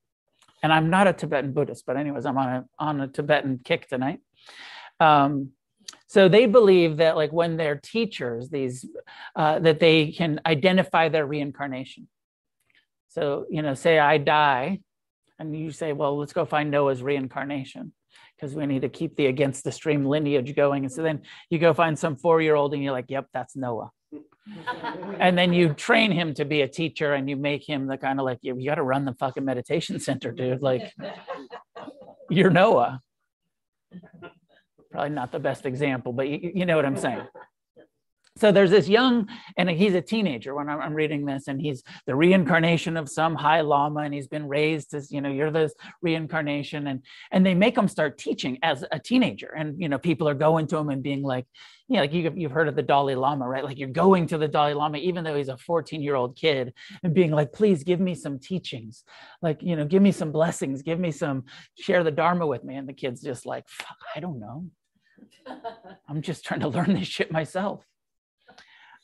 and 0.61 0.71
I'm 0.71 0.91
not 0.91 1.07
a 1.07 1.13
Tibetan 1.13 1.53
Buddhist, 1.53 1.87
but 1.87 1.97
anyways, 1.97 2.27
I'm 2.27 2.37
on 2.37 2.49
a 2.49 2.65
on 2.77 3.01
a 3.01 3.07
Tibetan 3.07 3.61
kick 3.63 3.87
tonight. 3.87 4.19
Um, 4.99 5.53
so 6.05 6.29
they 6.29 6.45
believe 6.45 6.97
that 6.97 7.15
like 7.15 7.33
when 7.33 7.57
they're 7.57 7.77
teachers, 7.77 8.49
these 8.49 8.85
uh, 9.35 9.57
that 9.59 9.79
they 9.79 10.11
can 10.11 10.39
identify 10.45 11.09
their 11.09 11.25
reincarnation. 11.25 12.07
So 13.09 13.47
you 13.49 13.63
know, 13.63 13.73
say 13.73 13.97
I 13.97 14.19
die, 14.19 14.81
and 15.39 15.57
you 15.57 15.71
say, 15.71 15.93
well, 15.93 16.17
let's 16.17 16.33
go 16.33 16.45
find 16.45 16.71
Noah's 16.71 17.01
reincarnation 17.01 17.93
because 18.35 18.55
we 18.55 18.65
need 18.65 18.81
to 18.81 18.89
keep 18.89 19.15
the 19.15 19.27
against 19.27 19.63
the 19.63 19.71
stream 19.71 20.05
lineage 20.05 20.55
going. 20.55 20.83
And 20.83 20.91
so 20.91 21.01
then 21.01 21.21
you 21.49 21.59
go 21.59 21.73
find 21.73 21.97
some 21.97 22.15
four 22.15 22.41
year 22.41 22.55
old, 22.55 22.73
and 22.73 22.83
you're 22.83 22.91
like, 22.91 23.09
yep, 23.09 23.27
that's 23.33 23.55
Noah. 23.55 23.91
And 25.19 25.37
then 25.37 25.53
you 25.53 25.73
train 25.73 26.11
him 26.11 26.33
to 26.33 26.43
be 26.43 26.61
a 26.61 26.67
teacher 26.67 27.13
and 27.13 27.29
you 27.29 27.37
make 27.37 27.67
him 27.67 27.87
the 27.87 27.97
kind 27.97 28.19
of 28.19 28.25
like 28.25 28.39
you, 28.41 28.61
got 28.65 28.75
to 28.75 28.83
run 28.83 29.05
the 29.05 29.13
fucking 29.13 29.45
meditation 29.45 30.01
center 30.01 30.33
dude. 30.33 30.61
Like 30.61 30.91
you're 32.29 32.49
noah. 32.49 32.99
Probably 34.91 35.09
not 35.11 35.31
the 35.31 35.39
best 35.39 35.65
example 35.65 36.13
but 36.13 36.27
you, 36.27 36.51
you 36.53 36.65
know 36.65 36.75
what 36.75 36.85
i'm 36.85 36.97
saying 36.97 37.23
so 38.35 38.51
there's 38.51 38.71
this 38.71 38.89
young 38.89 39.29
and 39.57 39.69
he's 39.69 39.93
a 39.93 40.01
teenager 40.01 40.55
when 40.55 40.67
I'm, 40.67 40.93
reading 40.93 41.25
this 41.25 41.47
and 41.47 41.61
he's 41.61 41.83
the 42.07 42.15
reincarnation 42.15 42.97
of 42.97 43.09
some 43.09 43.35
high 43.35 43.61
lama 43.61 44.01
and 44.01 44.13
he's 44.13 44.27
been 44.27 44.47
raised 44.47 44.93
as 44.93 45.11
you 45.11 45.21
know 45.21 45.29
you're 45.29 45.51
this 45.51 45.73
reincarnation 46.01 46.87
and 46.87 47.03
and 47.31 47.45
they 47.45 47.53
make 47.55 47.77
him 47.77 47.87
start 47.87 48.17
teaching 48.17 48.59
as 48.61 48.83
a 48.91 48.99
teenager. 48.99 49.53
And 49.57 49.79
you 49.81 49.89
know 49.89 49.97
people 49.97 50.27
are 50.27 50.35
going 50.35 50.67
to 50.67 50.77
him 50.77 50.89
and 50.89 51.01
being 51.01 51.21
like 51.21 51.45
you 51.87 51.95
know 51.95 52.01
like 52.01 52.13
you, 52.13 52.31
you've 52.35 52.51
heard 52.51 52.67
of 52.67 52.75
the 52.75 52.83
dalai 52.83 53.15
lama 53.15 53.47
right? 53.47 53.63
Like 53.63 53.79
you're 53.79 53.89
going 53.89 54.27
to 54.27 54.37
the 54.37 54.47
dalai 54.47 54.73
lama 54.73 54.97
even 54.97 55.23
though 55.23 55.35
he's 55.35 55.49
a 55.49 55.57
14 55.57 56.01
year 56.01 56.15
old 56.15 56.35
kid 56.35 56.73
and 57.03 57.13
being 57.13 57.31
like 57.31 57.53
please 57.53 57.83
give 57.83 57.99
me 57.99 58.15
some 58.15 58.39
teachings. 58.39 59.03
Like 59.41 59.61
you 59.61 59.75
know 59.75 59.85
give 59.85 60.01
me 60.01 60.11
some 60.11 60.31
blessings. 60.31 60.81
Give 60.81 60.99
me 60.99 61.11
some 61.11 61.43
share 61.79 62.03
the 62.03 62.11
dharma 62.11 62.45
with 62.45 62.63
me. 62.63 62.75
And 62.75 62.87
the 62.87 62.93
kid's 62.93 63.21
just 63.21 63.45
like 63.45 63.65
i 64.15 64.19
don't 64.19 64.39
know. 64.39 64.65
I'm 66.07 66.21
just 66.21 66.45
trying 66.45 66.61
to 66.61 66.67
learn 66.67 66.93
this 66.93 67.07
shit 67.07 67.31
myself 67.31 67.85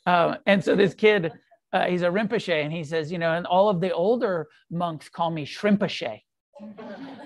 uh, 0.06 0.36
and 0.46 0.62
so 0.62 0.74
this 0.74 0.94
kid, 0.94 1.32
uh, 1.72 1.86
he's 1.86 2.02
a 2.02 2.08
Rinpoche, 2.08 2.64
and 2.64 2.72
he 2.72 2.84
says, 2.84 3.12
you 3.12 3.18
know, 3.18 3.32
and 3.32 3.46
all 3.46 3.68
of 3.68 3.80
the 3.80 3.92
older 3.92 4.48
monks 4.70 5.08
call 5.08 5.30
me 5.30 5.46
Shrimpache 5.46 6.22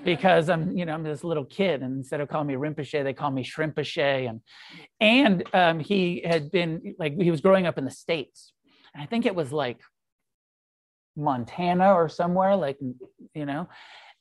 because 0.05 0.49
I'm, 0.49 0.77
you 0.77 0.85
know, 0.85 0.95
I'm 0.95 1.03
this 1.03 1.25
little 1.25 1.45
kid, 1.45 1.83
and 1.83 1.97
instead 1.97 2.21
of 2.21 2.29
calling 2.29 2.47
me 2.47 2.55
Rinpoche, 2.55 3.03
they 3.03 3.13
call 3.13 3.31
me 3.31 3.45
Shrimpache. 3.45 4.29
And 4.29 4.41
and 5.01 5.45
um, 5.53 5.81
he 5.81 6.23
had 6.25 6.51
been 6.51 6.95
like 6.99 7.21
he 7.21 7.31
was 7.31 7.41
growing 7.41 7.67
up 7.67 7.79
in 7.79 7.85
the 7.85 7.91
states, 7.91 8.53
I 8.97 9.07
think 9.07 9.27
it 9.27 9.35
was 9.35 9.53
like 9.53 9.81
Montana 11.17 11.95
or 11.95 12.09
somewhere, 12.09 12.57
like 12.57 12.79
you 13.35 13.47
know, 13.47 13.69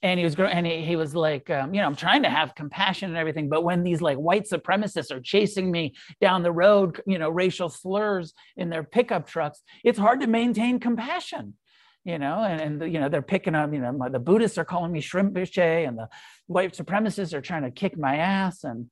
and 0.04 0.20
he 0.20 0.26
was 0.26 0.36
and 0.36 0.68
he, 0.68 0.82
he 0.84 0.96
was 0.96 1.16
like 1.16 1.50
um, 1.50 1.74
you 1.74 1.82
know 1.82 1.88
i'm 1.88 1.96
trying 1.96 2.22
to 2.22 2.30
have 2.30 2.54
compassion 2.54 3.10
and 3.10 3.18
everything 3.18 3.50
but 3.50 3.64
when 3.64 3.84
these 3.84 4.02
like 4.02 4.18
white 4.18 4.44
supremacists 4.44 5.12
are 5.12 5.22
chasing 5.22 5.72
me 5.72 5.96
down 6.22 6.44
the 6.44 6.52
road 6.52 7.02
you 7.08 7.18
know 7.18 7.30
racial 7.30 7.70
slurs 7.70 8.34
in 8.58 8.70
their 8.70 8.84
pickup 8.84 9.28
trucks 9.28 9.64
it's 9.84 9.98
hard 9.98 10.20
to 10.20 10.28
maintain 10.28 10.80
compassion 10.80 11.56
you 12.04 12.20
know 12.20 12.44
and, 12.44 12.82
and 12.82 12.94
you 12.94 13.00
know 13.00 13.10
they're 13.10 13.22
picking 13.22 13.56
up 13.56 13.74
you 13.74 13.80
know 13.80 13.98
the 14.12 14.20
buddhists 14.20 14.58
are 14.58 14.66
calling 14.66 14.92
me 14.92 15.02
shrimp 15.02 15.36
and 15.36 15.98
the 15.98 16.10
white 16.48 16.74
supremacists 16.74 17.34
are 17.34 17.42
trying 17.42 17.64
to 17.64 17.72
kick 17.72 17.98
my 17.98 18.18
ass 18.18 18.64
and 18.64 18.88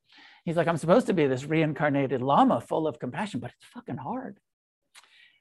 he's 0.46 0.56
like 0.56 0.68
i'm 0.68 0.78
supposed 0.78 1.08
to 1.08 1.14
be 1.14 1.28
this 1.28 1.46
reincarnated 1.46 2.22
lama 2.22 2.62
full 2.62 2.88
of 2.88 2.98
compassion 3.00 3.40
but 3.40 3.52
it's 3.52 3.70
fucking 3.74 3.98
hard. 3.98 4.38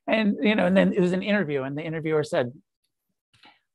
And 0.07 0.39
you 0.43 0.57
know 0.57 0.67
and 0.67 0.77
then 0.77 0.93
it 0.93 1.01
was 1.01 1.13
an 1.13 1.23
interview 1.23 1.63
and 1.63 1.79
the 1.79 1.83
interviewer 1.83 2.25
said 2.25 2.53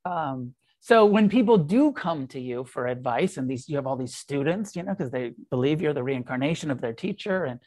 um, 0.03 0.53
so 0.86 1.03
when 1.03 1.29
people 1.29 1.57
do 1.57 1.91
come 1.91 2.27
to 2.27 2.39
you 2.39 2.63
for 2.63 2.86
advice, 2.86 3.38
and 3.38 3.49
these 3.49 3.67
you 3.67 3.75
have 3.75 3.88
all 3.88 3.95
these 3.95 4.13
students, 4.13 4.75
you 4.75 4.83
know, 4.83 4.93
because 4.93 5.09
they 5.09 5.33
believe 5.49 5.81
you're 5.81 5.95
the 5.95 6.03
reincarnation 6.03 6.69
of 6.69 6.79
their 6.79 6.93
teacher, 6.93 7.45
and 7.45 7.59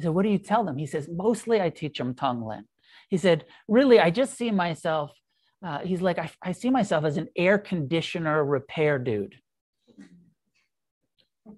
so 0.00 0.12
what 0.12 0.24
do 0.24 0.28
you 0.28 0.36
tell 0.36 0.64
them? 0.64 0.76
He 0.76 0.84
says, 0.84 1.08
mostly 1.10 1.62
I 1.62 1.70
teach 1.70 1.96
them 1.96 2.12
Tonglen. 2.12 2.64
He 3.08 3.16
said, 3.16 3.46
really, 3.68 3.98
I 3.98 4.10
just 4.10 4.36
see 4.36 4.50
myself. 4.50 5.12
Uh, 5.64 5.78
he's 5.78 6.02
like, 6.02 6.18
I, 6.18 6.30
I 6.42 6.52
see 6.52 6.68
myself 6.68 7.06
as 7.06 7.16
an 7.16 7.28
air 7.34 7.56
conditioner 7.56 8.44
repair 8.44 8.98
dude 8.98 9.36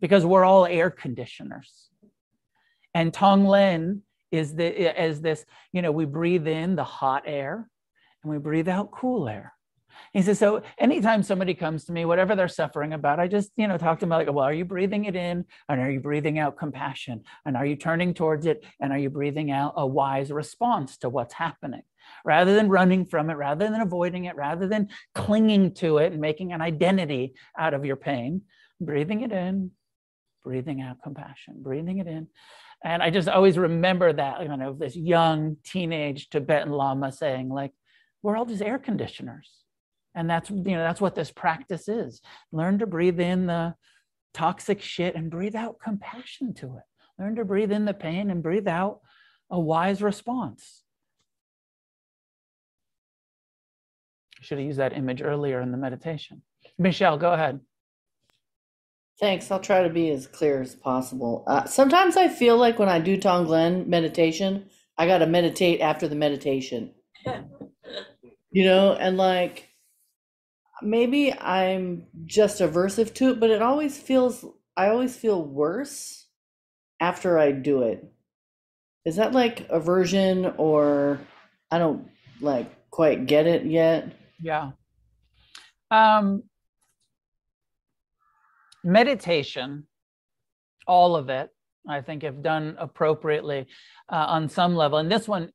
because 0.00 0.24
we're 0.24 0.44
all 0.44 0.64
air 0.64 0.90
conditioners. 0.90 1.88
And 2.94 3.12
Tonglen 3.12 4.02
is 4.30 4.54
the 4.54 4.96
as 4.96 5.20
this, 5.20 5.44
you 5.72 5.82
know, 5.82 5.90
we 5.90 6.04
breathe 6.04 6.46
in 6.46 6.76
the 6.76 6.84
hot 6.84 7.24
air 7.26 7.68
and 8.22 8.30
we 8.30 8.38
breathe 8.38 8.68
out 8.68 8.92
cool 8.92 9.28
air. 9.28 9.54
He 10.12 10.22
says, 10.22 10.38
so 10.38 10.62
anytime 10.78 11.22
somebody 11.22 11.54
comes 11.54 11.84
to 11.84 11.92
me, 11.92 12.04
whatever 12.04 12.34
they're 12.34 12.48
suffering 12.48 12.92
about, 12.92 13.20
I 13.20 13.28
just, 13.28 13.50
you 13.56 13.68
know, 13.68 13.78
talk 13.78 13.98
to 13.98 14.06
them 14.06 14.10
like, 14.10 14.32
well, 14.32 14.44
are 14.44 14.52
you 14.52 14.64
breathing 14.64 15.04
it 15.04 15.16
in? 15.16 15.44
And 15.68 15.80
are 15.80 15.90
you 15.90 16.00
breathing 16.00 16.38
out 16.38 16.58
compassion? 16.58 17.22
And 17.44 17.56
are 17.56 17.66
you 17.66 17.76
turning 17.76 18.14
towards 18.14 18.46
it? 18.46 18.64
And 18.80 18.92
are 18.92 18.98
you 18.98 19.10
breathing 19.10 19.50
out 19.50 19.74
a 19.76 19.86
wise 19.86 20.30
response 20.32 20.96
to 20.98 21.08
what's 21.08 21.34
happening? 21.34 21.82
Rather 22.24 22.54
than 22.54 22.68
running 22.68 23.04
from 23.06 23.30
it, 23.30 23.34
rather 23.34 23.70
than 23.70 23.80
avoiding 23.80 24.24
it, 24.24 24.36
rather 24.36 24.66
than 24.66 24.88
clinging 25.14 25.74
to 25.74 25.98
it 25.98 26.12
and 26.12 26.20
making 26.20 26.52
an 26.52 26.60
identity 26.60 27.34
out 27.58 27.74
of 27.74 27.84
your 27.84 27.96
pain, 27.96 28.42
breathing 28.80 29.20
it 29.20 29.32
in, 29.32 29.70
breathing 30.42 30.80
out 30.80 31.02
compassion, 31.02 31.56
breathing 31.62 31.98
it 31.98 32.06
in. 32.06 32.26
And 32.82 33.02
I 33.02 33.10
just 33.10 33.28
always 33.28 33.58
remember 33.58 34.12
that, 34.12 34.42
you 34.42 34.48
know, 34.48 34.72
this 34.72 34.96
young 34.96 35.58
teenage 35.64 36.30
Tibetan 36.30 36.72
Lama 36.72 37.12
saying, 37.12 37.50
like, 37.50 37.72
we're 38.22 38.36
all 38.36 38.46
just 38.46 38.62
air 38.62 38.78
conditioners 38.78 39.59
and 40.14 40.28
that's 40.28 40.50
you 40.50 40.56
know 40.56 40.82
that's 40.82 41.00
what 41.00 41.14
this 41.14 41.30
practice 41.30 41.88
is 41.88 42.20
learn 42.52 42.78
to 42.78 42.86
breathe 42.86 43.20
in 43.20 43.46
the 43.46 43.74
toxic 44.34 44.80
shit 44.80 45.14
and 45.14 45.30
breathe 45.30 45.56
out 45.56 45.76
compassion 45.82 46.54
to 46.54 46.66
it 46.76 46.82
learn 47.18 47.34
to 47.34 47.44
breathe 47.44 47.72
in 47.72 47.84
the 47.84 47.94
pain 47.94 48.30
and 48.30 48.42
breathe 48.42 48.68
out 48.68 49.00
a 49.50 49.58
wise 49.58 50.02
response 50.02 50.82
should 54.40 54.58
have 54.58 54.66
used 54.66 54.78
that 54.78 54.96
image 54.96 55.22
earlier 55.22 55.60
in 55.60 55.70
the 55.70 55.78
meditation 55.78 56.42
michelle 56.78 57.18
go 57.18 57.32
ahead 57.32 57.60
Thanks. 59.20 59.50
I'll 59.50 59.60
try 59.60 59.82
to 59.82 59.90
be 59.90 60.10
as 60.10 60.26
clear 60.26 60.62
as 60.62 60.74
possible. 60.74 61.44
Uh, 61.46 61.66
sometimes 61.66 62.16
I 62.16 62.28
feel 62.28 62.56
like 62.56 62.78
when 62.78 62.88
I 62.88 62.98
do 62.98 63.18
Tonglen 63.18 63.86
meditation, 63.86 64.70
I 64.96 65.06
got 65.06 65.18
to 65.18 65.26
meditate 65.26 65.82
after 65.82 66.08
the 66.08 66.14
meditation. 66.16 66.94
you 68.50 68.64
know, 68.64 68.94
and 68.94 69.18
like 69.18 69.69
maybe 70.82 71.32
I'm 71.32 72.06
just 72.26 72.60
aversive 72.60 73.14
to 73.14 73.30
it, 73.30 73.40
but 73.40 73.50
it 73.50 73.62
always 73.62 73.98
feels 73.98 74.44
I 74.76 74.88
always 74.88 75.16
feel 75.16 75.44
worse 75.44 76.26
after 77.00 77.38
I 77.38 77.52
do 77.52 77.82
it. 77.82 78.04
Is 79.04 79.16
that 79.16 79.32
like 79.32 79.66
aversion 79.70 80.54
or 80.56 81.20
I 81.70 81.78
don't 81.78 82.08
like 82.40 82.90
quite 82.90 83.26
get 83.26 83.46
it 83.46 83.64
yet? 83.64 84.12
Yeah. 84.40 84.72
Um 85.90 86.44
meditation 88.82 89.86
all 90.86 91.14
of 91.14 91.28
it 91.28 91.50
I 91.88 92.00
think 92.00 92.24
if 92.24 92.40
done 92.42 92.76
appropriately 92.78 93.66
uh, 94.10 94.24
on 94.28 94.48
some 94.48 94.74
level 94.74 94.98
and 94.98 95.12
this 95.12 95.28
one 95.28 95.50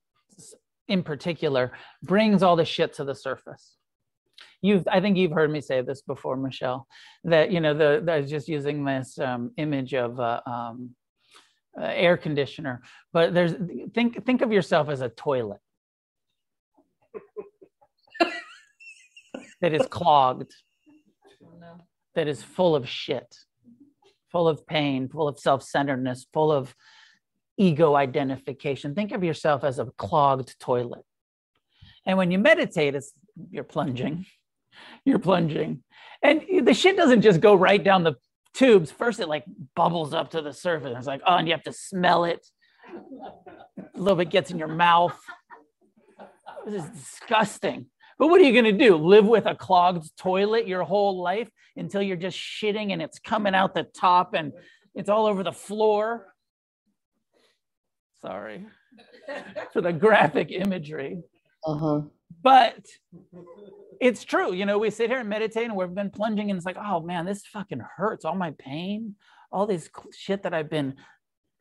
in 0.87 1.01
particular 1.01 1.71
brings 2.03 2.43
all 2.43 2.55
the 2.55 2.65
shit 2.65 2.93
to 2.93 3.03
the 3.03 3.15
surface 3.15 3.74
you've 4.61 4.87
I 4.87 4.99
think 4.99 5.17
you've 5.17 5.31
heard 5.31 5.51
me 5.51 5.61
say 5.61 5.81
this 5.81 6.01
before, 6.01 6.37
Michelle, 6.37 6.87
that 7.23 7.51
you 7.51 7.59
know 7.59 7.73
the, 7.73 8.01
the 8.03 8.11
I 8.13 8.19
was 8.21 8.29
just 8.29 8.47
using 8.47 8.85
this 8.85 9.17
um, 9.19 9.51
image 9.57 9.93
of 9.93 10.19
uh, 10.19 10.41
um, 10.45 10.91
uh, 11.79 11.85
air 11.85 12.17
conditioner, 12.17 12.81
but 13.13 13.33
there's 13.33 13.53
think 13.93 14.25
think 14.25 14.41
of 14.41 14.51
yourself 14.51 14.89
as 14.89 15.01
a 15.01 15.09
toilet 15.09 15.59
that 19.61 19.73
is 19.73 19.85
clogged, 19.87 20.53
that 22.13 22.27
is 22.27 22.43
full 22.43 22.75
of 22.75 22.87
shit, 22.87 23.35
full 24.31 24.47
of 24.47 24.65
pain, 24.67 25.07
full 25.09 25.27
of 25.27 25.39
self-centeredness, 25.39 26.27
full 26.33 26.51
of 26.51 26.75
ego 27.57 27.95
identification. 27.95 28.93
Think 28.93 29.11
of 29.11 29.23
yourself 29.23 29.63
as 29.63 29.79
a 29.79 29.85
clogged 29.97 30.59
toilet. 30.59 31.05
And 32.05 32.17
when 32.17 32.31
you 32.31 32.37
meditate, 32.37 32.95
it's 32.95 33.13
you're 33.49 33.63
plunging, 33.63 34.25
you're 35.03 35.19
plunging. 35.19 35.83
And 36.21 36.43
the 36.63 36.73
shit 36.73 36.97
doesn't 36.97 37.21
just 37.21 37.39
go 37.39 37.55
right 37.55 37.83
down 37.83 38.03
the 38.03 38.15
tubes. 38.53 38.91
First, 38.91 39.19
it 39.19 39.27
like 39.27 39.45
bubbles 39.75 40.13
up 40.13 40.31
to 40.31 40.41
the 40.41 40.53
surface. 40.53 40.95
It's 40.97 41.07
like, 41.07 41.21
oh, 41.25 41.35
and 41.35 41.47
you 41.47 41.53
have 41.53 41.63
to 41.63 41.73
smell 41.73 42.25
it. 42.25 42.45
A 43.77 43.99
little 43.99 44.15
bit 44.15 44.29
gets 44.29 44.51
in 44.51 44.57
your 44.57 44.67
mouth. 44.67 45.17
This 46.65 46.83
is 46.83 46.89
disgusting. 46.89 47.87
But 48.17 48.27
what 48.27 48.39
are 48.39 48.43
you 48.43 48.53
going 48.53 48.77
to 48.77 48.85
do? 48.85 48.95
Live 48.95 49.25
with 49.25 49.45
a 49.45 49.55
clogged 49.55 50.09
toilet 50.17 50.67
your 50.67 50.83
whole 50.83 51.21
life 51.21 51.49
until 51.75 52.01
you're 52.01 52.15
just 52.15 52.37
shitting 52.37 52.93
and 52.93 53.01
it's 53.01 53.19
coming 53.19 53.53
out 53.53 53.75
the 53.75 53.83
top 53.83 54.33
and 54.33 54.53
it's 54.93 55.09
all 55.09 55.25
over 55.25 55.43
the 55.43 55.51
floor? 55.51 56.33
Sorry 58.21 58.65
for 59.73 59.81
the 59.81 59.93
graphic 59.93 60.51
imagery. 60.51 61.21
Uh-huh. 61.65 62.01
But 62.45 62.85
it's 63.99 64.23
true. 64.23 64.53
You 64.53 64.65
know, 64.65 64.77
we 64.77 64.91
sit 64.91 65.09
here 65.09 65.19
and 65.19 65.27
meditate 65.27 65.65
and 65.65 65.75
we've 65.75 65.93
been 65.93 66.11
plunging 66.11 66.51
and 66.51 66.57
it's 66.57 66.65
like, 66.65 66.77
oh 66.77 67.01
man, 67.01 67.25
this 67.25 67.45
fucking 67.47 67.81
hurts. 67.97 68.23
All 68.23 68.35
my 68.35 68.51
pain, 68.51 69.15
all 69.51 69.65
this 69.65 69.89
shit 70.15 70.43
that 70.43 70.53
I've 70.53 70.69
been, 70.69 70.95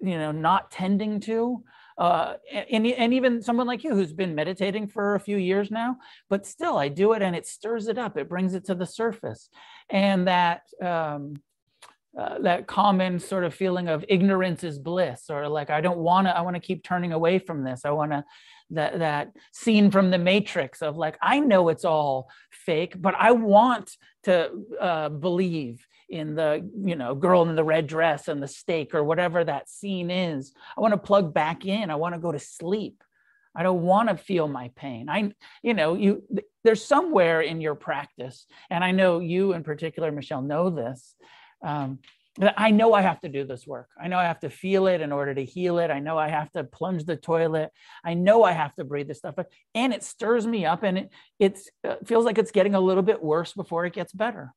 you 0.00 0.18
know, 0.18 0.30
not 0.30 0.70
tending 0.70 1.20
to. 1.20 1.64
Uh, 1.96 2.34
and, 2.70 2.86
and 2.86 3.14
even 3.14 3.40
someone 3.40 3.66
like 3.66 3.82
you 3.82 3.94
who's 3.94 4.12
been 4.12 4.34
meditating 4.34 4.88
for 4.88 5.14
a 5.14 5.20
few 5.20 5.38
years 5.38 5.70
now, 5.70 5.96
but 6.28 6.44
still 6.44 6.76
I 6.76 6.88
do 6.88 7.12
it 7.14 7.22
and 7.22 7.34
it 7.34 7.46
stirs 7.46 7.86
it 7.88 7.96
up. 7.96 8.18
It 8.18 8.28
brings 8.28 8.52
it 8.52 8.66
to 8.66 8.74
the 8.74 8.86
surface. 8.86 9.48
And 9.88 10.26
that, 10.28 10.62
um, 10.82 11.36
uh, 12.18 12.38
that 12.40 12.66
common 12.66 13.18
sort 13.18 13.44
of 13.44 13.54
feeling 13.54 13.88
of 13.88 14.04
ignorance 14.08 14.62
is 14.62 14.78
bliss 14.78 15.24
or 15.30 15.48
like 15.48 15.68
i 15.68 15.80
don't 15.80 15.98
want 15.98 16.28
to 16.28 16.36
i 16.36 16.40
want 16.42 16.54
to 16.54 16.60
keep 16.60 16.84
turning 16.84 17.12
away 17.12 17.40
from 17.40 17.64
this 17.64 17.84
i 17.84 17.90
want 17.90 18.12
to 18.12 18.24
that 18.70 18.98
that 18.98 19.32
scene 19.52 19.90
from 19.90 20.10
the 20.10 20.18
matrix 20.18 20.82
of 20.82 20.96
like 20.96 21.18
i 21.22 21.38
know 21.38 21.68
it's 21.68 21.84
all 21.84 22.28
fake 22.50 22.94
but 23.00 23.14
i 23.18 23.30
want 23.30 23.96
to 24.22 24.50
uh, 24.80 25.08
believe 25.08 25.86
in 26.08 26.34
the 26.34 26.68
you 26.84 26.96
know 26.96 27.14
girl 27.14 27.42
in 27.48 27.56
the 27.56 27.64
red 27.64 27.86
dress 27.86 28.28
and 28.28 28.42
the 28.42 28.48
steak 28.48 28.94
or 28.94 29.02
whatever 29.02 29.42
that 29.42 29.70
scene 29.70 30.10
is. 30.10 30.52
I 30.76 30.80
want 30.80 30.92
to 30.92 30.98
plug 30.98 31.32
back 31.32 31.64
in. 31.64 31.90
I 31.90 31.94
want 31.94 32.14
to 32.14 32.20
go 32.20 32.30
to 32.30 32.38
sleep. 32.38 33.02
I 33.56 33.62
don't 33.62 33.82
want 33.82 34.10
to 34.10 34.16
feel 34.16 34.46
my 34.46 34.70
pain. 34.76 35.08
I 35.08 35.32
you 35.62 35.74
know 35.74 35.94
you 35.94 36.22
there's 36.64 36.84
somewhere 36.84 37.42
in 37.42 37.60
your 37.60 37.74
practice 37.74 38.46
and 38.70 38.82
i 38.82 38.90
know 38.90 39.20
you 39.20 39.52
in 39.52 39.62
particular 39.62 40.10
michelle 40.10 40.42
know 40.42 40.70
this 40.70 41.14
um, 41.64 41.98
I 42.56 42.72
know 42.72 42.92
I 42.94 43.02
have 43.02 43.20
to 43.20 43.28
do 43.28 43.44
this 43.44 43.64
work. 43.64 43.88
I 44.00 44.08
know 44.08 44.18
I 44.18 44.24
have 44.24 44.40
to 44.40 44.50
feel 44.50 44.88
it 44.88 45.00
in 45.00 45.12
order 45.12 45.34
to 45.34 45.44
heal 45.44 45.78
it. 45.78 45.90
I 45.90 46.00
know 46.00 46.18
I 46.18 46.28
have 46.28 46.50
to 46.52 46.64
plunge 46.64 47.04
the 47.04 47.16
toilet. 47.16 47.70
I 48.04 48.14
know 48.14 48.42
I 48.42 48.50
have 48.50 48.74
to 48.74 48.84
breathe 48.84 49.06
this 49.06 49.18
stuff, 49.18 49.36
and 49.74 49.92
it 49.92 50.02
stirs 50.02 50.44
me 50.44 50.66
up, 50.66 50.82
and 50.82 50.98
it 50.98 51.12
it's, 51.38 51.70
it 51.84 51.90
uh, 51.90 51.96
feels 52.04 52.24
like 52.24 52.38
it's 52.38 52.50
getting 52.50 52.74
a 52.74 52.80
little 52.80 53.04
bit 53.04 53.22
worse 53.22 53.52
before 53.52 53.84
it 53.86 53.92
gets 53.92 54.12
better. 54.12 54.52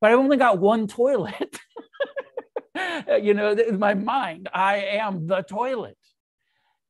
But 0.00 0.12
I've 0.12 0.18
only 0.18 0.38
got 0.38 0.58
one 0.58 0.86
toilet. 0.86 1.58
you 3.20 3.34
know, 3.34 3.54
my 3.76 3.94
mind, 3.94 4.48
I 4.54 4.76
am 4.76 5.26
the 5.26 5.42
toilet. 5.42 5.98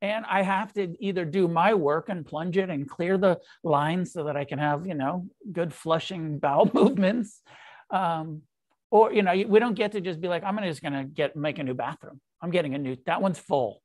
And 0.00 0.24
I 0.26 0.42
have 0.42 0.72
to 0.74 0.94
either 1.00 1.24
do 1.24 1.48
my 1.48 1.74
work 1.74 2.08
and 2.08 2.24
plunge 2.24 2.56
it 2.56 2.70
and 2.70 2.88
clear 2.88 3.18
the 3.18 3.40
lines 3.64 4.12
so 4.12 4.24
that 4.24 4.36
I 4.36 4.44
can 4.44 4.60
have, 4.60 4.86
you 4.86 4.94
know, 4.94 5.26
good 5.50 5.74
flushing 5.74 6.38
bowel 6.38 6.70
movements. 6.74 7.42
Um, 7.90 8.42
or 8.90 9.12
you 9.12 9.22
know 9.22 9.32
we 9.46 9.58
don't 9.58 9.74
get 9.74 9.92
to 9.92 10.00
just 10.00 10.20
be 10.20 10.28
like 10.28 10.42
i'm 10.44 10.58
just 10.62 10.82
going 10.82 10.92
to 10.92 11.04
get 11.04 11.36
make 11.36 11.58
a 11.58 11.62
new 11.62 11.74
bathroom. 11.74 12.20
I'm 12.40 12.50
getting 12.50 12.74
a 12.74 12.78
new 12.78 12.96
that 13.06 13.20
one's 13.20 13.38
full. 13.38 13.82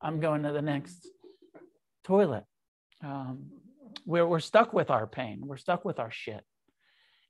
I'm 0.00 0.20
going 0.20 0.42
to 0.42 0.52
the 0.52 0.62
next 0.62 1.08
toilet. 2.04 2.44
Um, 3.02 3.46
we're, 4.04 4.26
we're 4.26 4.40
stuck 4.40 4.74
with 4.74 4.90
our 4.90 5.06
pain. 5.06 5.40
We're 5.44 5.56
stuck 5.56 5.84
with 5.84 5.98
our 5.98 6.10
shit. 6.10 6.42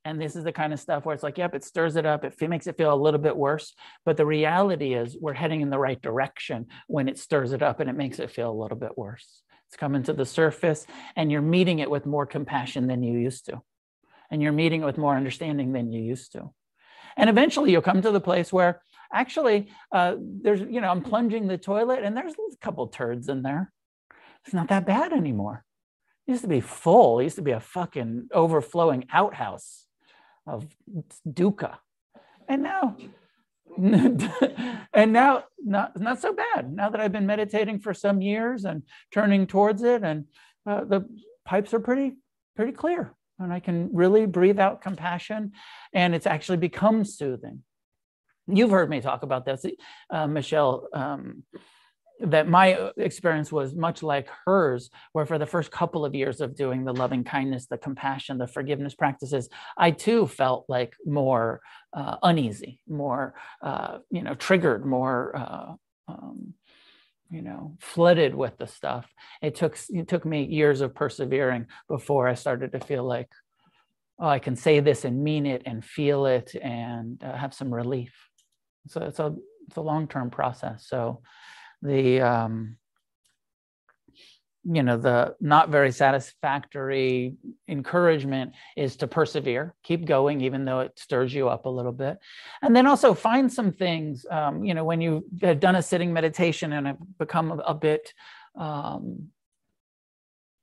And 0.05 0.21
this 0.21 0.35
is 0.35 0.45
the 0.45 0.53
kind 0.53 0.73
of 0.73 0.81
stuff 0.81 1.05
where 1.05 1.15
it's 1.15 1.23
like 1.23 1.39
yep 1.39 1.55
it 1.55 1.65
stirs 1.65 1.97
it 1.97 2.05
up. 2.05 2.25
It 2.25 2.37
makes 2.49 2.67
it 2.67 2.77
feel 2.77 2.93
a 2.93 2.97
little 2.97 3.21
bit 3.21 3.37
worse. 3.37 3.75
But 4.05 4.17
the 4.17 4.27
reality 4.27 4.95
is 4.95 5.17
we're 5.19 5.33
heading 5.33 5.61
in 5.61 5.71
the 5.71 5.79
right 5.79 6.01
direction 6.01 6.67
when 6.89 7.09
it 7.09 7.19
stirs 7.19 7.53
it 7.53 7.63
up 7.63 7.81
and 7.81 7.89
it 7.89 7.97
makes 7.97 8.19
it 8.19 8.31
feel 8.31 8.51
a 8.51 8.61
little 8.61 8.79
bit 8.79 8.99
worse. 8.99 9.43
It's 9.69 9.77
coming 9.77 10.03
to 10.05 10.13
the 10.13 10.27
surface 10.27 10.87
and 11.17 11.33
you're 11.33 11.43
meeting 11.43 11.79
it 11.79 11.91
with 11.91 12.05
more 12.05 12.27
compassion 12.27 12.87
than 12.87 13.03
you 13.03 13.19
used 13.19 13.47
to. 13.47 13.63
And 14.31 14.43
you're 14.43 14.53
meeting 14.53 14.83
it 14.83 14.87
with 14.87 14.99
more 14.99 15.17
understanding 15.17 15.73
than 15.73 15.93
you 15.93 16.03
used 16.03 16.33
to 16.33 16.51
and 17.17 17.31
eventually 17.31 17.73
you'll 17.73 17.83
come 17.83 18.03
to 18.03 18.11
the 18.11 18.21
place 18.21 18.53
where 18.53 18.83
actually 19.13 19.69
uh, 19.93 20.17
there's, 20.19 20.61
you 20.61 20.81
know, 20.81 20.89
I'm 20.89 21.03
plunging 21.03 21.47
the 21.47 21.59
toilet 21.59 22.03
and 22.03 22.17
there's 22.17 22.35
a 22.35 22.57
couple 22.61 22.87
turds 22.89 23.29
in 23.29 23.43
there. 23.43 23.73
It's 24.45 24.55
not 24.55 24.69
that 24.69 24.87
bad 24.87 25.13
anymore. 25.13 25.65
It 26.27 26.33
used 26.33 26.43
to 26.43 26.49
be 26.49 26.61
full. 26.61 27.21
It 27.21 27.25
used 27.25 27.37
to 27.37 27.43
be 27.43 27.53
a 27.53 27.61
fucking 27.61 28.29
overflowing 28.33 29.07
outhouse 29.13 29.87
of 30.47 30.67
dukkha. 31.27 31.77
And 32.49 32.63
now, 32.63 32.97
and 33.79 35.13
now 35.13 35.45
not, 35.59 35.99
not 35.99 36.21
so 36.21 36.33
bad. 36.33 36.73
Now 36.73 36.91
that 36.91 37.01
I've 37.01 37.13
been 37.13 37.27
meditating 37.27 37.81
for 37.81 37.95
some 37.95 38.21
years 38.21 38.65
and 38.65 38.83
turning 39.13 39.47
towards 39.47 39.83
it 39.83 40.03
and 40.03 40.27
uh, 40.67 40.85
the 40.85 41.09
pipes 41.45 41.73
are 41.75 41.81
pretty, 41.81 42.15
pretty 42.57 42.73
clear 42.73 43.15
and 43.39 43.53
I 43.53 43.61
can 43.61 43.91
really 43.93 44.27
breathe 44.27 44.59
out 44.59 44.83
compassion, 44.83 45.53
and 45.93 46.15
it's 46.15 46.27
actually 46.27 46.59
become 46.59 47.05
soothing. 47.05 47.63
You've 48.47 48.71
heard 48.71 48.91
me 48.91 49.01
talk 49.01 49.23
about 49.23 49.45
this, 49.45 49.65
uh, 50.11 50.27
Michelle. 50.27 50.89
Um, 50.93 51.45
that 52.21 52.49
my 52.49 52.91
experience 52.97 53.51
was 53.51 53.75
much 53.75 54.03
like 54.03 54.29
hers, 54.47 54.91
where 55.13 55.27
for 55.27 55.39
the 55.39 55.47
first 55.47 55.71
couple 55.71 56.05
of 56.05 56.15
years 56.15 56.41
of 56.41 56.55
doing 56.55 56.85
the 56.85 56.93
loving 56.93 57.25
kindness, 57.25 57.67
the 57.67 57.77
compassion, 57.77 58.39
the 58.39 58.47
forgiveness 58.47 58.95
practices, 58.95 59.49
I 59.77 59.91
too 59.91 60.27
felt 60.27 60.65
like 60.69 60.95
more 61.05 61.61
uh, 61.93 62.17
uneasy, 62.23 62.81
more, 62.89 63.35
uh, 63.63 63.99
you 64.11 64.23
know, 64.23 64.35
triggered, 64.35 64.87
more 64.87 65.37
uh, 65.37 65.73
um, 66.09 66.55
you 67.31 67.43
know 67.43 67.77
flooded 67.81 68.35
with 68.35 68.57
the 68.59 68.67
stuff. 68.67 69.07
It 69.43 69.55
took 69.55 69.79
it 69.89 70.09
took 70.09 70.25
me 70.25 70.45
years 70.45 70.81
of 70.81 70.95
persevering 70.95 71.67
before 71.89 72.29
i 72.29 72.35
started 72.35 72.73
to 72.73 72.81
feel 72.81 73.05
like 73.05 73.29
oh 74.19 74.29
i 74.29 74.39
can 74.39 74.57
say 74.57 74.81
this 74.81 75.05
and 75.05 75.23
mean 75.23 75.47
it 75.47 75.63
and 75.67 75.85
feel 75.85 76.27
it 76.27 76.55
and 76.63 77.23
uh, 77.23 77.37
have 77.37 77.55
some 77.55 77.73
relief. 77.73 78.13
So 78.89 79.03
it's 79.03 79.19
a 79.19 79.35
it's 79.67 79.77
a 79.77 79.81
long-term 79.81 80.31
process. 80.31 80.87
So 80.87 81.23
the 81.83 82.21
um 82.21 82.77
you 84.65 84.83
know 84.83 84.97
the 84.97 85.35
not 85.41 85.69
very 85.69 85.93
satisfactory 85.93 87.35
encouragement 87.69 88.53
is 88.77 88.97
to 88.97 89.07
persevere 89.07 89.75
keep 89.83 90.07
going 90.07 90.41
even 90.41 90.65
though 90.65 90.81
it 90.81 90.99
stirs 90.99 91.33
you 91.35 91.49
up 91.49 91.67
a 91.67 91.69
little 91.69 91.93
bit. 91.93 92.19
And 92.63 92.75
then 92.75 92.87
also 92.87 93.15
find 93.15 93.53
some 93.53 93.73
things 93.73 94.25
um, 94.31 94.65
you 94.65 94.75
know 94.75 94.85
when 94.85 95.01
you 95.01 95.25
have 95.43 95.61
done 95.61 95.77
a 95.77 95.83
sitting 95.83 96.13
meditation 96.13 96.73
and 96.73 96.87
have 96.87 96.99
become 97.19 97.53
a, 97.53 97.57
a 97.59 97.75
bit 97.75 98.13
um, 98.57 99.29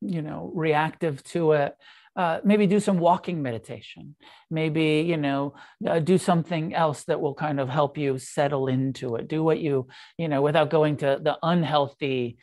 you 0.02 0.22
know 0.22 0.52
reactive 0.54 1.24
to 1.26 1.52
it 1.54 1.76
uh, 2.16 2.40
maybe 2.44 2.68
do 2.68 2.80
some 2.80 3.00
walking 3.00 3.42
meditation. 3.42 4.16
Maybe 4.50 5.06
you 5.08 5.18
know 5.18 5.54
uh, 5.88 6.00
do 6.00 6.18
something 6.18 6.74
else 6.74 7.06
that 7.06 7.22
will 7.22 7.34
kind 7.34 7.60
of 7.60 7.70
help 7.70 7.98
you 7.98 8.18
settle 8.18 8.68
into 8.68 9.16
it. 9.16 9.28
Do 9.28 9.44
what 9.44 9.60
you 9.60 9.88
you 10.18 10.28
know 10.28 10.42
without 10.42 10.70
going 10.70 10.98
to 10.98 11.20
the 11.24 11.38
unhealthy 11.42 12.38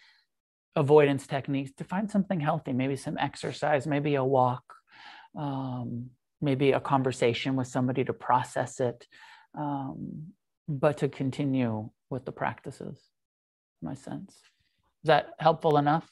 avoidance 0.77 1.27
techniques 1.27 1.73
to 1.79 1.85
find 1.85 2.11
something 2.11 2.41
healthy, 2.41 2.73
maybe 2.73 2.97
some 2.97 3.19
exercise, 3.19 3.87
maybe 3.87 4.14
a 4.14 4.25
walk, 4.25 4.62
um, 5.37 6.11
maybe 6.41 6.73
a 6.73 6.81
conversation 6.81 7.57
with 7.57 7.66
somebody 7.66 8.05
to 8.05 8.12
process 8.12 8.81
it, 8.81 9.07
um, 9.59 10.33
but 10.69 10.99
to 10.99 11.09
continue 11.09 11.91
with 12.11 12.25
the 12.25 12.33
practices, 12.33 13.01
my 13.83 13.95
sense. 13.95 14.33
Is 14.33 15.09
that 15.09 15.31
helpful 15.39 15.77
enough? 15.77 16.09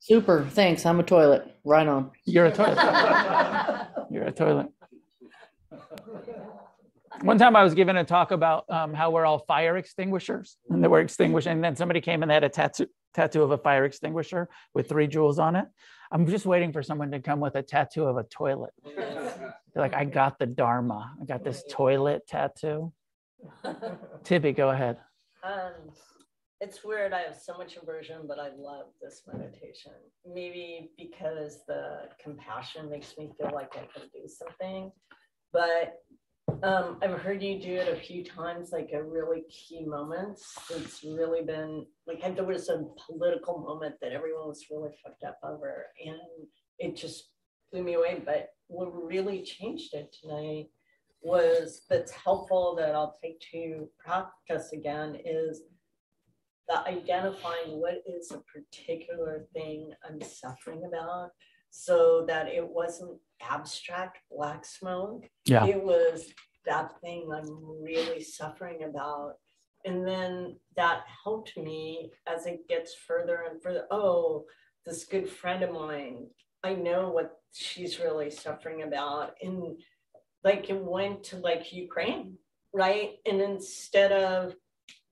Super. 0.00 0.46
Thanks. 0.50 0.86
I'm 0.86 1.00
a 1.00 1.02
toilet. 1.02 1.56
Right 1.64 1.86
on. 1.86 2.10
You're 2.24 2.46
a 2.46 2.52
toilet. 2.52 2.78
You're 4.10 4.24
a 4.24 4.32
toilet. 4.32 4.68
One 7.22 7.38
time 7.38 7.56
I 7.56 7.64
was 7.64 7.74
given 7.74 7.96
a 7.96 8.04
talk 8.04 8.30
about 8.30 8.64
um, 8.68 8.92
how 8.92 9.10
we're 9.10 9.24
all 9.24 9.38
fire 9.38 9.76
extinguishers 9.76 10.58
and 10.68 10.84
that 10.84 10.90
we're 10.90 11.00
extinguishing. 11.00 11.52
And 11.52 11.64
then 11.64 11.74
somebody 11.74 12.00
came 12.00 12.22
and 12.22 12.30
they 12.30 12.34
had 12.34 12.44
a 12.44 12.48
tattoo 12.48 12.86
tattoo 13.16 13.42
of 13.42 13.50
a 13.50 13.58
fire 13.58 13.84
extinguisher 13.84 14.48
with 14.74 14.88
three 14.88 15.06
jewels 15.06 15.38
on 15.38 15.56
it. 15.56 15.66
I'm 16.12 16.26
just 16.26 16.46
waiting 16.46 16.72
for 16.72 16.82
someone 16.82 17.10
to 17.10 17.20
come 17.20 17.40
with 17.40 17.56
a 17.56 17.62
tattoo 17.62 18.04
of 18.04 18.18
a 18.18 18.24
toilet. 18.24 18.72
They're 18.84 19.54
like, 19.74 19.94
I 19.94 20.04
got 20.04 20.38
the 20.38 20.46
Dharma. 20.46 21.14
I 21.20 21.24
got 21.24 21.42
this 21.42 21.64
toilet 21.68 22.26
tattoo. 22.28 22.92
Tibby, 24.24 24.52
go 24.52 24.70
ahead. 24.70 24.98
Um, 25.42 25.72
it's 26.60 26.84
weird. 26.84 27.12
I 27.12 27.22
have 27.22 27.36
so 27.36 27.56
much 27.56 27.76
aversion, 27.76 28.22
but 28.28 28.38
I 28.38 28.50
love 28.56 28.86
this 29.02 29.22
meditation. 29.26 29.92
Maybe 30.26 30.90
because 30.96 31.60
the 31.66 32.08
compassion 32.22 32.90
makes 32.90 33.16
me 33.18 33.30
feel 33.38 33.50
like 33.52 33.72
I 33.76 33.86
can 33.98 34.08
do 34.12 34.28
something. 34.28 34.92
But 35.52 35.94
um, 36.62 36.98
I've 37.02 37.20
heard 37.20 37.42
you 37.42 37.60
do 37.60 37.74
it 37.74 37.88
a 37.88 38.00
few 38.00 38.24
times, 38.24 38.70
like 38.72 38.90
a 38.92 39.02
really 39.02 39.42
key 39.50 39.84
moment. 39.84 40.40
It's 40.70 41.04
really 41.04 41.42
been 41.42 41.86
like 42.06 42.22
there 42.34 42.44
was 42.44 42.68
a 42.68 42.84
political 43.06 43.58
moment 43.58 43.96
that 44.00 44.12
everyone 44.12 44.48
was 44.48 44.66
really 44.70 44.90
fucked 45.02 45.24
up 45.24 45.38
over, 45.42 45.86
and 46.04 46.16
it 46.78 46.96
just 46.96 47.30
blew 47.70 47.82
me 47.82 47.94
away. 47.94 48.22
But 48.24 48.48
what 48.68 48.86
really 48.86 49.42
changed 49.42 49.94
it 49.94 50.14
tonight 50.20 50.68
was 51.20 51.82
that's 51.90 52.12
helpful 52.12 52.76
that 52.78 52.94
I'll 52.94 53.18
take 53.22 53.40
to 53.52 53.88
practice 53.98 54.72
again 54.72 55.18
is 55.24 55.62
the 56.68 56.80
identifying 56.86 57.80
what 57.80 58.02
is 58.06 58.32
a 58.32 58.42
particular 58.52 59.46
thing 59.52 59.92
I'm 60.08 60.20
suffering 60.20 60.82
about 60.86 61.30
so 61.70 62.24
that 62.26 62.48
it 62.48 62.66
wasn't 62.66 63.18
abstract 63.40 64.18
black 64.30 64.64
smoke. 64.64 65.28
Yeah. 65.44 65.66
It 65.66 65.82
was 65.82 66.32
that 66.66 67.00
thing 67.00 67.30
I'm 67.32 67.82
really 67.82 68.22
suffering 68.22 68.84
about. 68.84 69.34
And 69.84 70.06
then 70.06 70.56
that 70.76 71.04
helped 71.22 71.56
me 71.56 72.10
as 72.26 72.46
it 72.46 72.68
gets 72.68 72.94
further 72.94 73.44
and 73.48 73.62
further. 73.62 73.86
Oh, 73.90 74.46
this 74.84 75.04
good 75.04 75.28
friend 75.28 75.62
of 75.62 75.72
mine, 75.72 76.26
I 76.64 76.74
know 76.74 77.10
what 77.10 77.38
she's 77.52 78.00
really 78.00 78.30
suffering 78.30 78.82
about. 78.82 79.34
And 79.40 79.78
like 80.42 80.68
it 80.70 80.82
went 80.82 81.22
to 81.24 81.36
like 81.36 81.72
Ukraine, 81.72 82.36
right? 82.72 83.12
And 83.26 83.40
instead 83.40 84.12
of, 84.12 84.54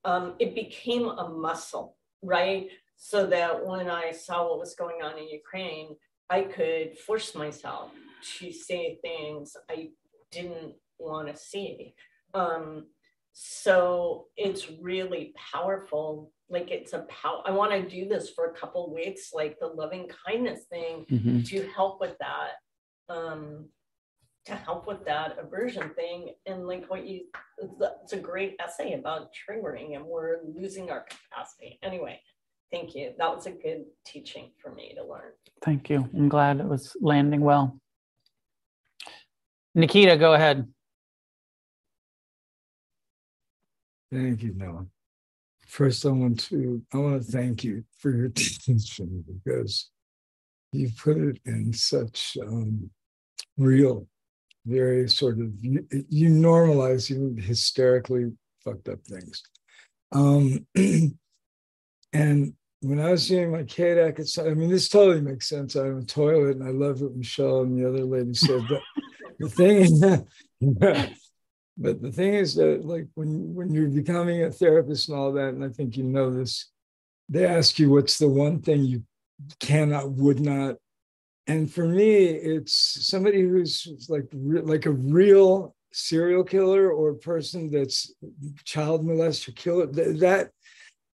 um, 0.05 0.35
it 0.39 0.55
became 0.55 1.09
a 1.09 1.29
muscle, 1.29 1.97
right? 2.22 2.68
So 2.97 3.27
that 3.27 3.64
when 3.64 3.89
I 3.89 4.11
saw 4.11 4.49
what 4.49 4.59
was 4.59 4.75
going 4.75 5.03
on 5.03 5.18
in 5.18 5.29
Ukraine, 5.29 5.97
I 6.31 6.43
could 6.43 6.99
force 6.99 7.35
myself 7.35 7.91
to 8.39 8.53
say 8.53 8.99
things 9.03 9.57
I 9.70 9.91
didn't 10.31 10.75
want 10.99 11.29
to 11.29 11.37
see. 11.37 11.95
Um, 12.35 12.87
so 13.33 14.27
it's 14.37 14.70
really 14.81 15.35
powerful. 15.53 16.33
Like 16.49 16.70
it's 16.70 16.93
a 16.93 17.01
power. 17.01 17.43
I 17.45 17.51
want 17.51 17.72
to 17.72 17.89
do 17.89 18.09
this 18.09 18.31
for 18.31 18.47
a 18.47 18.55
couple 18.55 18.95
weeks, 18.95 19.31
like 19.33 19.59
the 19.59 19.66
loving 19.66 20.09
kindness 20.27 20.64
thing, 20.70 21.07
mm-hmm. 21.11 21.43
to 21.43 21.68
help 21.75 22.01
with 22.01 22.16
that. 22.20 22.53
Um, 23.14 23.66
to 24.47 24.55
help 24.55 24.87
with 24.87 25.05
that 25.07 25.39
aversion 25.39 25.89
thing 25.91 26.35
and 26.47 26.66
like 26.66 26.85
what 26.91 27.07
you 27.07 27.22
it's 28.03 28.12
a 28.12 28.18
great 28.18 28.57
essay 28.64 28.93
about 28.93 29.29
triggering 29.33 29.97
and 29.97 30.05
we're 30.05 30.39
losing 30.55 30.91
our 30.91 31.05
capacity 31.05 31.79
anyway 31.83 32.20
thank 32.70 32.95
you 32.95 33.12
that 33.18 33.35
was 33.35 33.47
a 33.47 33.51
good 33.51 33.85
teaching 34.05 34.51
for 34.59 34.75
me 34.75 34.95
to 34.95 35.03
learn 35.03 35.33
thank 35.62 35.89
you 35.89 36.09
i'm 36.14 36.29
glad 36.29 36.61
it 36.61 36.66
was 36.66 36.95
landing 37.01 37.41
well 37.41 37.79
nikita 39.75 40.16
go 40.16 40.35
ahead 40.35 40.66
Thank 44.14 44.45
you, 44.45 44.55
Noah. 44.55 44.87
First, 45.66 46.07
I 46.07 46.11
want 46.11 46.39
to 46.49 46.81
I 46.93 46.99
want 46.99 47.20
to 47.20 47.33
thank 47.33 47.64
you 47.64 47.85
for 47.99 48.11
your 48.11 48.29
teaching 48.35 49.25
because 49.27 49.91
you 50.70 50.91
put 50.97 51.16
it 51.16 51.41
in 51.47 51.72
such 51.72 52.37
um, 52.41 52.91
real, 53.57 54.07
very 54.66 55.09
sort 55.09 55.41
of 55.41 55.53
you, 55.61 55.85
you 56.09 56.29
normalize 56.29 57.11
even 57.11 57.37
hysterically 57.37 58.33
fucked 58.64 58.89
up 58.89 59.05
things. 59.05 59.43
Um, 60.12 60.64
and 62.12 62.55
when 62.83 63.01
I 63.01 63.11
was 63.11 63.27
doing 63.27 63.51
my 63.51 63.64
KDAC, 63.64 64.49
I 64.49 64.55
mean, 64.55 64.70
this 64.70 64.89
totally 64.89 65.22
makes 65.22 65.49
sense. 65.49 65.75
I'm 65.75 65.99
a 65.99 66.05
toilet, 66.05 66.59
and 66.59 66.68
I 66.68 66.70
love 66.70 67.01
what 67.01 67.16
Michelle 67.16 67.62
and 67.62 67.77
the 67.77 67.89
other 67.89 68.05
lady 68.05 68.35
said. 68.35 68.62
But 68.68 68.81
the 69.39 69.49
thing 69.49 69.76
is, 69.78 70.01
but 71.76 72.03
the 72.03 72.12
thing 72.12 72.35
is 72.35 72.55
that 72.55 72.85
like 72.85 73.09
when 73.14 73.55
when 73.55 73.72
you're 73.72 73.89
becoming 73.89 74.43
a 74.45 74.51
therapist 74.51 75.09
and 75.09 75.18
all 75.18 75.32
that, 75.32 75.55
and 75.55 75.64
I 75.64 75.68
think 75.68 75.97
you 75.97 76.05
know 76.05 76.30
this, 76.30 76.70
they 77.28 77.47
ask 77.47 77.78
you 77.78 77.91
what's 77.91 78.18
the 78.18 78.28
one 78.28 78.61
thing 78.61 78.85
you 78.85 79.03
cannot, 79.61 80.11
would 80.12 80.41
not. 80.41 80.76
And 81.47 81.70
for 81.70 81.87
me, 81.87 82.24
it's 82.24 83.07
somebody 83.07 83.43
who's 83.43 84.07
like 84.09 84.28
like 84.32 84.87
a 84.87 84.93
real 84.93 85.74
serial 85.93 86.43
killer 86.45 86.91
or 86.91 87.14
person 87.14 87.70
that's 87.70 88.12
child 88.64 89.05
molester 89.05 89.55
killer. 89.55 89.87
That 89.87 90.51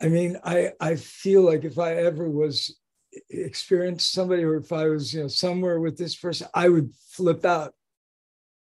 I 0.00 0.08
mean, 0.08 0.38
I 0.44 0.72
I 0.80 0.96
feel 0.96 1.42
like 1.42 1.64
if 1.64 1.78
I 1.78 1.94
ever 1.94 2.28
was 2.28 2.76
experienced 3.30 4.12
somebody 4.12 4.42
or 4.44 4.56
if 4.56 4.72
I 4.72 4.88
was 4.88 5.14
you 5.14 5.22
know 5.22 5.28
somewhere 5.28 5.80
with 5.80 5.96
this 5.96 6.16
person, 6.16 6.48
I 6.54 6.68
would 6.68 6.92
flip 7.10 7.44
out 7.44 7.74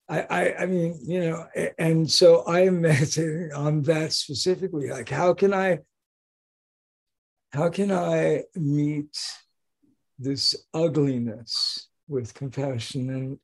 I, 0.10 0.22
I, 0.22 0.56
I 0.60 0.66
mean, 0.66 0.99
you 1.01 1.22
know, 1.22 1.47
and 1.78 2.10
so 2.10 2.43
I 2.43 2.62
am 2.62 2.82
meditating 2.82 3.51
on 3.54 3.82
that 3.84 4.14
specifically. 4.14 4.89
Like, 4.89 5.10
how 5.10 5.34
can 5.34 5.54
I, 5.54 5.80
how 7.51 7.70
can 7.70 7.91
I 7.91 8.43
meet 8.56 9.18
this 10.20 10.56
ugliness 10.74 11.88
with 12.08 12.34
compassion? 12.34 13.10
And 13.10 13.39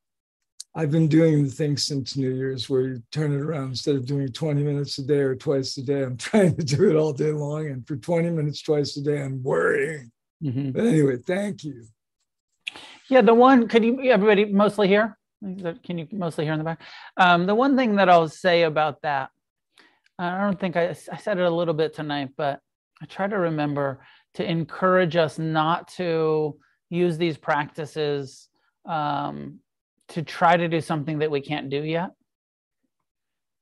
I've 0.74 0.90
been 0.90 1.08
doing 1.08 1.44
the 1.44 1.50
thing 1.50 1.76
since 1.76 2.16
New 2.16 2.30
Year's 2.30 2.68
where 2.68 2.82
you 2.82 3.02
turn 3.10 3.32
it 3.32 3.40
around 3.40 3.70
instead 3.70 3.96
of 3.96 4.06
doing 4.06 4.28
20 4.28 4.62
minutes 4.62 4.98
a 4.98 5.02
day 5.02 5.18
or 5.18 5.34
twice 5.34 5.76
a 5.78 5.82
day. 5.82 6.02
I'm 6.02 6.16
trying 6.18 6.56
to 6.56 6.64
do 6.64 6.90
it 6.90 6.96
all 6.96 7.12
day 7.12 7.32
long. 7.32 7.68
And 7.68 7.86
for 7.86 7.96
20 7.96 8.30
minutes 8.30 8.62
twice 8.62 8.96
a 8.96 9.02
day, 9.02 9.22
I'm 9.22 9.42
worrying. 9.42 10.12
Mm-hmm. 10.42 10.70
But 10.70 10.84
anyway, 10.84 11.16
thank 11.16 11.64
you. 11.64 11.86
Yeah, 13.08 13.22
the 13.22 13.34
one, 13.34 13.66
could 13.66 13.84
you, 13.84 14.00
everybody 14.10 14.44
mostly 14.44 14.86
here? 14.86 15.18
Can 15.40 15.98
you 15.98 16.06
mostly 16.12 16.44
hear 16.44 16.52
in 16.52 16.58
the 16.58 16.64
back? 16.64 16.82
Um, 17.16 17.46
the 17.46 17.54
one 17.54 17.76
thing 17.76 17.96
that 17.96 18.10
I'll 18.10 18.28
say 18.28 18.62
about 18.62 19.02
that, 19.02 19.30
I 20.18 20.38
don't 20.42 20.60
think 20.60 20.76
I, 20.76 20.90
I 20.90 21.16
said 21.16 21.38
it 21.38 21.44
a 21.44 21.50
little 21.50 21.72
bit 21.72 21.94
tonight, 21.94 22.30
but 22.36 22.60
I 23.02 23.06
try 23.06 23.26
to 23.26 23.38
remember 23.38 24.04
to 24.34 24.48
encourage 24.48 25.16
us 25.16 25.38
not 25.38 25.88
to 25.88 26.58
use 26.90 27.16
these 27.16 27.38
practices 27.38 28.48
um, 28.86 29.60
to 30.08 30.22
try 30.22 30.56
to 30.56 30.68
do 30.68 30.80
something 30.80 31.20
that 31.20 31.30
we 31.30 31.40
can't 31.40 31.70
do 31.70 31.82
yet. 31.82 32.10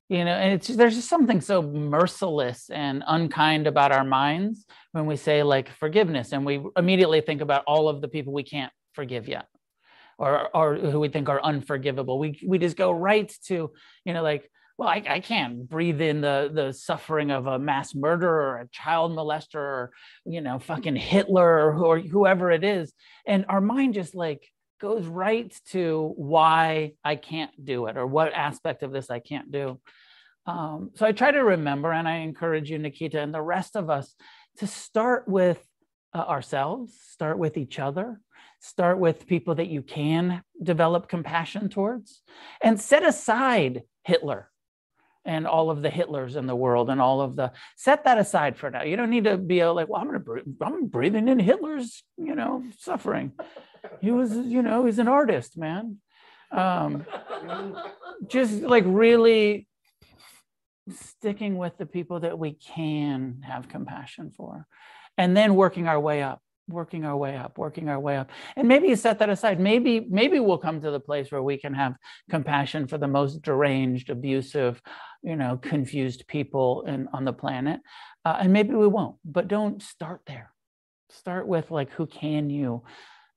You 0.09 0.25
know, 0.25 0.31
and 0.31 0.53
it's 0.53 0.67
there's 0.67 0.95
just 0.95 1.07
something 1.07 1.39
so 1.39 1.61
merciless 1.61 2.69
and 2.71 3.03
unkind 3.07 3.67
about 3.67 3.91
our 3.91 4.03
minds 4.03 4.65
when 4.91 5.05
we 5.05 5.15
say 5.15 5.43
like 5.43 5.69
forgiveness, 5.69 6.33
and 6.33 6.45
we 6.45 6.61
immediately 6.75 7.21
think 7.21 7.41
about 7.41 7.63
all 7.67 7.87
of 7.87 8.01
the 8.01 8.07
people 8.07 8.33
we 8.33 8.43
can't 8.43 8.73
forgive 8.93 9.27
yet 9.27 9.45
or 10.19 10.55
or 10.55 10.75
who 10.75 10.99
we 10.99 11.07
think 11.09 11.29
are 11.29 11.41
unforgivable. 11.41 12.19
We 12.19 12.39
we 12.45 12.59
just 12.59 12.77
go 12.77 12.91
right 12.91 13.33
to 13.45 13.71
you 14.05 14.13
know 14.13 14.21
like 14.21 14.51
well 14.77 14.89
I, 14.89 15.01
I 15.09 15.19
can't 15.21 15.67
breathe 15.67 16.01
in 16.01 16.21
the 16.21 16.51
the 16.53 16.73
suffering 16.73 17.31
of 17.31 17.47
a 17.47 17.57
mass 17.57 17.95
murderer 17.95 18.51
or 18.51 18.57
a 18.57 18.67
child 18.69 19.13
molester 19.13 19.55
or 19.55 19.91
you 20.25 20.41
know 20.41 20.59
fucking 20.59 20.97
Hitler 20.97 21.71
or, 21.71 21.83
or 21.83 21.99
whoever 21.99 22.51
it 22.51 22.63
is, 22.63 22.93
and 23.25 23.45
our 23.49 23.61
mind 23.61 23.95
just 23.95 24.13
like 24.13 24.47
goes 24.79 25.05
right 25.05 25.53
to 25.69 26.13
why 26.15 26.93
I 27.03 27.15
can't 27.15 27.51
do 27.63 27.87
it 27.87 27.97
or 27.97 28.05
what 28.05 28.33
aspect 28.33 28.83
of 28.83 28.91
this 28.91 29.09
I 29.09 29.19
can't 29.19 29.51
do. 29.51 29.79
Um, 30.45 30.91
so 30.95 31.05
I 31.05 31.11
try 31.11 31.31
to 31.31 31.43
remember, 31.43 31.91
and 31.91 32.07
I 32.07 32.17
encourage 32.17 32.71
you, 32.71 32.79
Nikita, 32.79 33.19
and 33.19 33.33
the 33.33 33.41
rest 33.41 33.75
of 33.75 33.89
us 33.89 34.15
to 34.57 34.67
start 34.67 35.27
with 35.27 35.61
uh, 36.13 36.19
ourselves, 36.19 36.93
start 37.11 37.37
with 37.37 37.57
each 37.57 37.77
other, 37.77 38.19
Start 38.59 38.99
with 38.99 39.27
people 39.27 39.55
that 39.55 39.67
you 39.67 39.81
can 39.81 40.43
develop 40.61 41.07
compassion 41.07 41.69
towards 41.69 42.21
and 42.61 42.79
set 42.79 43.03
aside 43.03 43.83
Hitler 44.03 44.49
and 45.25 45.47
all 45.47 45.69
of 45.69 45.81
the 45.81 45.89
Hitlers 45.89 46.35
in 46.35 46.45
the 46.45 46.55
world 46.55 46.89
and 46.89 47.01
all 47.01 47.21
of 47.21 47.35
the 47.35 47.51
set 47.77 48.03
that 48.03 48.17
aside 48.17 48.57
for 48.57 48.69
now. 48.69 48.83
You 48.83 48.97
don't 48.97 49.09
need 49.09 49.25
to 49.25 49.37
be 49.37 49.63
like, 49.63 49.87
well, 49.87 50.01
I'm 50.01 50.07
gonna 50.07 50.41
I'm 50.61 50.87
breathing 50.87 51.27
in 51.27 51.39
Hitler's, 51.39 52.03
you 52.17 52.35
know, 52.35 52.63
suffering. 52.77 53.33
He 54.01 54.11
was, 54.11 54.35
you 54.35 54.61
know, 54.61 54.85
he's 54.85 54.99
an 54.99 55.07
artist, 55.07 55.57
man. 55.57 55.97
Um, 56.51 57.05
just 58.27 58.61
like 58.61 58.83
really 58.87 59.67
sticking 60.89 61.57
with 61.57 61.77
the 61.77 61.85
people 61.85 62.21
that 62.21 62.39
we 62.39 62.53
can 62.53 63.41
have 63.43 63.69
compassion 63.69 64.31
for, 64.35 64.65
and 65.17 65.37
then 65.37 65.55
working 65.55 65.87
our 65.87 65.99
way 65.99 66.23
up 66.23 66.41
working 66.69 67.03
our 67.03 67.17
way 67.17 67.35
up 67.35 67.57
working 67.57 67.89
our 67.89 67.99
way 67.99 68.17
up. 68.17 68.29
And 68.55 68.67
maybe 68.67 68.87
you 68.87 68.95
set 68.95 69.19
that 69.19 69.29
aside. 69.29 69.59
Maybe 69.59 70.05
maybe 70.09 70.39
we'll 70.39 70.57
come 70.57 70.81
to 70.81 70.91
the 70.91 70.99
place 70.99 71.31
where 71.31 71.43
we 71.43 71.57
can 71.57 71.73
have 71.73 71.95
compassion 72.29 72.87
for 72.87 72.97
the 72.97 73.07
most 73.07 73.41
deranged 73.41 74.09
abusive 74.09 74.81
you 75.21 75.35
know 75.35 75.57
confused 75.61 76.27
people 76.27 76.83
in, 76.87 77.07
on 77.13 77.25
the 77.25 77.33
planet. 77.33 77.81
Uh, 78.25 78.37
and 78.41 78.53
maybe 78.53 78.73
we 78.73 78.87
won't. 78.87 79.15
But 79.25 79.47
don't 79.47 79.81
start 79.81 80.21
there. 80.27 80.51
Start 81.09 81.47
with 81.47 81.71
like, 81.71 81.91
who 81.91 82.05
can 82.05 82.49
you 82.49 82.83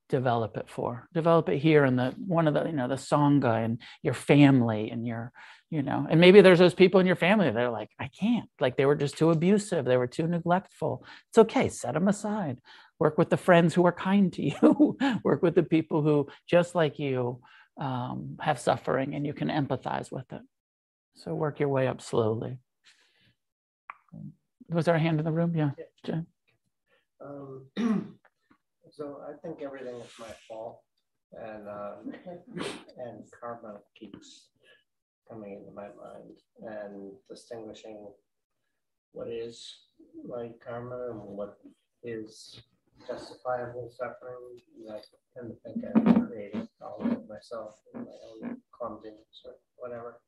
develop 0.09 0.57
it 0.57 0.69
for? 0.69 1.09
Develop 1.15 1.49
it 1.49 1.59
here 1.59 1.85
in 1.85 1.97
the 1.97 2.15
one 2.27 2.47
of 2.47 2.55
the, 2.55 2.67
you 2.67 2.73
know, 2.73 2.89
the 2.89 2.97
Sangha 2.97 3.65
and 3.65 3.81
your 4.03 4.15
family 4.15 4.91
and 4.91 5.07
your, 5.07 5.33
you 5.71 5.83
know, 5.83 6.07
and 6.11 6.21
maybe 6.21 6.43
there's 6.43 6.59
those 6.59 6.75
people 6.75 7.01
in 7.01 7.07
your 7.07 7.17
family 7.17 7.51
that 7.51 7.57
are 7.57 7.71
like, 7.71 7.89
I 7.99 8.09
can't, 8.09 8.49
like 8.61 8.77
they 8.77 8.85
were 8.85 8.95
just 8.95 9.17
too 9.17 9.31
abusive, 9.31 9.87
they 9.87 9.97
were 9.97 10.07
too 10.07 10.27
neglectful. 10.27 11.07
It's 11.31 11.39
okay, 11.39 11.71
set 11.71 11.95
them 11.95 12.09
aside. 12.09 12.59
Work 13.03 13.19
with 13.19 13.31
the 13.31 13.37
friends 13.37 13.75
who 13.75 13.85
are 13.85 13.99
kind 14.11 14.33
to 14.35 14.43
you. 14.43 14.97
Work 15.25 15.43
with 15.43 15.57
the 15.57 15.65
people 15.65 16.03
who, 16.03 16.29
just 16.47 16.77
like 16.77 17.01
you, 17.01 17.41
um, 17.77 18.37
have 18.41 18.61
suffering 18.61 19.17
and 19.17 19.27
you 19.27 19.35
can 19.35 19.49
empathize 19.49 20.13
with 20.13 20.33
it. 20.33 20.43
So 21.17 21.35
work 21.35 21.59
your 21.59 21.69
way 21.69 21.89
up 21.89 22.01
slowly. 22.01 22.59
Was 24.69 24.85
there 24.85 24.95
a 24.95 25.01
hand 25.01 25.19
in 25.19 25.25
the 25.25 25.33
room? 25.33 25.53
Yeah. 25.57 25.71
yeah. 26.07 26.21
Um, 27.21 27.67
so 28.93 29.19
I 29.29 29.33
think 29.43 29.63
everything 29.63 29.97
is 29.97 30.13
my 30.21 30.33
fault, 30.47 30.81
and 31.33 31.69
uh, 31.69 31.95
and 32.99 33.25
karma 33.39 33.81
keeps 33.99 34.51
coming 35.29 35.55
into 35.55 35.73
my 35.73 35.89
mind, 35.89 36.37
and 36.63 37.13
distinguishing 37.29 38.13
what 39.11 39.29
is 39.29 39.57
like 40.25 40.53
karma 40.65 41.11
and 41.11 41.21
what 41.21 41.59
is 42.05 42.63
justifiable 43.07 43.91
suffering. 43.97 44.61
I 44.91 45.01
tend 45.35 45.53
to 45.53 45.57
think 45.65 45.85
I 45.85 46.21
created 46.27 46.69
all 46.81 46.99
of 47.01 47.13
it 47.13 47.29
myself 47.29 47.75
in 47.95 48.01
my 48.03 48.11
own 48.47 48.57
clumsiness 48.73 49.43
or 49.45 49.55
whatever. 49.77 50.21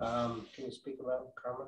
Um, 0.00 0.46
can 0.54 0.66
you 0.66 0.70
speak 0.70 0.98
about 1.00 1.34
karma? 1.34 1.66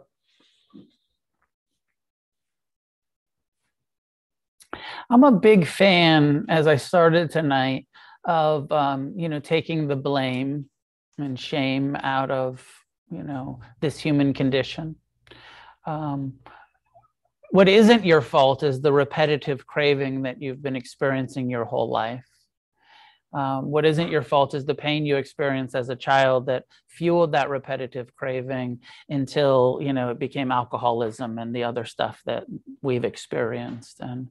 I'm 5.10 5.24
a 5.24 5.32
big 5.32 5.66
fan, 5.66 6.46
as 6.48 6.66
I 6.66 6.76
started 6.76 7.30
tonight, 7.30 7.86
of 8.24 8.70
um, 8.70 9.14
you 9.16 9.28
know 9.28 9.40
taking 9.40 9.88
the 9.88 9.96
blame 9.96 10.66
and 11.18 11.38
shame 11.38 11.96
out 11.96 12.30
of 12.30 12.64
you 13.10 13.22
know 13.22 13.60
this 13.80 13.98
human 13.98 14.32
condition. 14.32 14.96
Um, 15.86 16.34
what 17.50 17.68
isn't 17.68 18.04
your 18.04 18.20
fault 18.20 18.62
is 18.62 18.80
the 18.80 18.92
repetitive 18.92 19.66
craving 19.66 20.22
that 20.22 20.40
you've 20.40 20.62
been 20.62 20.76
experiencing 20.76 21.50
your 21.50 21.64
whole 21.64 21.90
life. 21.90 22.24
Um, 23.32 23.70
what 23.70 23.84
isn't 23.84 24.10
your 24.10 24.22
fault 24.22 24.54
is 24.54 24.66
the 24.66 24.74
pain 24.74 25.06
you 25.06 25.16
experienced 25.16 25.76
as 25.76 25.88
a 25.88 25.94
child 25.94 26.46
that 26.46 26.64
fueled 26.88 27.32
that 27.32 27.48
repetitive 27.48 28.14
craving 28.16 28.80
until 29.08 29.78
you 29.80 29.92
know 29.92 30.10
it 30.10 30.18
became 30.18 30.50
alcoholism 30.50 31.38
and 31.38 31.54
the 31.54 31.62
other 31.62 31.84
stuff 31.84 32.20
that 32.26 32.44
we've 32.82 33.04
experienced 33.04 34.00
and 34.00 34.28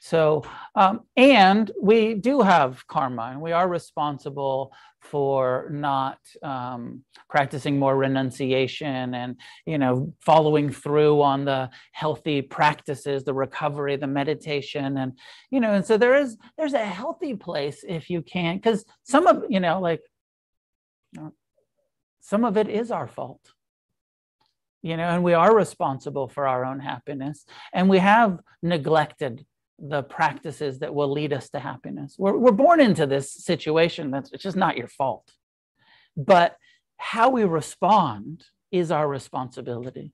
so 0.00 0.42
um, 0.74 1.02
and 1.16 1.70
we 1.80 2.14
do 2.14 2.40
have 2.40 2.84
karma 2.88 3.28
and 3.30 3.40
we 3.40 3.52
are 3.52 3.68
responsible 3.68 4.72
for 5.00 5.68
not 5.70 6.18
um, 6.42 7.02
practicing 7.28 7.78
more 7.78 7.96
renunciation 7.96 9.14
and 9.14 9.36
you 9.66 9.78
know 9.78 10.12
following 10.20 10.70
through 10.70 11.22
on 11.22 11.44
the 11.44 11.70
healthy 11.92 12.42
practices 12.42 13.24
the 13.24 13.34
recovery 13.34 13.96
the 13.96 14.06
meditation. 14.06 14.98
And 14.98 15.18
you 15.50 15.60
know 15.60 15.72
and 15.72 15.84
so 15.84 15.96
there 15.96 16.16
is 16.16 16.36
there's 16.58 16.74
a 16.74 16.84
healthy 16.84 17.34
place 17.34 17.84
if 17.86 18.10
you 18.10 18.22
can 18.22 18.56
because 18.56 18.84
some 19.02 19.26
of 19.26 19.44
you 19.48 19.60
know 19.60 19.80
like 19.80 20.02
some 22.20 22.44
of 22.44 22.56
it 22.56 22.68
is 22.68 22.90
our 22.90 23.08
fault. 23.08 23.40
You 24.82 24.96
know 24.96 25.08
and 25.08 25.24
we 25.24 25.34
are 25.34 25.54
responsible 25.54 26.28
for 26.28 26.46
our 26.46 26.64
own 26.64 26.80
happiness 26.80 27.44
and 27.72 27.88
we 27.88 27.98
have 27.98 28.38
neglected 28.62 29.44
the 29.80 30.02
practices 30.02 30.80
that 30.80 30.94
will 30.94 31.10
lead 31.10 31.32
us 31.32 31.48
to 31.50 31.58
happiness. 31.58 32.16
We're, 32.18 32.36
we're 32.36 32.52
born 32.52 32.80
into 32.80 33.06
this 33.06 33.32
situation 33.32 34.10
that's 34.10 34.30
it's 34.32 34.42
just 34.42 34.56
not 34.56 34.76
your 34.76 34.88
fault. 34.88 35.30
But 36.16 36.56
how 36.98 37.30
we 37.30 37.44
respond 37.44 38.44
is 38.70 38.90
our 38.90 39.08
responsibility. 39.08 40.12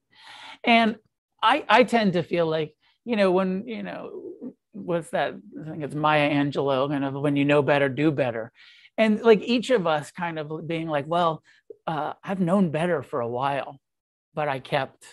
And 0.65 0.97
I, 1.43 1.65
I 1.69 1.85
tend 1.85 2.15
to 2.15 2.23
feel 2.23 2.47
like, 2.47 2.75
you 3.05 3.17
know, 3.17 3.33
when, 3.33 3.67
you 3.67 3.83
know, 3.83 4.55
what's 4.73 5.11
that? 5.11 5.35
I 5.35 5.71
think 5.71 5.83
it's 5.83 5.95
Maya 5.95 6.31
Angelou, 6.31 6.89
kind 6.89 7.05
of 7.05 7.15
when 7.15 7.37
you 7.37 7.45
know 7.45 7.63
better, 7.63 7.89
do 7.89 8.11
better. 8.11 8.53
And 8.97 9.21
like 9.23 9.43
each 9.43 9.71
of 9.71 9.87
us 9.87 10.11
kind 10.11 10.39
of 10.39 10.67
being 10.67 10.89
like, 10.89 11.07
well, 11.07 11.43
uh, 11.87 12.15
I've 12.23 12.41
known 12.41 12.71
better 12.71 13.03
for 13.03 13.21
a 13.21 13.29
while, 13.29 13.81
but 14.35 14.49
I 14.49 14.59
kept 14.59 15.05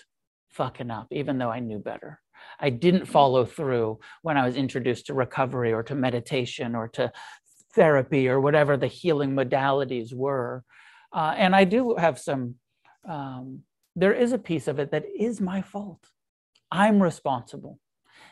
fucking 0.51 0.91
up, 0.91 1.07
even 1.11 1.37
though 1.37 1.49
I 1.49 1.59
knew 1.59 1.79
better. 1.79 2.19
I 2.63 2.69
didn't 2.69 3.07
follow 3.07 3.43
through 3.43 3.99
when 4.21 4.37
I 4.37 4.45
was 4.45 4.55
introduced 4.55 5.07
to 5.07 5.13
recovery 5.13 5.73
or 5.73 5.83
to 5.83 5.95
meditation 5.95 6.75
or 6.75 6.87
to 6.89 7.11
therapy 7.73 8.29
or 8.29 8.39
whatever 8.39 8.77
the 8.77 8.87
healing 8.87 9.33
modalities 9.33 10.13
were. 10.13 10.63
Uh, 11.11 11.33
and 11.35 11.53
I 11.53 11.65
do 11.65 11.95
have 11.97 12.17
some, 12.17 12.55
um, 13.07 13.63
there 13.97 14.13
is 14.13 14.31
a 14.31 14.37
piece 14.37 14.69
of 14.69 14.79
it 14.79 14.91
that 14.91 15.03
is 15.19 15.41
my 15.41 15.61
fault. 15.61 16.07
I'm 16.71 17.03
responsible. 17.03 17.79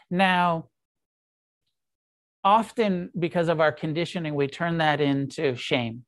Now, 0.09 0.69
often 2.41 3.09
because 3.19 3.49
of 3.49 3.59
our 3.59 3.73
conditioning, 3.73 4.33
we 4.33 4.47
turn 4.47 4.77
that 4.77 5.01
into 5.01 5.57
shame. 5.57 6.05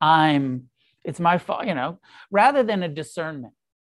I'm, 0.00 0.70
it's 1.04 1.20
my 1.20 1.36
fault, 1.36 1.66
you 1.66 1.74
know, 1.74 2.00
rather 2.30 2.62
than 2.62 2.82
a 2.82 2.88
discernment 2.88 3.52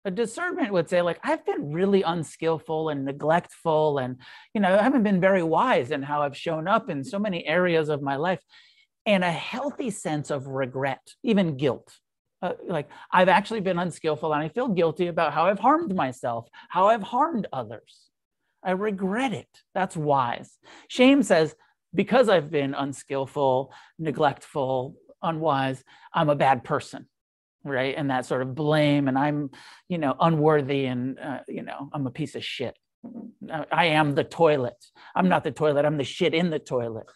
a 0.06 0.12
discernment 0.12 0.72
would 0.72 0.88
say 0.88 1.02
like 1.02 1.20
i've 1.24 1.46
been 1.46 1.74
really 1.74 2.04
unskillful 2.04 2.90
and 2.90 3.04
neglectful 3.04 3.98
and 3.98 4.18
you 4.54 4.62
know 4.62 4.78
i 4.78 4.82
haven't 4.82 5.04
been 5.04 5.20
very 5.20 5.44
wise 5.44 5.92
in 5.92 6.02
how 6.02 6.22
i've 6.22 6.38
shown 6.38 6.68
up 6.68 6.90
in 6.90 7.04
so 7.04 7.20
many 7.20 7.46
areas 7.46 7.90
of 7.90 8.02
my 8.02 8.16
life. 8.16 8.40
And 9.08 9.24
a 9.24 9.32
healthy 9.32 9.92
sense 9.92 10.32
of 10.32 10.48
regret 10.48 11.14
even 11.24 11.58
guilt 11.58 11.94
uh, 12.42 12.54
like 12.68 12.90
i've 13.12 13.30
actually 13.30 13.60
been 13.60 13.80
unskillful 13.80 14.34
and 14.34 14.44
i 14.44 14.50
feel 14.50 14.68
guilty 14.68 15.08
about 15.08 15.34
how 15.34 15.46
i've 15.46 15.60
harmed 15.60 15.96
myself 15.96 16.48
how 16.70 16.88
i've 16.88 17.04
harmed 17.04 17.48
others. 17.52 18.02
I 18.64 18.72
regret 18.72 19.32
it. 19.32 19.62
That's 19.76 19.96
wise. 19.96 20.58
Shame 20.88 21.22
says 21.22 21.56
because 21.94 22.30
i've 22.30 22.52
been 22.52 22.74
unskillful 22.74 23.74
neglectful 23.98 24.96
unwise 25.22 25.84
i'm 26.14 26.30
a 26.30 26.36
bad 26.36 26.64
person 26.64 27.08
right? 27.66 27.96
And 27.98 28.10
that 28.10 28.26
sort 28.26 28.42
of 28.42 28.56
blame 28.56 29.08
and 29.08 29.18
i'm 29.18 29.50
you 29.90 29.98
know 29.98 30.16
unworthy 30.20 30.86
and 30.86 31.20
uh, 31.20 31.40
you 31.48 31.64
know 31.64 31.90
i'm 31.94 32.08
a 32.08 32.12
piece 32.12 32.36
of 32.36 32.44
shit. 32.44 32.76
I 33.72 33.86
am 33.86 34.16
the 34.16 34.24
toilet. 34.24 34.84
I'm 35.16 35.30
not 35.30 35.44
the 35.44 35.52
toilet 35.52 35.86
i'm 35.86 35.98
the 35.98 36.04
shit 36.04 36.34
in 36.34 36.50
the 36.50 36.60
toilet. 36.60 37.08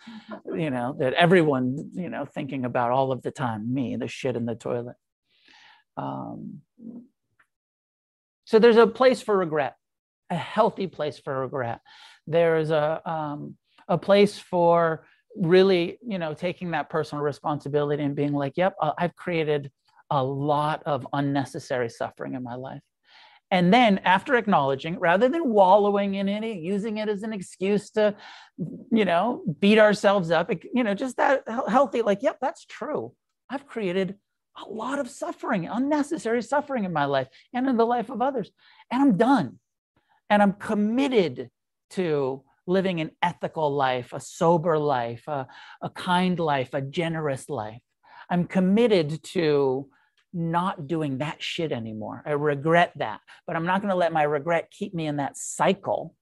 You 0.53 0.69
know 0.69 0.95
that 0.99 1.13
everyone 1.13 1.91
you 1.93 2.09
know 2.09 2.25
thinking 2.25 2.65
about 2.65 2.91
all 2.91 3.11
of 3.11 3.21
the 3.21 3.31
time 3.31 3.73
me 3.73 3.95
the 3.95 4.07
shit 4.07 4.35
in 4.35 4.45
the 4.45 4.55
toilet. 4.55 4.95
Um, 5.97 6.61
so 8.45 8.57
there's 8.57 8.77
a 8.77 8.87
place 8.87 9.21
for 9.21 9.37
regret 9.37 9.75
a 10.29 10.35
healthy 10.35 10.87
place 10.87 11.17
for 11.17 11.39
regret. 11.39 11.81
There's 12.27 12.69
a 12.69 13.01
um, 13.09 13.55
a 13.87 13.97
place 13.97 14.37
for 14.37 15.05
really 15.35 15.97
you 16.05 16.17
know 16.17 16.33
taking 16.33 16.71
that 16.71 16.89
personal 16.89 17.23
responsibility 17.23 18.03
and 18.03 18.15
being 18.15 18.33
like 18.33 18.53
yep 18.57 18.75
i've 18.97 19.15
created 19.15 19.71
a 20.09 20.23
lot 20.23 20.83
of 20.85 21.07
unnecessary 21.13 21.89
suffering 21.89 22.33
in 22.33 22.43
my 22.43 22.55
life. 22.55 22.81
And 23.51 23.73
then 23.73 23.99
after 23.99 24.35
acknowledging, 24.35 24.99
rather 24.99 25.27
than 25.27 25.49
wallowing 25.49 26.13
in 26.15 26.27
it, 26.27 26.59
using 26.59 26.97
it 26.97 27.09
as 27.09 27.23
an 27.23 27.33
excuse 27.33 27.89
to, 27.91 28.15
you 28.91 29.05
know, 29.05 29.43
beat 29.59 29.79
ourselves 29.79 30.29
up, 30.29 30.51
you 30.73 30.83
know, 30.83 30.93
just 30.93 31.17
that 31.17 31.43
healthy, 31.47 32.03
like, 32.03 32.21
yep, 32.21 32.37
that's 32.39 32.65
true. 32.65 33.13
I've 33.49 33.65
created 33.65 34.15
a 34.55 34.69
lot 34.69 34.99
of 34.99 35.09
suffering, 35.09 35.67
unnecessary 35.67 36.43
suffering 36.43 36.83
in 36.83 36.93
my 36.93 37.05
life 37.05 37.27
and 37.53 37.67
in 37.67 37.77
the 37.77 37.85
life 37.85 38.09
of 38.09 38.21
others. 38.21 38.51
And 38.91 39.01
I'm 39.01 39.17
done. 39.17 39.59
And 40.29 40.43
I'm 40.43 40.53
committed 40.53 41.49
to 41.91 42.43
living 42.67 43.01
an 43.01 43.09
ethical 43.23 43.73
life, 43.73 44.13
a 44.13 44.19
sober 44.19 44.77
life, 44.77 45.27
a, 45.27 45.47
a 45.81 45.89
kind 45.89 46.39
life, 46.39 46.75
a 46.75 46.81
generous 46.81 47.49
life. 47.49 47.81
I'm 48.29 48.45
committed 48.45 49.23
to 49.23 49.89
not 50.33 50.87
doing 50.87 51.17
that 51.19 51.41
shit 51.41 51.71
anymore. 51.71 52.23
I 52.25 52.31
regret 52.31 52.93
that, 52.97 53.21
but 53.47 53.55
I'm 53.55 53.65
not 53.65 53.81
going 53.81 53.91
to 53.91 53.97
let 53.97 54.13
my 54.13 54.23
regret 54.23 54.71
keep 54.71 54.93
me 54.93 55.07
in 55.07 55.17
that 55.17 55.37
cycle. 55.37 56.15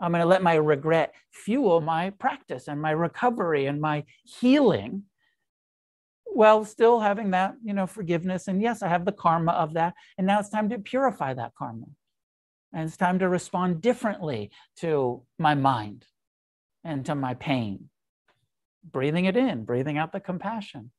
I'm 0.00 0.10
going 0.12 0.22
to 0.22 0.28
let 0.28 0.42
my 0.42 0.54
regret 0.54 1.14
fuel 1.30 1.80
my 1.80 2.10
practice 2.10 2.68
and 2.68 2.82
my 2.82 2.90
recovery 2.90 3.66
and 3.66 3.80
my 3.80 4.04
healing 4.24 5.04
while 6.24 6.64
still 6.64 7.00
having 7.00 7.30
that, 7.30 7.54
you 7.64 7.72
know, 7.72 7.86
forgiveness. 7.86 8.48
And 8.48 8.60
yes, 8.60 8.82
I 8.82 8.88
have 8.88 9.04
the 9.04 9.12
karma 9.12 9.52
of 9.52 9.74
that. 9.74 9.94
And 10.18 10.26
now 10.26 10.40
it's 10.40 10.48
time 10.48 10.68
to 10.70 10.78
purify 10.78 11.32
that 11.34 11.52
karma. 11.56 11.86
And 12.72 12.88
it's 12.88 12.96
time 12.96 13.20
to 13.20 13.28
respond 13.28 13.80
differently 13.80 14.50
to 14.78 15.22
my 15.38 15.54
mind 15.54 16.04
and 16.82 17.06
to 17.06 17.14
my 17.14 17.34
pain. 17.34 17.88
Breathing 18.84 19.26
it 19.26 19.36
in, 19.36 19.64
breathing 19.64 19.96
out 19.96 20.12
the 20.12 20.20
compassion 20.20 20.90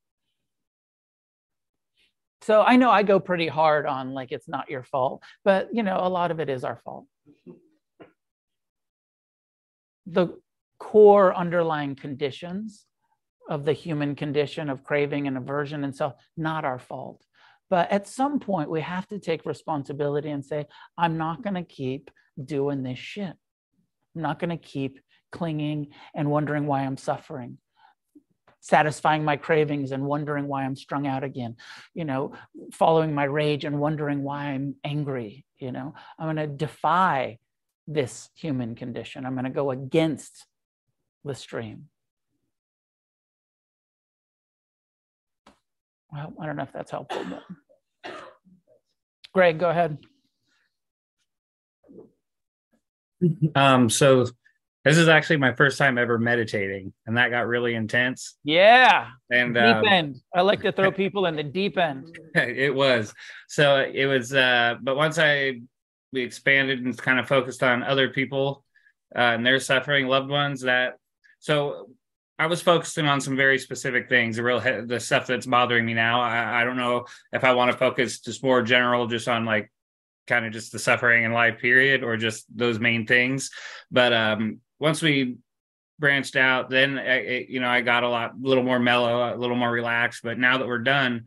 so 2.42 2.62
i 2.62 2.76
know 2.76 2.90
i 2.90 3.02
go 3.02 3.18
pretty 3.18 3.48
hard 3.48 3.86
on 3.86 4.12
like 4.12 4.32
it's 4.32 4.48
not 4.48 4.70
your 4.70 4.82
fault 4.82 5.22
but 5.44 5.68
you 5.72 5.82
know 5.82 5.98
a 6.00 6.08
lot 6.08 6.30
of 6.30 6.40
it 6.40 6.48
is 6.48 6.64
our 6.64 6.76
fault. 6.84 7.06
The 10.06 10.38
core 10.78 11.34
underlying 11.34 11.96
conditions 11.96 12.86
of 13.48 13.64
the 13.64 13.72
human 13.72 14.14
condition 14.14 14.68
of 14.70 14.84
craving 14.84 15.26
and 15.26 15.36
aversion 15.36 15.84
and 15.84 15.94
so 15.94 16.14
not 16.36 16.64
our 16.64 16.78
fault. 16.78 17.24
But 17.70 17.90
at 17.90 18.06
some 18.06 18.38
point 18.38 18.70
we 18.70 18.80
have 18.80 19.06
to 19.08 19.18
take 19.18 19.46
responsibility 19.46 20.30
and 20.30 20.44
say 20.44 20.66
i'm 20.96 21.16
not 21.16 21.42
going 21.42 21.54
to 21.54 21.64
keep 21.64 22.10
doing 22.42 22.82
this 22.82 22.98
shit. 22.98 23.34
I'm 24.14 24.22
not 24.22 24.38
going 24.38 24.50
to 24.50 24.56
keep 24.56 25.00
clinging 25.32 25.88
and 26.14 26.30
wondering 26.30 26.66
why 26.66 26.82
i'm 26.82 26.96
suffering 26.96 27.58
satisfying 28.66 29.24
my 29.24 29.36
cravings 29.36 29.92
and 29.92 30.02
wondering 30.04 30.48
why 30.48 30.64
i'm 30.64 30.76
strung 30.76 31.06
out 31.06 31.22
again 31.22 31.56
you 31.94 32.04
know 32.04 32.32
following 32.72 33.14
my 33.14 33.24
rage 33.24 33.64
and 33.64 33.78
wondering 33.78 34.22
why 34.22 34.46
i'm 34.46 34.74
angry 34.84 35.46
you 35.58 35.72
know. 35.72 35.94
I'm 36.18 36.26
going 36.26 36.36
to 36.36 36.46
defy 36.46 37.38
this 37.86 38.30
human 38.34 38.74
condition. 38.74 39.24
I'm 39.24 39.34
going 39.34 39.44
to 39.44 39.50
go 39.50 39.70
against 39.70 40.46
the 41.24 41.34
stream. 41.34 41.88
Well, 46.12 46.32
I 46.40 46.46
don't 46.46 46.56
know 46.56 46.62
if 46.62 46.72
that's 46.72 46.90
helpful, 46.90 47.24
but 48.04 48.12
Greg, 49.34 49.58
go 49.58 49.70
ahead. 49.70 49.98
Um, 53.54 53.90
so 53.90 54.26
this 54.86 54.98
is 54.98 55.08
actually 55.08 55.38
my 55.38 55.52
first 55.52 55.78
time 55.78 55.98
ever 55.98 56.16
meditating, 56.16 56.92
and 57.06 57.16
that 57.16 57.30
got 57.30 57.48
really 57.48 57.74
intense. 57.74 58.36
Yeah. 58.44 59.08
And 59.32 59.54
deep 59.54 59.62
um, 59.62 59.84
end. 59.84 60.20
I 60.32 60.42
like 60.42 60.62
to 60.62 60.70
throw 60.70 60.92
people 61.04 61.26
in 61.26 61.34
the 61.34 61.42
deep 61.42 61.76
end. 61.76 62.16
it 62.36 62.72
was. 62.72 63.12
So 63.48 63.84
it 63.92 64.06
was 64.06 64.32
uh 64.32 64.76
but 64.80 64.96
once 64.96 65.18
I 65.18 65.62
we 66.12 66.22
expanded 66.22 66.84
and 66.84 66.96
kind 66.96 67.18
of 67.18 67.26
focused 67.26 67.64
on 67.64 67.82
other 67.82 68.10
people 68.10 68.64
uh, 69.12 69.34
and 69.34 69.44
their 69.44 69.58
suffering, 69.58 70.06
loved 70.06 70.30
ones 70.30 70.60
that 70.60 70.98
so 71.40 71.88
I 72.38 72.46
was 72.46 72.62
focusing 72.62 73.06
on 73.06 73.20
some 73.20 73.36
very 73.36 73.58
specific 73.58 74.08
things, 74.08 74.36
the 74.36 74.44
real 74.44 74.60
the 74.60 75.00
stuff 75.00 75.26
that's 75.26 75.46
bothering 75.46 75.84
me 75.84 75.94
now. 75.94 76.20
I, 76.20 76.60
I 76.60 76.64
don't 76.64 76.76
know 76.76 77.06
if 77.32 77.42
I 77.42 77.54
want 77.54 77.72
to 77.72 77.76
focus 77.76 78.20
just 78.20 78.44
more 78.44 78.62
general, 78.62 79.08
just 79.08 79.26
on 79.26 79.44
like 79.46 79.72
kind 80.28 80.46
of 80.46 80.52
just 80.52 80.70
the 80.70 80.78
suffering 80.78 81.24
in 81.24 81.32
life 81.32 81.58
period, 81.58 82.04
or 82.04 82.16
just 82.16 82.44
those 82.54 82.78
main 82.78 83.04
things. 83.04 83.50
But 83.90 84.12
um, 84.12 84.60
once 84.78 85.02
we 85.02 85.36
branched 85.98 86.36
out, 86.36 86.68
then 86.70 86.98
I, 86.98 87.46
you 87.48 87.60
know 87.60 87.68
I 87.68 87.80
got 87.80 88.04
a 88.04 88.08
lot, 88.08 88.32
a 88.32 88.46
little 88.46 88.64
more 88.64 88.78
mellow, 88.78 89.34
a 89.34 89.36
little 89.36 89.56
more 89.56 89.70
relaxed. 89.70 90.20
But 90.22 90.38
now 90.38 90.58
that 90.58 90.66
we're 90.66 90.78
done, 90.78 91.26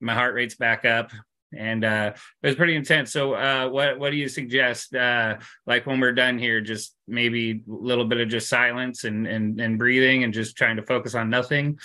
my 0.00 0.14
heart 0.14 0.34
rate's 0.34 0.56
back 0.56 0.84
up 0.84 1.12
and 1.56 1.84
uh, 1.84 2.12
it 2.42 2.46
was 2.46 2.56
pretty 2.56 2.76
intense. 2.76 3.12
So, 3.12 3.34
uh, 3.34 3.68
what 3.68 3.98
what 3.98 4.10
do 4.10 4.16
you 4.16 4.28
suggest? 4.28 4.94
Uh, 4.94 5.36
like 5.66 5.86
when 5.86 6.00
we're 6.00 6.12
done 6.12 6.38
here, 6.38 6.60
just 6.60 6.94
maybe 7.06 7.62
a 7.68 7.72
little 7.72 8.04
bit 8.04 8.20
of 8.20 8.28
just 8.28 8.48
silence 8.48 9.04
and 9.04 9.26
and 9.26 9.60
and 9.60 9.78
breathing, 9.78 10.24
and 10.24 10.32
just 10.32 10.56
trying 10.56 10.76
to 10.76 10.82
focus 10.82 11.14
on 11.14 11.30
nothing. 11.30 11.78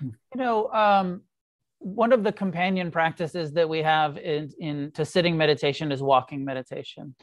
You 0.00 0.12
know, 0.34 0.68
um, 0.72 1.22
one 1.78 2.12
of 2.12 2.22
the 2.22 2.32
companion 2.32 2.90
practices 2.90 3.52
that 3.52 3.68
we 3.68 3.82
have 3.82 4.18
in, 4.18 4.50
in 4.58 4.90
to 4.92 5.04
sitting 5.04 5.36
meditation 5.36 5.92
is 5.92 6.02
walking 6.02 6.44
meditation. 6.44 7.14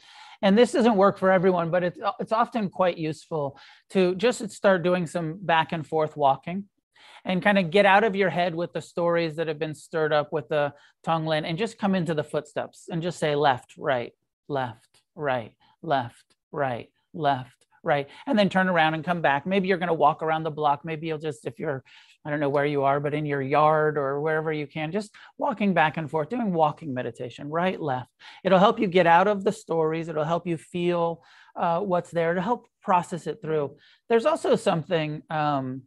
And 0.42 0.56
this 0.56 0.72
doesn't 0.72 0.96
work 0.96 1.18
for 1.18 1.30
everyone, 1.30 1.70
but 1.70 1.82
it's 1.82 1.98
it's 2.20 2.32
often 2.32 2.68
quite 2.68 2.98
useful 2.98 3.58
to 3.90 4.14
just 4.14 4.50
start 4.50 4.82
doing 4.82 5.06
some 5.06 5.38
back 5.40 5.72
and 5.72 5.86
forth 5.86 6.16
walking 6.16 6.64
and 7.24 7.42
kind 7.42 7.58
of 7.58 7.70
get 7.70 7.86
out 7.86 8.04
of 8.04 8.14
your 8.14 8.30
head 8.30 8.54
with 8.54 8.72
the 8.72 8.82
stories 8.82 9.36
that 9.36 9.48
have 9.48 9.58
been 9.58 9.74
stirred 9.74 10.12
up 10.12 10.32
with 10.32 10.48
the 10.48 10.72
Tonglen 11.06 11.44
and 11.48 11.56
just 11.56 11.78
come 11.78 11.94
into 11.94 12.14
the 12.14 12.24
footsteps 12.24 12.86
and 12.90 13.02
just 13.02 13.18
say 13.18 13.34
left, 13.34 13.74
right, 13.78 14.12
left, 14.48 15.00
right, 15.14 15.52
left, 15.82 16.24
right, 16.52 16.90
left, 17.14 17.66
right. 17.82 18.08
And 18.26 18.38
then 18.38 18.50
turn 18.50 18.68
around 18.68 18.94
and 18.94 19.04
come 19.04 19.22
back. 19.22 19.46
Maybe 19.46 19.68
you're 19.68 19.78
going 19.78 19.88
to 19.88 19.94
walk 19.94 20.22
around 20.22 20.42
the 20.42 20.50
block. 20.50 20.84
Maybe 20.84 21.06
you'll 21.06 21.18
just, 21.18 21.46
if 21.46 21.58
you're, 21.58 21.82
I 22.24 22.30
don't 22.30 22.40
know 22.40 22.48
where 22.48 22.64
you 22.64 22.84
are, 22.84 23.00
but 23.00 23.14
in 23.14 23.26
your 23.26 23.42
yard 23.42 23.98
or 23.98 24.20
wherever 24.20 24.52
you 24.52 24.66
can, 24.66 24.92
just 24.92 25.14
walking 25.36 25.74
back 25.74 25.96
and 25.96 26.10
forth, 26.10 26.30
doing 26.30 26.52
walking 26.52 26.94
meditation, 26.94 27.50
right, 27.50 27.80
left. 27.80 28.10
It'll 28.42 28.58
help 28.58 28.80
you 28.80 28.86
get 28.86 29.06
out 29.06 29.28
of 29.28 29.44
the 29.44 29.52
stories. 29.52 30.08
It'll 30.08 30.24
help 30.24 30.46
you 30.46 30.56
feel 30.56 31.22
uh, 31.54 31.80
what's 31.80 32.10
there 32.10 32.34
to 32.34 32.40
help 32.40 32.66
process 32.82 33.26
it 33.26 33.42
through. 33.42 33.76
There's 34.08 34.26
also 34.26 34.56
something, 34.56 35.22
um, 35.30 35.82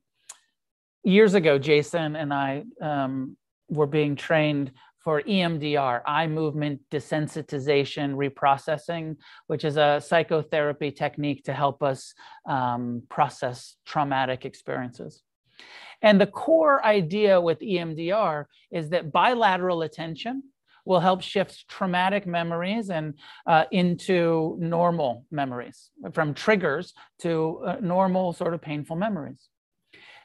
years 1.04 1.34
ago, 1.34 1.58
Jason 1.58 2.16
and 2.16 2.34
I 2.34 2.64
um, 2.82 3.38
were 3.70 3.88
being 3.88 4.16
trained 4.16 4.72
for 5.08 5.22
EMDR, 5.22 6.02
eye 6.06 6.28
movement 6.28 6.82
desensitization 6.92 8.14
reprocessing, 8.16 9.16
which 9.48 9.64
is 9.64 9.78
a 9.78 10.02
psychotherapy 10.06 10.92
technique 10.92 11.46
to 11.46 11.54
help 11.54 11.82
us 11.82 12.14
um, 12.46 13.02
process 13.10 13.78
traumatic 13.86 14.44
experiences. 14.44 15.24
And 16.02 16.22
the 16.22 16.28
core 16.28 16.86
idea 16.86 17.42
with 17.42 17.60
EMDR 17.60 18.46
is 18.72 18.90
that 18.90 19.12
bilateral 19.12 19.82
attention 19.82 20.44
will 20.86 21.00
help 21.00 21.22
shift 21.22 21.68
traumatic 21.68 22.26
memories 22.26 22.90
and 22.90 23.16
uh, 23.46 23.66
into 23.72 24.56
normal 24.60 25.26
memories, 25.32 25.90
from 26.14 26.34
triggers 26.34 26.94
to 27.20 27.62
uh, 27.66 27.76
normal 27.82 28.32
sort 28.32 28.54
of 28.54 28.62
painful 28.62 28.96
memories. 28.96 29.50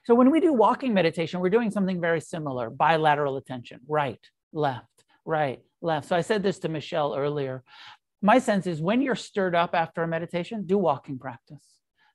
So 0.05 0.15
when 0.15 0.31
we 0.31 0.41
do 0.41 0.53
walking 0.53 0.95
meditation, 0.95 1.41
we're 1.41 1.51
doing 1.51 1.71
something 1.71 2.01
very 2.01 2.21
similar 2.21 2.71
bilateral 2.71 3.37
attention, 3.37 3.81
right, 3.89 4.21
left, 4.53 5.05
right, 5.25 5.61
left. 5.81 6.09
So 6.09 6.17
I 6.17 6.23
said 6.23 6.43
this 6.43 6.61
to 6.61 6.69
Michelle 6.69 7.15
earlier. 7.17 7.63
My 8.21 8.39
sense 8.39 8.67
is 8.67 8.81
when 8.81 9.03
you're 9.03 9.17
stirred 9.17 9.55
up 9.55 9.75
after 9.75 10.03
a 10.03 10.09
meditation, 10.09 10.65
do 10.67 10.79
walking 10.79 11.19
practice. 11.19 11.67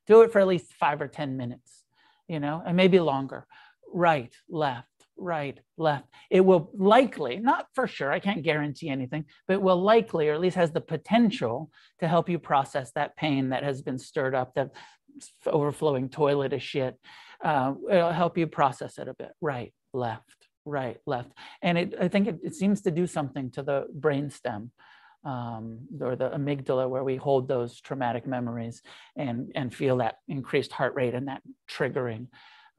Do 0.06 0.22
it 0.22 0.32
for 0.32 0.40
at 0.40 0.46
least 0.46 0.72
five 0.72 1.02
or 1.02 1.08
10 1.08 1.36
minutes, 1.36 1.84
you 2.28 2.40
know, 2.40 2.62
and 2.64 2.76
maybe 2.76 3.00
longer. 3.00 3.46
Right, 3.92 4.34
left, 4.48 4.88
right, 5.16 5.58
left. 5.76 6.06
It 6.30 6.42
will 6.42 6.70
likely, 6.74 7.36
not 7.38 7.66
for 7.74 7.86
sure, 7.86 8.12
I 8.12 8.20
can't 8.20 8.42
guarantee 8.42 8.90
anything, 8.90 9.24
but 9.46 9.62
will 9.62 9.80
likely, 9.80 10.28
or 10.28 10.34
at 10.34 10.40
least 10.40 10.56
has 10.56 10.72
the 10.72 10.80
potential 10.80 11.70
to 12.00 12.08
help 12.08 12.28
you 12.28 12.38
process 12.38 12.92
that 12.92 13.16
pain 13.16 13.48
that 13.50 13.64
has 13.64 13.82
been 13.82 13.98
stirred 13.98 14.34
up, 14.34 14.54
that 14.54 14.70
overflowing 15.46 16.08
toilet 16.08 16.52
of 16.52 16.62
shit 16.62 16.96
uh, 17.44 17.74
it'll 17.90 18.12
help 18.12 18.36
you 18.36 18.46
process 18.46 18.98
it 18.98 19.08
a 19.08 19.14
bit. 19.14 19.32
Right, 19.40 19.72
left, 19.92 20.48
right, 20.64 20.98
left. 21.06 21.32
And 21.62 21.78
it, 21.78 21.94
I 22.00 22.08
think 22.08 22.28
it, 22.28 22.38
it 22.42 22.54
seems 22.54 22.82
to 22.82 22.90
do 22.90 23.06
something 23.06 23.50
to 23.52 23.62
the 23.62 23.86
brain 23.92 24.30
stem 24.30 24.70
um, 25.24 25.80
or 26.00 26.16
the 26.16 26.30
amygdala 26.30 26.88
where 26.88 27.04
we 27.04 27.16
hold 27.16 27.48
those 27.48 27.80
traumatic 27.80 28.26
memories 28.26 28.82
and, 29.16 29.50
and 29.54 29.74
feel 29.74 29.98
that 29.98 30.16
increased 30.28 30.72
heart 30.72 30.94
rate 30.94 31.14
and 31.14 31.28
that 31.28 31.42
triggering. 31.70 32.28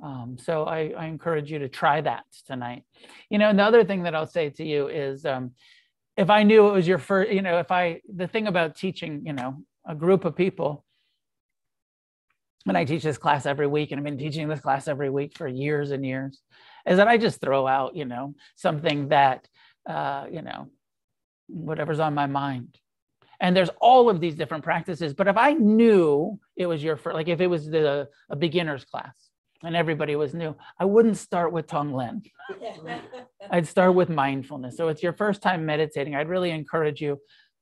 Um, 0.01 0.37
so 0.41 0.63
I, 0.63 0.93
I, 0.97 1.07
encourage 1.07 1.51
you 1.51 1.59
to 1.59 1.67
try 1.67 1.99
that 1.99 2.23
tonight. 2.47 2.83
You 3.29 3.37
know, 3.37 3.51
the 3.51 3.63
other 3.63 3.83
thing 3.83 4.03
that 4.03 4.15
I'll 4.15 4.25
say 4.25 4.49
to 4.51 4.63
you 4.63 4.87
is 4.87 5.25
um, 5.25 5.51
if 6.15 6.29
I 6.29 6.43
knew 6.43 6.69
it 6.69 6.71
was 6.71 6.87
your 6.87 6.99
first, 6.99 7.31
you 7.31 7.41
know, 7.41 7.59
if 7.59 7.69
I, 7.69 7.99
the 8.13 8.27
thing 8.27 8.47
about 8.47 8.77
teaching, 8.77 9.23
you 9.25 9.33
know, 9.33 9.57
a 9.85 9.95
group 9.95 10.23
of 10.23 10.37
people 10.37 10.85
and 12.65 12.77
I 12.77 12.85
teach 12.85 13.03
this 13.03 13.17
class 13.17 13.45
every 13.45 13.67
week, 13.67 13.91
and 13.91 13.99
I've 13.99 14.05
been 14.05 14.17
teaching 14.17 14.47
this 14.47 14.59
class 14.59 14.87
every 14.87 15.09
week 15.09 15.37
for 15.37 15.47
years 15.47 15.91
and 15.91 16.05
years, 16.05 16.39
is 16.85 16.97
that 16.97 17.07
I 17.07 17.17
just 17.17 17.41
throw 17.41 17.67
out, 17.67 17.95
you 17.95 18.05
know, 18.05 18.35
something 18.55 19.09
that, 19.09 19.47
uh, 19.87 20.25
you 20.31 20.41
know, 20.41 20.69
whatever's 21.49 21.99
on 21.99 22.13
my 22.13 22.25
mind. 22.25 22.77
And 23.41 23.55
there's 23.55 23.69
all 23.79 24.09
of 24.09 24.19
these 24.19 24.35
different 24.35 24.63
practices. 24.63 25.13
But 25.13 25.27
if 25.27 25.37
I 25.37 25.53
knew 25.53 26.39
it 26.57 26.65
was 26.65 26.83
your 26.83 26.97
first, 26.97 27.15
like 27.15 27.29
if 27.29 27.41
it 27.41 27.47
was 27.47 27.69
the 27.69 28.09
a 28.29 28.35
beginner's 28.35 28.83
class 28.83 29.13
and 29.63 29.75
everybody 29.75 30.15
was 30.15 30.33
new, 30.33 30.55
I 30.77 30.85
wouldn't 30.85 31.17
start 31.17 31.53
with 31.53 31.67
Tonglen. 31.67 32.21
I'd 33.49 33.67
start 33.67 33.95
with 33.95 34.09
mindfulness. 34.09 34.75
So 34.75 34.89
it's 34.89 35.01
your 35.01 35.13
first 35.13 35.41
time 35.41 35.65
meditating. 35.65 36.15
I'd 36.15 36.27
really 36.27 36.51
encourage 36.51 37.01
you 37.01 37.19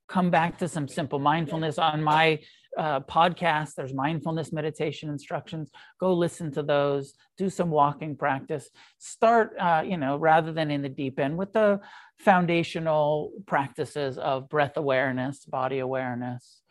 come 0.07 0.31
back 0.31 0.57
to 0.57 0.67
some 0.67 0.87
simple 0.87 1.19
mindfulness 1.19 1.77
on 1.77 2.01
my 2.01 2.39
uh, 2.77 2.99
podcasts. 3.01 3.73
There's 3.75 3.93
mindfulness 3.93 4.53
meditation 4.53 5.09
instructions. 5.09 5.71
Go 5.99 6.13
listen 6.13 6.51
to 6.53 6.63
those. 6.63 7.15
Do 7.37 7.49
some 7.49 7.69
walking 7.69 8.15
practice. 8.15 8.69
Start, 8.99 9.55
uh, 9.59 9.83
you 9.85 9.97
know, 9.97 10.17
rather 10.17 10.53
than 10.53 10.71
in 10.71 10.81
the 10.81 10.89
deep 10.89 11.19
end 11.19 11.37
with 11.37 11.53
the 11.53 11.79
foundational 12.19 13.31
practices 13.45 14.17
of 14.17 14.49
breath 14.49 14.77
awareness, 14.77 15.45
body 15.45 15.79
awareness, 15.79 16.61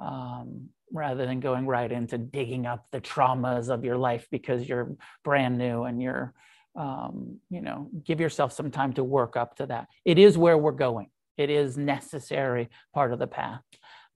um, 0.00 0.68
rather 0.92 1.26
than 1.26 1.40
going 1.40 1.66
right 1.66 1.90
into 1.90 2.18
digging 2.18 2.66
up 2.66 2.86
the 2.92 3.00
traumas 3.00 3.68
of 3.68 3.84
your 3.84 3.96
life 3.96 4.26
because 4.30 4.68
you're 4.68 4.94
brand 5.24 5.58
new 5.58 5.84
and 5.84 6.00
you're, 6.00 6.34
um, 6.76 7.38
you 7.50 7.60
know, 7.60 7.90
give 8.04 8.20
yourself 8.20 8.52
some 8.52 8.70
time 8.70 8.92
to 8.92 9.02
work 9.02 9.36
up 9.36 9.56
to 9.56 9.66
that. 9.66 9.88
It 10.04 10.18
is 10.18 10.36
where 10.36 10.58
we're 10.58 10.72
going. 10.72 11.08
It 11.36 11.50
is 11.50 11.76
necessary 11.76 12.68
part 12.92 13.12
of 13.12 13.18
the 13.18 13.26
path 13.26 13.60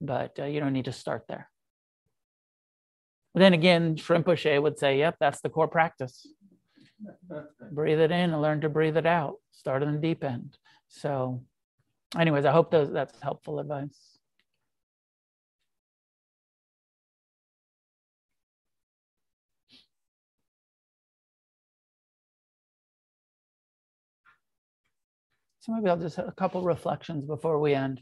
but 0.01 0.39
uh, 0.39 0.45
you 0.45 0.59
don't 0.59 0.73
need 0.73 0.85
to 0.85 0.91
start 0.91 1.25
there. 1.27 1.49
Then 3.35 3.53
again, 3.53 3.95
Rinpoche 3.95 4.61
would 4.61 4.79
say, 4.79 4.99
yep, 4.99 5.15
that's 5.19 5.41
the 5.41 5.49
core 5.49 5.67
practice. 5.67 6.25
breathe 7.71 7.99
it 7.99 8.11
in 8.11 8.31
and 8.31 8.41
learn 8.41 8.61
to 8.61 8.69
breathe 8.69 8.97
it 8.97 9.05
out. 9.05 9.35
Start 9.51 9.83
in 9.83 9.93
the 9.93 9.99
deep 9.99 10.23
end. 10.23 10.57
So, 10.87 11.43
anyways, 12.17 12.45
I 12.45 12.51
hope 12.51 12.71
those, 12.71 12.91
that's 12.91 13.19
helpful 13.21 13.59
advice. 13.59 14.17
So 25.61 25.73
maybe 25.73 25.89
I'll 25.89 25.97
just 25.97 26.15
have 26.15 26.27
a 26.27 26.31
couple 26.31 26.61
reflections 26.63 27.25
before 27.25 27.59
we 27.59 27.75
end. 27.75 28.01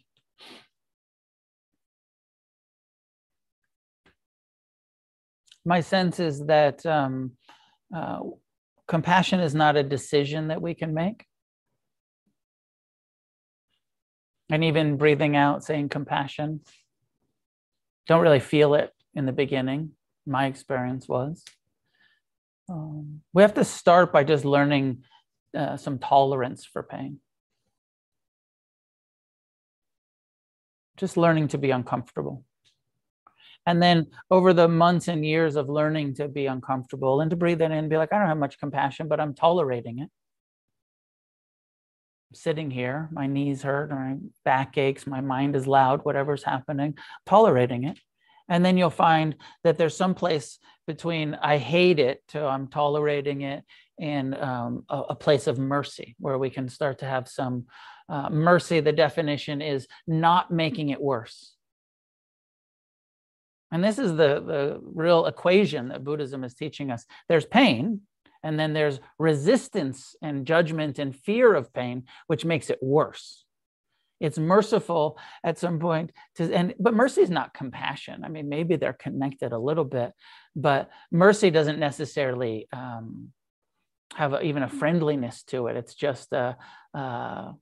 My 5.67 5.81
sense 5.81 6.21
is 6.21 6.45
that 6.45 6.85
um, 6.85 7.31
uh, 7.93 8.19
compassion 8.87 9.41
is 9.41 9.53
not 9.53 9.75
a 9.75 9.83
decision 9.83 10.47
that 10.47 10.61
we 10.61 10.73
can 10.73 10.93
make. 10.93 11.25
And 14.49 14.63
even 14.63 14.95
breathing 14.95 15.35
out, 15.35 15.65
saying 15.65 15.89
compassion, 15.89 16.61
don't 18.07 18.21
really 18.21 18.39
feel 18.39 18.75
it 18.75 18.93
in 19.13 19.25
the 19.25 19.33
beginning. 19.33 19.91
My 20.25 20.45
experience 20.45 21.05
was. 21.05 21.43
Um, 22.69 23.19
we 23.33 23.41
have 23.41 23.55
to 23.55 23.65
start 23.65 24.13
by 24.13 24.23
just 24.23 24.45
learning 24.45 25.03
uh, 25.53 25.75
some 25.75 25.99
tolerance 25.99 26.63
for 26.63 26.81
pain. 26.81 27.19
Just 30.95 31.17
learning 31.17 31.49
to 31.49 31.57
be 31.57 31.71
uncomfortable. 31.71 32.45
And 33.67 33.83
then 33.83 34.07
over 34.31 34.53
the 34.53 34.69
months 34.69 35.09
and 35.09 35.25
years 35.25 35.57
of 35.57 35.67
learning 35.67 36.15
to 36.15 36.29
be 36.29 36.45
uncomfortable 36.45 37.19
and 37.19 37.29
to 37.29 37.35
breathe 37.35 37.61
in 37.61 37.73
and 37.73 37.89
be 37.89 37.97
like, 37.97 38.13
I 38.13 38.17
don't 38.17 38.29
have 38.29 38.37
much 38.37 38.59
compassion, 38.59 39.09
but 39.09 39.19
I'm 39.19 39.33
tolerating 39.33 39.99
it. 39.99 40.09
I'm 42.29 42.35
sitting 42.35 42.71
here, 42.71 43.09
my 43.11 43.27
knees 43.27 43.61
hurt, 43.61 43.91
my 43.91 44.15
back 44.45 44.77
aches, 44.77 45.05
my 45.05 45.19
mind 45.19 45.53
is 45.53 45.67
loud, 45.67 46.05
whatever's 46.05 46.43
happening, 46.43 46.97
tolerating 47.25 47.83
it. 47.83 47.99
And 48.47 48.65
then 48.65 48.77
you'll 48.77 48.89
find 48.89 49.35
that 49.65 49.77
there's 49.77 49.97
some 49.97 50.15
place 50.15 50.59
between 50.87 51.35
I 51.35 51.57
hate 51.57 51.99
it 51.99 52.25
to 52.29 52.45
I'm 52.45 52.69
tolerating 52.69 53.41
it 53.41 53.65
and 53.99 54.33
um, 54.35 54.85
a, 54.87 55.01
a, 55.09 55.15
place 55.15 55.47
of 55.47 55.59
mercy 55.59 56.15
where 56.19 56.37
we 56.37 56.49
can 56.49 56.69
start 56.69 56.99
to 56.99 57.05
have 57.05 57.27
some 57.27 57.65
uh, 58.07 58.29
mercy. 58.29 58.79
The 58.79 58.93
definition 58.93 59.61
is 59.61 59.87
not 60.07 60.51
making 60.51 60.89
it 60.89 61.01
worse. 61.01 61.56
And 63.71 63.83
this 63.83 63.99
is 63.99 64.11
the, 64.11 64.41
the 64.41 64.79
real 64.81 65.25
equation 65.25 65.89
that 65.89 66.03
Buddhism 66.03 66.43
is 66.43 66.53
teaching 66.53 66.91
us. 66.91 67.05
There's 67.27 67.45
pain, 67.45 68.01
and 68.43 68.59
then 68.59 68.73
there's 68.73 68.99
resistance 69.19 70.15
and 70.21 70.45
judgment 70.45 70.99
and 70.99 71.15
fear 71.15 71.53
of 71.53 71.73
pain, 71.73 72.03
which 72.27 72.45
makes 72.45 72.69
it 72.69 72.79
worse. 72.81 73.43
It's 74.19 74.37
merciful 74.37 75.19
at 75.43 75.59
some 75.59 75.79
point 75.79 76.11
to, 76.35 76.51
and 76.51 76.73
but 76.79 76.93
mercy 76.93 77.21
is 77.21 77.29
not 77.29 77.53
compassion. 77.53 78.23
I 78.23 78.29
mean, 78.29 78.49
maybe 78.49 78.75
they're 78.75 78.93
connected 78.93 79.51
a 79.51 79.59
little 79.59 79.85
bit, 79.85 80.11
but 80.55 80.89
mercy 81.11 81.51
doesn't 81.51 81.77
necessarily 81.77 82.67
um, 82.73 83.29
have 84.15 84.33
a, 84.33 84.41
even 84.41 84.63
a 84.63 84.69
friendliness 84.69 85.43
to 85.43 85.67
it. 85.67 85.77
It's 85.77 85.93
just 85.93 86.33
a, 86.33 86.57
a 86.95 87.53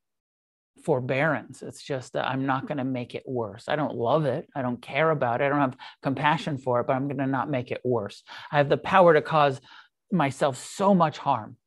forbearance. 0.86 1.64
It's 1.64 1.82
just 1.82 2.16
I'm 2.16 2.46
not 2.46 2.68
going 2.68 2.78
to 2.78 2.84
make 2.84 3.16
it 3.16 3.24
worse. 3.26 3.66
I 3.68 3.76
don't 3.76 3.96
love 3.96 4.26
it. 4.26 4.48
I 4.56 4.62
don't 4.62 4.82
care 4.82 5.10
about 5.10 5.42
it. 5.42 5.46
I 5.46 5.50
don't 5.50 5.60
have 5.60 5.78
compassion 6.04 6.58
for 6.58 6.80
it, 6.80 6.88
but 6.88 6.94
I'm 6.94 7.08
going 7.08 7.18
to 7.18 7.28
not 7.28 7.50
make 7.50 7.72
it 7.72 7.82
worse. 7.84 8.24
I 8.52 8.58
have 8.58 8.70
the 8.70 8.78
power 8.78 9.14
to 9.14 9.22
cause 9.22 9.60
myself 10.12 10.58
so 10.58 10.94
much 10.94 11.18
harm 11.18 11.58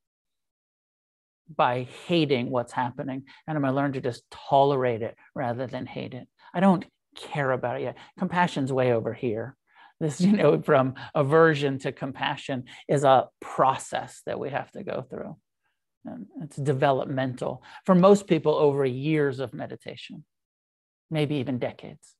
by 1.55 1.89
hating 2.07 2.51
what's 2.51 2.73
happening. 2.73 3.24
And 3.47 3.57
I'm 3.57 3.62
going 3.62 3.73
to 3.73 3.77
learn 3.77 3.93
to 3.95 4.01
just 4.01 4.23
tolerate 4.31 5.03
it 5.03 5.16
rather 5.35 5.66
than 5.66 5.86
hate 5.86 6.15
it. 6.15 6.28
I 6.55 6.61
don't 6.61 6.85
care 7.16 7.51
about 7.51 7.81
it 7.81 7.82
yet. 7.82 7.97
Compassion's 8.19 8.73
way 8.73 8.93
over 8.93 9.12
here. 9.12 9.57
This, 10.01 10.20
you 10.23 10.32
know, 10.32 10.62
from 10.62 10.95
aversion 11.15 11.78
to 11.81 11.93
compassion 11.93 12.65
is 12.86 13.05
a 13.05 13.28
process 13.40 14.23
that 14.27 14.39
we 14.39 14.51
have 14.51 14.70
to 14.73 14.85
go 14.85 15.05
through. 15.09 15.36
It's 16.43 16.57
developmental 16.57 17.63
for 17.85 17.95
most 17.95 18.27
people 18.27 18.55
over 18.55 18.85
years 18.85 19.41
of 19.41 19.55
meditation, 19.55 20.25
maybe 21.11 21.37
even 21.37 21.59
decades. 21.59 22.15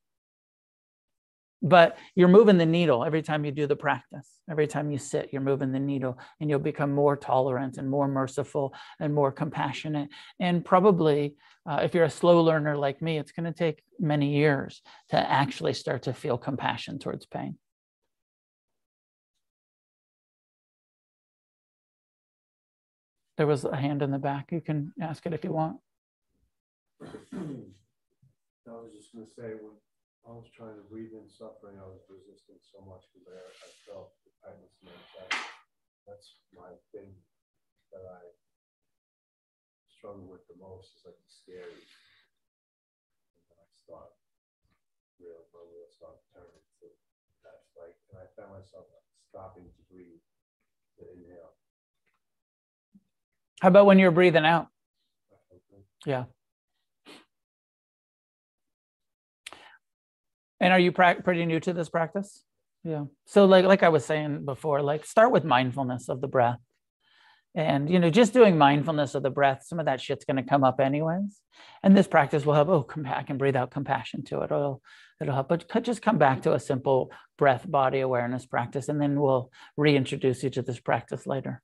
But 1.61 1.97
you're 2.15 2.29
moving 2.29 2.57
the 2.57 2.65
needle 2.65 3.03
every 3.03 3.21
time 3.21 3.43
you 3.43 3.51
do 3.51 3.67
the 3.67 3.75
practice. 3.75 4.27
Every 4.49 4.65
time 4.65 4.91
you 4.91 4.97
sit, 4.97 5.29
you're 5.33 5.41
moving 5.41 5.71
the 5.73 5.79
needle 5.79 6.17
and 6.39 6.49
you'll 6.49 6.59
become 6.59 6.93
more 6.93 7.17
tolerant 7.17 7.77
and 7.77 7.89
more 7.89 8.07
merciful 8.07 8.73
and 8.99 9.13
more 9.13 9.31
compassionate. 9.31 10.09
And 10.39 10.63
probably, 10.63 11.35
uh, 11.69 11.81
if 11.83 11.93
you're 11.93 12.05
a 12.05 12.09
slow 12.09 12.41
learner 12.41 12.77
like 12.77 13.01
me, 13.01 13.17
it's 13.17 13.33
going 13.33 13.45
to 13.45 13.57
take 13.57 13.83
many 13.99 14.35
years 14.35 14.81
to 15.09 15.17
actually 15.17 15.73
start 15.73 16.03
to 16.03 16.13
feel 16.13 16.37
compassion 16.37 16.97
towards 16.97 17.25
pain. 17.25 17.57
There 23.39 23.47
was 23.47 23.63
a 23.63 23.71
hand 23.71 24.03
in 24.03 24.11
the 24.11 24.19
back. 24.19 24.51
You 24.51 24.59
can 24.59 24.91
ask 24.99 25.23
it 25.23 25.31
if 25.31 25.47
you 25.47 25.55
want. 25.55 25.79
I 26.99 27.07
was 28.67 28.91
just 28.91 29.15
going 29.15 29.23
to 29.23 29.31
say, 29.31 29.55
when 29.63 29.79
I 30.27 30.35
was 30.35 30.51
trying 30.51 30.75
to 30.75 30.83
breathe 30.91 31.15
in 31.15 31.23
suffering, 31.23 31.79
I 31.79 31.87
was 31.87 32.03
resisting 32.11 32.59
so 32.59 32.83
much 32.83 33.07
because 33.15 33.31
I, 33.31 33.39
I 33.39 33.69
felt 33.87 34.11
the 34.27 34.35
tightness 34.43 34.75
in 34.83 34.91
my 34.91 34.99
chest. 35.15 35.39
That's 36.03 36.43
my 36.51 36.75
thing 36.91 37.15
that 37.95 38.03
I 38.03 38.27
struggle 39.87 40.27
with 40.27 40.43
the 40.51 40.59
most 40.59 40.99
is 40.99 41.07
like 41.07 41.15
the 41.15 41.31
scary. 41.31 41.79
And 41.79 43.43
then 43.47 43.55
I 43.55 43.67
start 43.71 44.19
real, 45.15 45.47
my 45.55 45.63
wheels 45.63 45.95
start 45.95 46.19
turning. 46.35 46.67
So 46.75 46.91
that's 47.47 47.71
like, 47.79 47.95
and 48.11 48.19
I 48.19 48.27
found 48.35 48.59
myself 48.59 48.91
stopping 49.31 49.71
to 49.71 49.81
breathe, 49.87 50.27
to 50.99 51.07
inhale. 51.15 51.58
How 53.61 53.67
about 53.67 53.85
when 53.85 53.99
you're 53.99 54.11
breathing 54.11 54.45
out? 54.45 54.67
Yeah. 56.05 56.25
And 60.61 60.73
are 60.73 60.79
you 60.79 60.91
pra- 60.91 61.21
pretty 61.21 61.45
new 61.45 61.59
to 61.61 61.73
this 61.73 61.89
practice? 61.89 62.43
Yeah. 62.83 63.05
So 63.25 63.45
like 63.45 63.65
like 63.65 63.83
I 63.83 63.89
was 63.89 64.05
saying 64.05 64.45
before, 64.45 64.81
like 64.81 65.05
start 65.05 65.31
with 65.31 65.43
mindfulness 65.43 66.09
of 66.09 66.21
the 66.21 66.27
breath. 66.27 66.59
And 67.55 67.89
you 67.89 67.99
know, 67.99 68.09
just 68.09 68.33
doing 68.33 68.57
mindfulness 68.57 69.15
of 69.15 69.23
the 69.23 69.29
breath, 69.29 69.63
some 69.65 69.79
of 69.79 69.85
that 69.87 69.99
shit's 69.99 70.25
going 70.25 70.37
to 70.37 70.43
come 70.43 70.63
up 70.63 70.79
anyways. 70.79 71.41
And 71.83 71.97
this 71.97 72.07
practice 72.07 72.45
will 72.45 72.53
help. 72.53 72.69
Oh, 72.69 72.83
come 72.83 73.03
back 73.03 73.29
and 73.29 73.39
breathe 73.39 73.55
out 73.55 73.71
compassion 73.71 74.23
to 74.25 74.41
it. 74.41 74.45
It'll 74.45 74.81
it'll 75.19 75.33
help. 75.33 75.49
But 75.49 75.83
just 75.83 76.01
come 76.01 76.17
back 76.17 76.43
to 76.43 76.53
a 76.53 76.59
simple 76.59 77.11
breath 77.37 77.69
body 77.69 77.99
awareness 77.99 78.45
practice, 78.45 78.87
and 78.87 79.01
then 79.01 79.19
we'll 79.19 79.51
reintroduce 79.75 80.43
you 80.43 80.49
to 80.51 80.61
this 80.61 80.79
practice 80.79 81.25
later. 81.25 81.61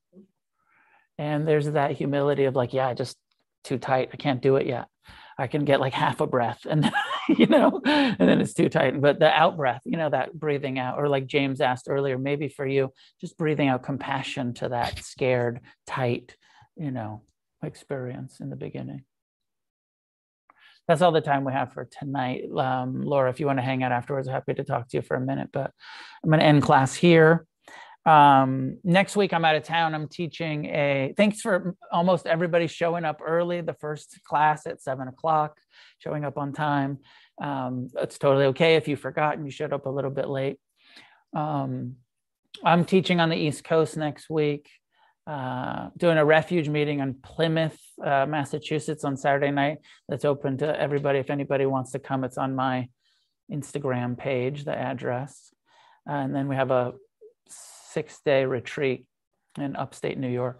And 1.18 1.48
there's 1.48 1.72
that 1.72 1.92
humility 1.92 2.46
of 2.46 2.56
like, 2.56 2.74
yeah, 2.74 2.94
just 2.94 3.18
too 3.64 3.78
tight. 3.78 4.10
I 4.14 4.18
can't 4.18 4.42
do 4.42 4.58
it 4.58 4.68
yet. 4.68 4.88
I 5.38 5.48
can 5.48 5.66
get 5.66 5.82
like 5.82 5.94
half 5.94 6.22
a 6.22 6.28
breath 6.28 6.66
and 6.70 6.84
then, 6.84 6.94
you 7.38 7.48
know, 7.48 7.82
and 7.86 8.18
then 8.30 8.40
it's 8.40 8.54
too 8.54 8.70
tight. 8.70 9.00
But 9.02 9.20
the 9.20 9.30
out 9.30 9.58
breath, 9.58 9.82
you 9.86 9.98
know, 9.98 10.10
that 10.10 10.34
breathing 10.34 10.80
out, 10.80 10.98
or 10.98 11.10
like 11.10 11.28
James 11.28 11.60
asked 11.60 11.88
earlier, 11.90 12.18
maybe 12.18 12.48
for 12.48 12.66
you, 12.66 12.92
just 13.20 13.38
breathing 13.38 13.68
out 13.68 13.84
compassion 13.84 14.54
to 14.56 14.70
that 14.70 15.04
scared, 15.04 15.60
tight, 15.88 16.36
you 16.78 16.92
know, 16.92 17.22
experience 17.64 18.40
in 18.40 18.50
the 18.50 18.56
beginning. 18.56 19.04
That's 20.88 21.02
all 21.02 21.12
the 21.12 21.22
time 21.22 21.44
we 21.44 21.52
have 21.52 21.74
for 21.74 21.86
tonight. 21.86 22.44
Um, 22.56 23.02
Laura, 23.02 23.30
if 23.30 23.40
you 23.40 23.48
want 23.48 23.58
to 23.58 23.64
hang 23.64 23.84
out 23.84 23.92
afterwards, 23.92 24.28
happy 24.28 24.54
to 24.54 24.64
talk 24.64 24.88
to 24.90 24.98
you 24.98 25.02
for 25.02 25.16
a 25.16 25.22
minute, 25.22 25.50
but 25.52 25.72
I'm 26.24 26.30
going 26.30 26.40
to 26.40 26.46
end 26.46 26.62
class 26.62 26.94
here. 26.94 27.48
Um, 28.06 28.77
next 28.84 29.15
week, 29.15 29.34
I'm 29.34 29.45
out 29.45 29.56
of 29.56 29.64
town. 29.64 29.95
I'm 29.95 30.07
teaching 30.07 30.65
a. 30.65 31.14
Thanks 31.18 31.41
for 31.41 31.76
almost 31.91 32.27
everybody 32.27 32.68
showing 32.68 33.03
up 33.03 33.22
early. 33.26 33.61
The 33.61 33.73
first 33.73 34.19
class 34.23 34.68
at 34.68 34.82
seven 34.82 35.07
o'clock, 35.07 35.57
showing 35.98 36.23
up 36.23 36.38
on 36.38 36.53
time. 36.53 36.99
Um, 37.41 37.90
it's 37.95 38.18
totally 38.18 38.45
okay 38.48 38.76
if 38.76 38.88
you 38.88 38.95
forgot 38.95 39.38
and 39.38 39.45
you 39.45 39.52
showed 39.52 39.73
up 39.73 39.88
a 39.88 39.90
little 39.90 40.11
bit 40.11 40.30
late. 40.30 40.57
Um, 41.36 41.95
I'm 42.64 42.86
teaching 42.86 43.19
on 43.19 43.30
the 43.30 43.36
East 43.36 43.64
Coast 43.64 43.98
next 43.98 44.30
week. 44.30 44.69
Uh, 45.27 45.90
doing 45.98 46.19
a 46.19 46.26
refuge 46.26 46.69
meeting 46.69 46.99
in 46.99 47.15
Plymouth, 47.15 47.80
uh, 48.03 48.27
Massachusetts 48.27 49.03
on 49.03 49.18
Saturday 49.18 49.49
night. 49.49 49.80
That's 50.07 50.23
open 50.23 50.60
to 50.60 50.80
everybody. 50.80 51.18
If 51.18 51.32
anybody 51.32 51.65
wants 51.65 51.91
to 51.94 51.99
come, 51.99 52.23
it's 52.23 52.38
on 52.38 52.56
my 52.56 52.90
Instagram 53.52 54.15
page, 54.15 54.65
the 54.65 54.77
address. 54.77 55.52
Uh, 56.07 56.14
and 56.14 56.36
then 56.36 56.48
we 56.48 56.56
have 56.56 56.69
a 56.69 56.94
six 57.96 58.20
day 58.26 58.44
retreat 58.44 59.06
in 59.58 59.76
upstate 59.78 60.18
New 60.18 60.30
York. 60.30 60.60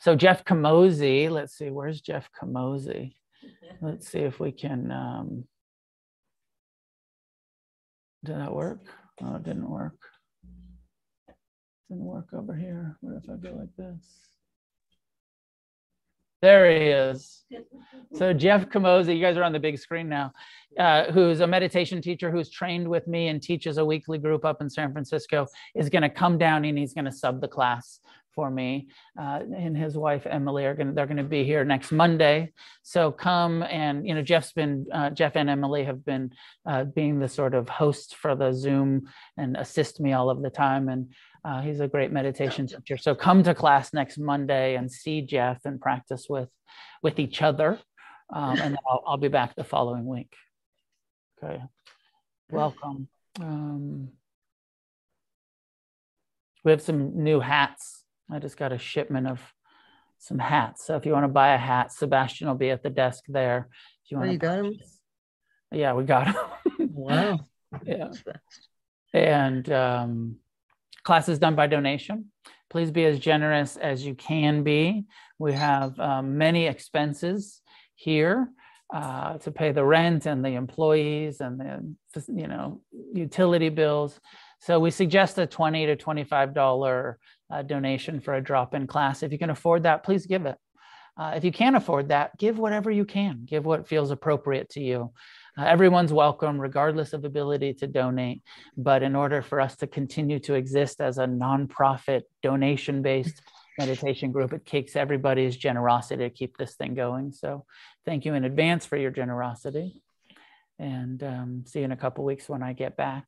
So 0.00 0.16
Jeff 0.16 0.44
Camozzi, 0.44 1.30
let's 1.30 1.56
see, 1.56 1.70
where's 1.70 2.00
Jeff 2.00 2.28
Camozzi? 2.38 3.14
Let's 3.80 4.08
see 4.10 4.18
if 4.18 4.40
we 4.40 4.50
can. 4.50 4.90
Um, 4.90 5.44
did 8.24 8.34
that 8.34 8.52
work? 8.52 8.80
Oh, 9.22 9.36
it 9.36 9.44
didn't 9.44 9.70
work. 9.70 9.98
Didn't 11.88 12.04
work 12.04 12.26
over 12.34 12.54
here. 12.56 12.96
What 13.00 13.22
if 13.22 13.30
I 13.30 13.36
go 13.36 13.54
like 13.54 13.76
this? 13.76 14.04
There 16.40 16.70
he 16.70 16.86
is. 16.86 17.44
So 18.14 18.32
Jeff 18.34 18.68
Camozzi, 18.68 19.16
you 19.16 19.22
guys 19.22 19.36
are 19.36 19.42
on 19.42 19.52
the 19.52 19.58
big 19.58 19.78
screen 19.78 20.08
now, 20.08 20.32
uh, 20.78 21.10
who's 21.12 21.40
a 21.40 21.46
meditation 21.46 22.00
teacher 22.00 22.30
who's 22.30 22.50
trained 22.50 22.86
with 22.86 23.06
me 23.06 23.28
and 23.28 23.42
teaches 23.42 23.78
a 23.78 23.84
weekly 23.84 24.18
group 24.18 24.44
up 24.44 24.60
in 24.60 24.70
San 24.70 24.92
Francisco, 24.92 25.46
is 25.74 25.88
going 25.88 26.02
to 26.02 26.10
come 26.10 26.38
down 26.38 26.64
and 26.64 26.78
he's 26.78 26.94
going 26.94 27.06
to 27.06 27.12
sub 27.12 27.40
the 27.40 27.48
class 27.48 28.00
for 28.38 28.52
me. 28.52 28.86
Uh, 29.20 29.40
and 29.56 29.76
his 29.76 29.96
wife 29.96 30.24
Emily 30.24 30.64
are 30.64 30.74
going. 30.74 30.94
They're 30.94 31.06
going 31.06 31.16
to 31.16 31.24
be 31.24 31.42
here 31.42 31.64
next 31.64 31.90
Monday. 31.90 32.52
So 32.84 33.10
come 33.10 33.64
and 33.64 34.06
you 34.06 34.14
know 34.14 34.22
Jeff's 34.22 34.52
been 34.52 34.86
uh, 34.92 35.10
Jeff 35.10 35.34
and 35.34 35.50
Emily 35.50 35.82
have 35.82 36.04
been 36.04 36.30
uh, 36.64 36.84
being 36.84 37.18
the 37.18 37.26
sort 37.26 37.52
of 37.52 37.68
hosts 37.68 38.14
for 38.14 38.36
the 38.36 38.52
Zoom 38.52 39.08
and 39.36 39.56
assist 39.56 39.98
me 39.98 40.12
all 40.12 40.30
of 40.30 40.40
the 40.40 40.50
time. 40.50 40.88
And 40.88 41.12
uh, 41.44 41.60
he's 41.62 41.80
a 41.80 41.88
great 41.88 42.12
meditation 42.12 42.66
teacher. 42.66 42.96
So 42.96 43.14
come 43.14 43.42
to 43.44 43.54
class 43.54 43.92
next 43.92 44.18
Monday 44.18 44.76
and 44.76 44.90
see 44.90 45.22
Jeff 45.22 45.64
and 45.64 45.80
practice 45.80 46.26
with 46.28 46.48
with 47.02 47.18
each 47.18 47.42
other. 47.42 47.78
Um, 48.32 48.58
and 48.60 48.78
I'll, 48.88 49.02
I'll 49.06 49.16
be 49.16 49.28
back 49.28 49.54
the 49.54 49.64
following 49.64 50.04
week. 50.04 50.34
Okay. 51.42 51.62
Welcome. 52.50 53.08
Um, 53.40 54.08
we 56.64 56.72
have 56.72 56.82
some 56.82 57.22
new 57.22 57.40
hats. 57.40 58.04
I 58.30 58.38
just 58.38 58.56
got 58.56 58.72
a 58.72 58.78
shipment 58.78 59.26
of 59.28 59.40
some 60.18 60.38
hats. 60.38 60.84
So 60.86 60.96
if 60.96 61.06
you 61.06 61.12
want 61.12 61.24
to 61.24 61.28
buy 61.28 61.54
a 61.54 61.58
hat, 61.58 61.92
Sebastian 61.92 62.48
will 62.48 62.54
be 62.56 62.70
at 62.70 62.82
the 62.82 62.90
desk 62.90 63.24
there. 63.28 63.68
If 64.04 64.10
you 64.10 64.16
Oh, 64.16 64.20
want 64.20 64.32
you 64.32 64.38
to, 64.38 64.46
got 64.46 64.64
yeah, 65.70 65.92
we 65.94 66.04
got 66.04 66.26
them. 66.26 66.90
Wow. 66.92 67.40
yeah. 67.84 68.10
And 69.14 69.70
um, 69.70 70.36
class 71.08 71.26
is 71.30 71.38
done 71.38 71.56
by 71.56 71.66
donation. 71.66 72.16
Please 72.68 72.90
be 72.90 73.06
as 73.06 73.18
generous 73.18 73.78
as 73.78 74.04
you 74.06 74.14
can 74.14 74.62
be. 74.62 75.06
We 75.38 75.54
have 75.54 75.98
um, 75.98 76.36
many 76.36 76.66
expenses 76.66 77.62
here 77.94 78.36
uh, 78.92 79.38
to 79.38 79.50
pay 79.50 79.72
the 79.72 79.86
rent 79.96 80.26
and 80.26 80.44
the 80.44 80.54
employees 80.64 81.40
and 81.40 81.54
the 81.58 82.22
you 82.42 82.48
know 82.52 82.82
utility 83.14 83.70
bills. 83.70 84.20
So 84.60 84.72
we 84.84 84.90
suggest 84.90 85.38
a 85.38 85.46
twenty 85.46 85.86
to 85.86 85.96
twenty-five 85.96 86.52
dollar 86.52 87.18
uh, 87.52 87.62
donation 87.62 88.20
for 88.20 88.34
a 88.34 88.42
drop-in 88.42 88.86
class. 88.86 89.22
If 89.22 89.32
you 89.32 89.38
can 89.38 89.54
afford 89.56 89.84
that, 89.84 90.04
please 90.04 90.26
give 90.26 90.44
it. 90.44 90.58
Uh, 91.16 91.32
if 91.38 91.42
you 91.42 91.52
can't 91.52 91.80
afford 91.80 92.08
that, 92.08 92.36
give 92.36 92.58
whatever 92.58 92.90
you 92.90 93.06
can. 93.06 93.46
Give 93.46 93.64
what 93.64 93.88
feels 93.88 94.10
appropriate 94.10 94.68
to 94.76 94.80
you. 94.80 95.00
Uh, 95.58 95.64
everyone's 95.64 96.12
welcome, 96.12 96.60
regardless 96.60 97.12
of 97.12 97.24
ability 97.24 97.74
to 97.74 97.88
donate. 97.88 98.42
But 98.76 99.02
in 99.02 99.16
order 99.16 99.42
for 99.42 99.60
us 99.60 99.74
to 99.76 99.88
continue 99.88 100.38
to 100.40 100.54
exist 100.54 101.00
as 101.00 101.18
a 101.18 101.24
nonprofit, 101.24 102.22
donation 102.44 103.02
based 103.02 103.42
meditation 103.76 104.30
group, 104.30 104.52
it 104.52 104.64
takes 104.64 104.94
everybody's 104.94 105.56
generosity 105.56 106.22
to 106.22 106.30
keep 106.30 106.56
this 106.56 106.76
thing 106.76 106.94
going. 106.94 107.32
So 107.32 107.64
thank 108.06 108.24
you 108.24 108.34
in 108.34 108.44
advance 108.44 108.86
for 108.86 108.96
your 108.96 109.10
generosity. 109.10 110.00
And 110.78 111.20
um, 111.24 111.64
see 111.66 111.80
you 111.80 111.86
in 111.86 111.92
a 111.92 111.96
couple 111.96 112.24
weeks 112.24 112.48
when 112.48 112.62
I 112.62 112.72
get 112.72 112.96
back. 112.96 113.24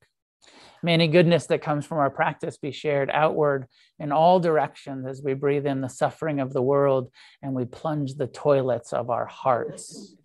May 0.84 0.94
any 0.94 1.08
goodness 1.08 1.46
that 1.46 1.62
comes 1.62 1.84
from 1.84 1.98
our 1.98 2.10
practice 2.10 2.56
be 2.56 2.70
shared 2.70 3.10
outward 3.12 3.66
in 3.98 4.12
all 4.12 4.38
directions 4.38 5.04
as 5.04 5.20
we 5.20 5.34
breathe 5.34 5.66
in 5.66 5.80
the 5.80 5.88
suffering 5.88 6.38
of 6.38 6.52
the 6.52 6.62
world 6.62 7.10
and 7.42 7.54
we 7.54 7.64
plunge 7.64 8.14
the 8.14 8.28
toilets 8.28 8.92
of 8.92 9.10
our 9.10 9.26
hearts. 9.26 10.14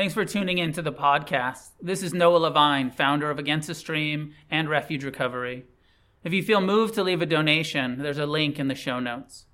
Thanks 0.00 0.14
for 0.14 0.24
tuning 0.24 0.56
in 0.56 0.72
to 0.72 0.80
the 0.80 0.94
podcast. 0.94 1.72
This 1.78 2.02
is 2.02 2.14
Noah 2.14 2.38
Levine, 2.38 2.90
founder 2.90 3.30
of 3.30 3.38
Against 3.38 3.68
the 3.68 3.74
Stream 3.74 4.32
and 4.50 4.66
Refuge 4.66 5.04
Recovery. 5.04 5.66
If 6.24 6.32
you 6.32 6.42
feel 6.42 6.62
moved 6.62 6.94
to 6.94 7.02
leave 7.02 7.20
a 7.20 7.26
donation, 7.26 7.98
there's 7.98 8.16
a 8.16 8.24
link 8.24 8.58
in 8.58 8.68
the 8.68 8.74
show 8.74 8.98
notes. 8.98 9.44